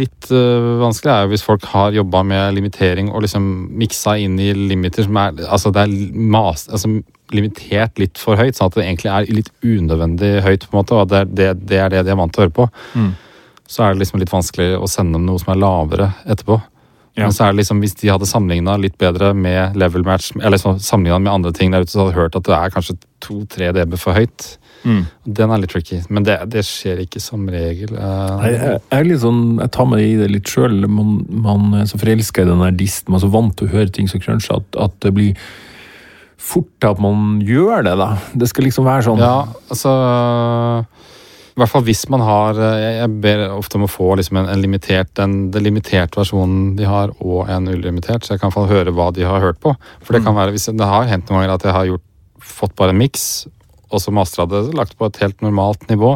litt 0.00 0.30
uh, 0.34 0.82
vanskelig, 0.82 1.12
er 1.12 1.24
jo 1.26 1.32
hvis 1.32 1.46
folk 1.46 1.66
har 1.70 1.94
jobba 1.94 2.22
med 2.26 2.56
limitering 2.56 3.12
og 3.12 3.24
liksom 3.24 3.46
miksa 3.78 4.16
inn 4.18 4.38
i 4.42 4.50
limiter 4.54 5.06
som 5.06 5.18
er 5.22 5.44
Altså 5.46 5.70
det 5.74 5.84
er 5.86 5.94
mas, 6.14 6.66
altså, 6.70 6.90
limitert 7.34 7.98
litt 8.02 8.18
for 8.18 8.38
høyt, 8.40 8.58
sånn 8.58 8.72
at 8.72 8.78
det 8.78 8.86
egentlig 8.88 9.12
er 9.14 9.30
litt 9.30 9.50
unødvendig 9.62 10.32
høyt, 10.46 10.66
på 10.66 10.74
en 10.74 10.80
måte, 10.80 10.98
og 10.98 11.10
det, 11.12 11.24
det, 11.38 11.52
det 11.70 11.78
er 11.78 11.92
det 11.94 12.04
de 12.06 12.14
er 12.14 12.18
vant 12.18 12.34
til 12.34 12.42
å 12.42 12.48
høre 12.48 12.56
på. 12.56 12.66
Mm. 12.98 13.12
Så 13.70 13.84
er 13.84 13.94
det 13.94 14.02
liksom 14.02 14.18
litt 14.22 14.32
vanskelig 14.34 14.72
å 14.80 14.90
sende 14.90 15.14
dem 15.14 15.28
noe 15.28 15.38
som 15.38 15.52
er 15.54 15.62
lavere 15.62 16.10
etterpå. 16.26 16.58
Ja. 17.18 17.26
Men 17.26 17.34
så 17.34 17.44
er 17.44 17.52
det 17.52 17.60
liksom, 17.60 17.80
hvis 17.82 17.96
de 17.98 18.08
hadde 18.12 18.28
sammenligna 18.28 18.76
litt 18.78 18.96
bedre 19.00 19.32
med 19.34 19.76
level 19.78 20.04
match, 20.06 20.30
eller 20.38 20.54
liksom 20.54 20.78
sammenligna 20.82 21.18
med 21.18 21.32
andre 21.32 21.52
ting 21.56 21.74
der 21.74 21.82
ute, 21.82 21.92
så 21.92 22.04
hadde 22.04 22.14
de 22.14 22.20
hørt 22.20 22.36
at 22.38 22.46
det 22.46 22.56
er 22.56 22.74
kanskje 22.74 22.96
2-3 23.26 23.70
dB 23.76 23.96
for 24.00 24.16
høyt. 24.16 24.46
Mm. 24.86 25.02
Den 25.26 25.52
er 25.52 25.60
litt 25.60 25.74
tricky, 25.74 25.98
men 26.08 26.24
det, 26.24 26.38
det 26.54 26.62
skjer 26.64 27.02
ikke 27.02 27.20
som 27.20 27.48
regel. 27.52 27.92
Uh, 27.98 28.46
Jeg, 28.46 28.54
jeg, 28.56 28.78
jeg 28.94 29.08
liksom, 29.10 29.40
sånn, 29.40 29.58
jeg 29.60 29.74
tar 29.76 29.90
meg 29.90 30.04
i 30.04 30.14
det 30.22 30.30
litt 30.30 30.52
sjøl. 30.54 30.78
Man, 30.88 31.18
man 31.44 31.82
er 31.82 31.90
så 31.90 32.00
forelska 32.00 32.46
i 32.46 32.48
den 32.48 32.62
der 32.64 32.78
disten, 32.78 33.10
man 33.10 33.20
er 33.20 33.26
så 33.26 33.34
vant 33.34 33.58
til 33.58 33.68
å 33.68 33.74
høre 33.74 33.92
ting 33.92 34.08
som 34.10 34.22
cruncher, 34.22 34.62
at, 34.62 34.80
at 34.88 34.96
det 35.04 35.12
blir 35.18 35.50
fort 36.40 36.70
til 36.80 36.94
at 36.94 37.02
man 37.02 37.42
gjør 37.44 37.84
det, 37.84 37.98
da. 38.00 38.14
Det 38.32 38.48
skal 38.48 38.64
liksom 38.70 38.86
være 38.88 39.04
sånn 39.10 39.20
Ja, 39.20 39.44
altså 39.68 39.92
I 41.60 41.62
hvert 41.66 41.74
fall 41.74 41.82
hvis 41.84 42.06
man 42.08 42.22
har 42.24 42.56
Jeg, 42.56 42.92
jeg 42.96 43.16
ber 43.20 43.42
ofte 43.52 43.76
om 43.76 43.82
å 43.84 43.90
få 43.90 44.14
liksom 44.16 44.38
en, 44.40 44.46
en 44.48 44.62
limitert, 44.62 45.10
den, 45.18 45.50
den 45.52 45.66
limiterte 45.66 46.16
versjonen 46.16 46.70
de 46.78 46.86
har, 46.88 47.12
og 47.20 47.50
en 47.52 47.68
ulimitert, 47.68 48.24
så 48.24 48.32
jeg 48.32 48.40
kan 48.40 48.54
få 48.54 48.64
høre 48.70 48.94
hva 48.96 49.10
de 49.12 49.26
har 49.28 49.44
hørt 49.44 49.60
på. 49.60 49.74
For 50.00 50.16
det 50.16 50.22
kan 50.24 50.38
være, 50.38 50.54
hvis 50.56 50.70
Det 50.72 50.88
har 50.88 51.10
hendt 51.10 51.28
noen 51.28 51.42
ganger 51.42 51.52
at 51.58 51.66
jeg 51.68 51.76
har 51.76 51.90
gjort, 51.90 52.06
fått 52.40 52.72
bare 52.80 52.94
en 52.94 53.02
miks, 53.02 53.26
og 53.92 54.00
så 54.00 54.14
mastra 54.14 54.48
det 54.48 54.70
lagt 54.72 54.96
på 54.96 55.10
et 55.10 55.20
helt 55.20 55.44
normalt 55.44 55.84
nivå, 55.92 56.14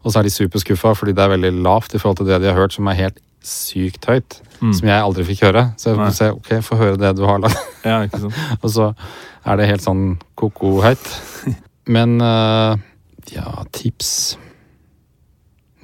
og 0.00 0.10
så 0.10 0.18
er 0.18 0.26
de 0.26 0.34
superskuffa 0.34 0.96
fordi 0.98 1.14
det 1.14 1.22
er 1.22 1.34
veldig 1.36 1.54
lavt 1.62 1.94
i 1.94 2.02
forhold 2.02 2.24
til 2.24 2.32
det 2.32 2.42
de 2.42 2.50
har 2.50 2.58
hørt, 2.58 2.74
som 2.74 2.90
er 2.90 2.98
helt 2.98 3.22
sykt 3.46 4.10
høyt. 4.10 4.40
Mm. 4.58 4.74
Som 4.74 4.90
jeg 4.90 5.06
aldri 5.06 5.30
fikk 5.30 5.46
høre. 5.46 5.68
Så 5.78 5.94
jeg 5.94 6.02
får 6.02 6.34
ok, 6.34 6.52
få 6.66 6.76
høre 6.82 6.98
det 7.00 7.14
du 7.16 7.22
har 7.30 7.38
lagd. 7.40 7.56
Ja, 7.86 8.02
ikke 8.04 8.26
sant? 8.26 8.44
Og 8.64 8.74
så 8.74 8.90
er 9.46 9.56
det 9.56 9.70
helt 9.70 9.86
sånn 9.86 10.04
ko-ko 10.34 10.80
høyt. 10.82 11.06
Men 11.94 12.18
uh, 12.20 12.74
ja, 13.32 13.60
tips 13.72 14.34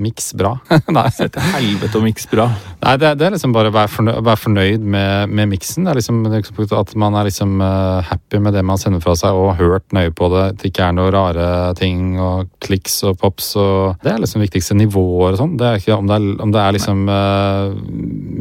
Miks 0.03 0.33
bra. 0.37 0.55
Nei, 0.97 1.07
Se 1.15 1.29
til 1.33 1.45
helvete 1.55 1.99
og 1.99 2.05
miks 2.05 2.27
bra. 2.31 2.49
Nei 2.83 2.95
det, 3.01 3.15
det 3.21 3.27
er 3.27 3.35
liksom 3.35 3.55
bare 3.55 3.71
å 3.73 3.75
være 3.75 3.91
fornøyd, 3.93 4.19
være 4.27 4.43
fornøyd 4.43 4.85
med, 4.95 5.33
med 5.33 5.51
miksen. 5.55 5.87
Det 5.87 5.93
er 5.93 6.01
liksom 6.01 6.23
det 6.27 6.41
er 6.43 6.75
At 6.81 6.95
man 6.99 7.17
er 7.17 7.29
liksom 7.29 7.57
uh, 7.63 8.05
happy 8.05 8.41
med 8.43 8.57
det 8.57 8.65
man 8.67 8.81
sender 8.81 9.01
fra 9.05 9.17
seg, 9.19 9.37
og 9.37 9.55
har 9.55 9.61
hørt 9.63 9.97
nøye 9.97 10.13
på 10.17 10.29
det. 10.35 10.45
At 10.53 10.61
det 10.61 10.73
ikke 10.73 10.91
er 10.91 10.97
noe 10.99 11.13
rare 11.15 11.49
ting 11.79 12.19
og 12.21 12.51
kliks 12.65 13.01
og 13.09 13.17
pops 13.23 13.55
og 13.61 14.03
Det 14.03 14.13
er 14.13 14.21
liksom 14.23 14.45
viktigste 14.45 14.77
nivåer 14.77 15.35
og 15.35 15.41
sånn. 15.41 15.57
Det 15.61 15.69
er 15.69 15.81
ikke 15.81 15.97
om 15.97 16.11
det 16.11 16.19
er, 16.21 16.29
om 16.45 16.53
det 16.55 16.63
er 16.63 16.77
liksom 16.77 17.07
uh, 17.09 17.73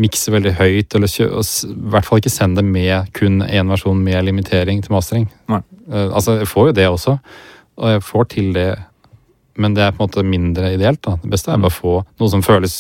mikse 0.06 0.34
veldig 0.36 0.56
høyt, 0.60 0.98
eller 0.98 1.12
kjø, 1.12 1.30
i 1.40 1.78
hvert 1.94 2.08
fall 2.08 2.22
ikke 2.22 2.34
send 2.34 2.60
det 2.60 2.66
med 2.68 3.12
kun 3.16 3.42
én 3.46 3.72
versjon 3.72 4.04
med 4.04 4.28
limitering 4.28 4.84
til 4.84 4.96
mastering. 4.96 5.30
Eh, 5.52 6.10
altså, 6.10 6.40
jeg 6.42 6.50
får 6.50 6.70
jo 6.70 6.76
det 6.80 6.88
også, 6.90 7.18
og 7.78 7.90
jeg 7.92 8.04
får 8.04 8.30
til 8.34 8.54
det 8.56 8.70
men 9.56 9.76
det 9.76 9.86
er 9.86 9.96
på 9.96 10.04
en 10.04 10.10
måte 10.10 10.26
mindre 10.28 10.74
ideelt. 10.76 11.02
da. 11.06 11.16
Det 11.22 11.32
beste 11.32 11.54
er 11.54 11.62
bare 11.62 11.74
å 11.74 11.80
få 11.80 11.96
noe 12.20 12.32
som 12.32 12.44
føles 12.46 12.76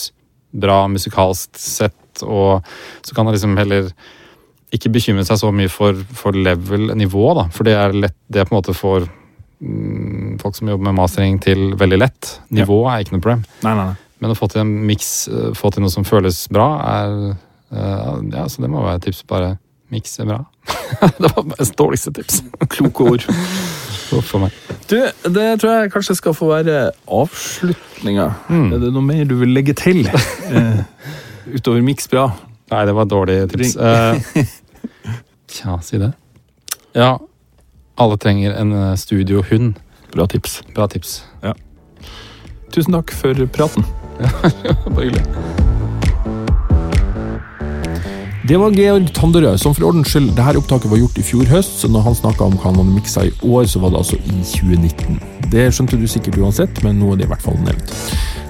bra 0.55 0.85
musikalsk 0.91 1.59
sett, 1.59 2.23
og 2.23 2.63
så 3.03 3.15
kan 3.15 3.27
man 3.27 3.35
liksom 3.35 3.57
heller 3.59 3.91
ikke 4.75 4.91
bekymre 4.91 5.25
seg 5.27 5.39
så 5.39 5.51
mye 5.55 5.71
for, 5.71 5.97
for 6.15 6.35
level-nivå, 6.35 7.27
da. 7.37 7.45
For 7.53 7.67
det 7.67 7.75
er 7.79 7.95
lett, 8.05 8.17
det 8.31 8.41
er 8.41 8.47
på 8.49 8.55
en 8.55 8.59
måte 8.59 8.75
for 8.75 9.05
mm, 9.05 10.39
folk 10.41 10.57
som 10.57 10.71
jobber 10.71 10.89
med 10.89 10.97
mastering 10.99 11.37
til 11.43 11.75
veldig 11.79 11.99
lett. 12.01 12.33
Nivå 12.55 12.81
er 12.91 13.03
ikke 13.03 13.15
noe 13.15 13.25
problem. 13.25 13.45
Nei, 13.65 13.75
nei, 13.75 13.87
nei. 13.91 14.01
Men 14.23 14.31
å 14.31 14.37
få 14.37 14.47
til 14.51 14.63
en 14.63 14.73
miks, 14.87 15.11
eh, 15.27 15.51
få 15.57 15.71
til 15.75 15.83
noe 15.83 15.93
som 15.93 16.07
føles 16.07 16.45
bra, 16.53 16.69
er 16.87 17.15
uh, 17.75 18.21
Ja, 18.31 18.45
så 18.47 18.63
det 18.63 18.71
må 18.71 18.83
være 18.83 19.01
et 19.01 19.07
tips. 19.09 19.25
Bare 19.27 19.57
mikse 19.93 20.25
bra. 20.25 20.41
det 21.19 21.31
var 21.35 21.43
mitt 21.43 21.77
dårligste 21.77 22.13
tips. 22.15 22.43
Kloke 22.69 23.03
ord. 23.03 23.25
Huff 24.11 24.33
meg. 24.37 24.53
Du, 24.89 24.99
det 25.33 25.45
tror 25.61 25.71
jeg 25.71 25.91
kanskje 25.95 26.15
skal 26.19 26.35
få 26.37 26.51
være 26.51 26.91
avslutninga. 27.09 28.27
Mm. 28.49 28.67
Er 28.75 28.83
det 28.83 28.91
noe 28.93 29.05
mer 29.05 29.23
du 29.29 29.37
vil 29.41 29.55
legge 29.55 29.77
til? 29.77 30.05
Eh, 30.45 30.83
utover 31.57 31.81
miks 31.81 32.05
bra? 32.11 32.27
Nei, 32.69 32.83
det 32.85 32.93
var 32.93 33.07
dårlig 33.09 33.39
tips. 33.49 33.73
Eh, 33.81 34.45
Tja, 35.49 35.79
si 35.81 35.97
det. 35.97 36.11
Ja, 36.93 37.15
alle 37.97 38.19
trenger 38.21 38.53
en 38.61 38.75
eh, 38.77 38.93
studiohund. 39.01 39.81
Bra 40.13 40.29
tips. 40.29 40.61
Bra 40.77 40.85
tips. 40.91 41.23
Tusen 42.75 42.93
takk 42.93 43.13
for 43.15 43.45
praten. 43.55 43.87
Bare 44.21 45.05
hyggelig. 45.07 45.64
Det 48.49 48.57
var 48.59 48.69
Georg 48.69 49.13
Tanderød, 49.13 49.57
som 49.57 49.73
for 49.73 49.87
ordens 49.87 50.11
skyld, 50.13 50.27
dette 50.37 50.59
opptaket 50.59 50.91
var 50.91 50.99
gjort 50.99 51.17
i 51.17 51.23
fjor 51.25 51.47
høst, 51.49 51.79
så 51.81 51.87
når 51.89 52.03
han 52.05 52.15
snakka 52.19 52.45
om 52.45 52.53
hva 52.53 52.67
han 52.69 52.75
hadde 52.77 52.91
miksa 52.93 53.23
i 53.25 53.31
år, 53.41 53.63
så 53.65 53.79
var 53.81 53.89
det 53.89 53.97
altså 54.03 54.19
i 54.21 54.43
2019. 54.45 55.15
Det 55.49 55.63
skjønte 55.73 55.97
du 55.97 56.05
sikkert 56.07 56.37
uansett, 56.37 56.83
men 56.85 56.99
nå 57.01 57.09
er 57.13 57.17
det 57.17 57.25
i 57.25 57.31
hvert 57.31 57.41
fall 57.41 57.57
nevnt. 57.65 57.93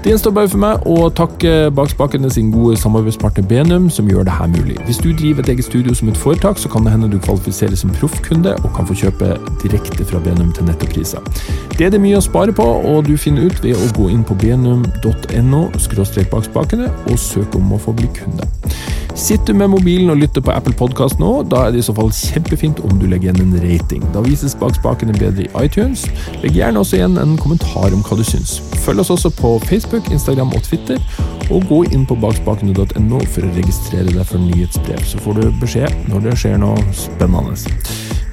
Det 0.04 0.12
gjenstår 0.12 0.34
bare 0.36 0.52
for 0.52 0.62
meg 0.62 0.84
å 0.92 1.08
takke 1.16 1.54
Bak 1.74 1.94
spakene 1.94 2.28
sin 2.30 2.52
gode 2.52 2.76
samarbeidspartner 2.78 3.48
Benum, 3.48 3.88
som 3.90 4.10
gjør 4.12 4.28
det 4.28 4.36
her 4.36 4.52
mulig. 4.52 4.76
Hvis 4.90 5.00
du 5.00 5.08
driver 5.14 5.46
et 5.46 5.54
eget 5.54 5.70
studio 5.70 5.96
som 5.96 6.12
et 6.12 6.20
foretak, 6.20 6.60
så 6.60 6.70
kan 6.70 6.84
det 6.84 6.92
hende 6.92 7.10
du 7.14 7.16
kvalifiserer 7.16 7.80
som 7.80 7.96
proffkunde 7.96 8.58
og 8.66 8.68
kan 8.76 8.92
få 8.92 9.00
kjøpe 9.00 9.32
direkte 9.64 10.06
fra 10.12 10.20
Benum 10.28 10.52
til 10.52 10.68
nettopriser. 10.68 11.24
Det 11.78 11.88
er 11.88 11.96
det 11.96 12.04
mye 12.04 12.20
å 12.20 12.28
spare 12.28 12.52
på, 12.52 12.68
og 12.92 13.08
du 13.08 13.16
finner 13.16 13.48
ut 13.48 13.64
ved 13.64 13.80
å 13.80 13.90
gå 13.96 14.12
inn 14.12 14.28
på 14.28 14.36
benum.no 14.44 15.64
bak 15.72 16.46
spakene 16.52 16.92
og 17.08 17.18
søke 17.20 17.64
om 17.64 17.74
å 17.74 17.82
få 17.88 17.96
bli 17.96 18.12
kunde. 18.20 18.52
Sitter 19.16 19.54
du 19.54 19.60
med 19.60 19.70
mobilen 19.72 20.10
og 20.12 20.18
lytter 20.20 20.44
på 20.44 20.52
Apple 20.52 20.74
Podcast 20.76 21.22
nå, 21.24 21.30
da 21.48 21.62
er 21.66 21.72
det 21.72 21.80
i 21.80 21.86
så 21.88 21.94
fall 21.96 22.10
kjempefint 22.12 22.82
om 22.84 22.98
du 23.00 23.06
legger 23.08 23.30
igjen 23.30 23.46
en 23.46 23.62
rating. 23.64 24.04
Da 24.12 24.20
vises 24.26 24.58
bak 24.60 24.76
spakene 24.76 25.16
bedre 25.16 25.46
i 25.46 25.64
iTunes. 25.64 26.04
Legg 26.44 26.60
gjerne 26.60 26.84
også 26.84 27.00
igjen 27.00 27.16
en 27.22 27.38
kommentar 27.40 27.96
om 27.96 28.04
hva 28.04 28.20
du 28.20 28.26
syns. 28.28 28.58
Følg 28.84 29.06
oss 29.06 29.14
også 29.16 29.32
på 29.40 29.56
Facebook, 29.70 30.12
Instagram 30.12 30.52
og 30.52 30.68
Twitter, 30.68 31.00
og 31.48 31.64
gå 31.72 31.82
inn 31.96 32.04
på 32.04 32.20
bakspakene.no 32.20 33.24
for 33.32 33.48
å 33.48 33.56
registrere 33.56 34.12
deg 34.12 34.28
for 34.28 34.44
nyhetsbrev, 34.44 35.04
så 35.08 35.24
får 35.24 35.40
du 35.40 35.52
beskjed 35.64 36.00
når 36.12 36.28
det 36.28 36.40
skjer 36.44 36.60
noe 36.60 36.84
spennende. 36.92 37.56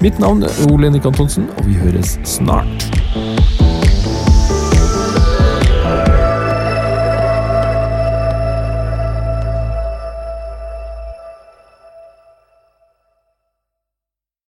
Mitt 0.03 0.19
navn 0.19 0.43
er 0.43 0.65
Ole 0.67 0.91
Nikk 0.91 1.07
Antonsen, 1.13 1.47
og 1.55 1.69
vi 1.69 1.79
høres 1.79 2.17
snart. 2.27 2.91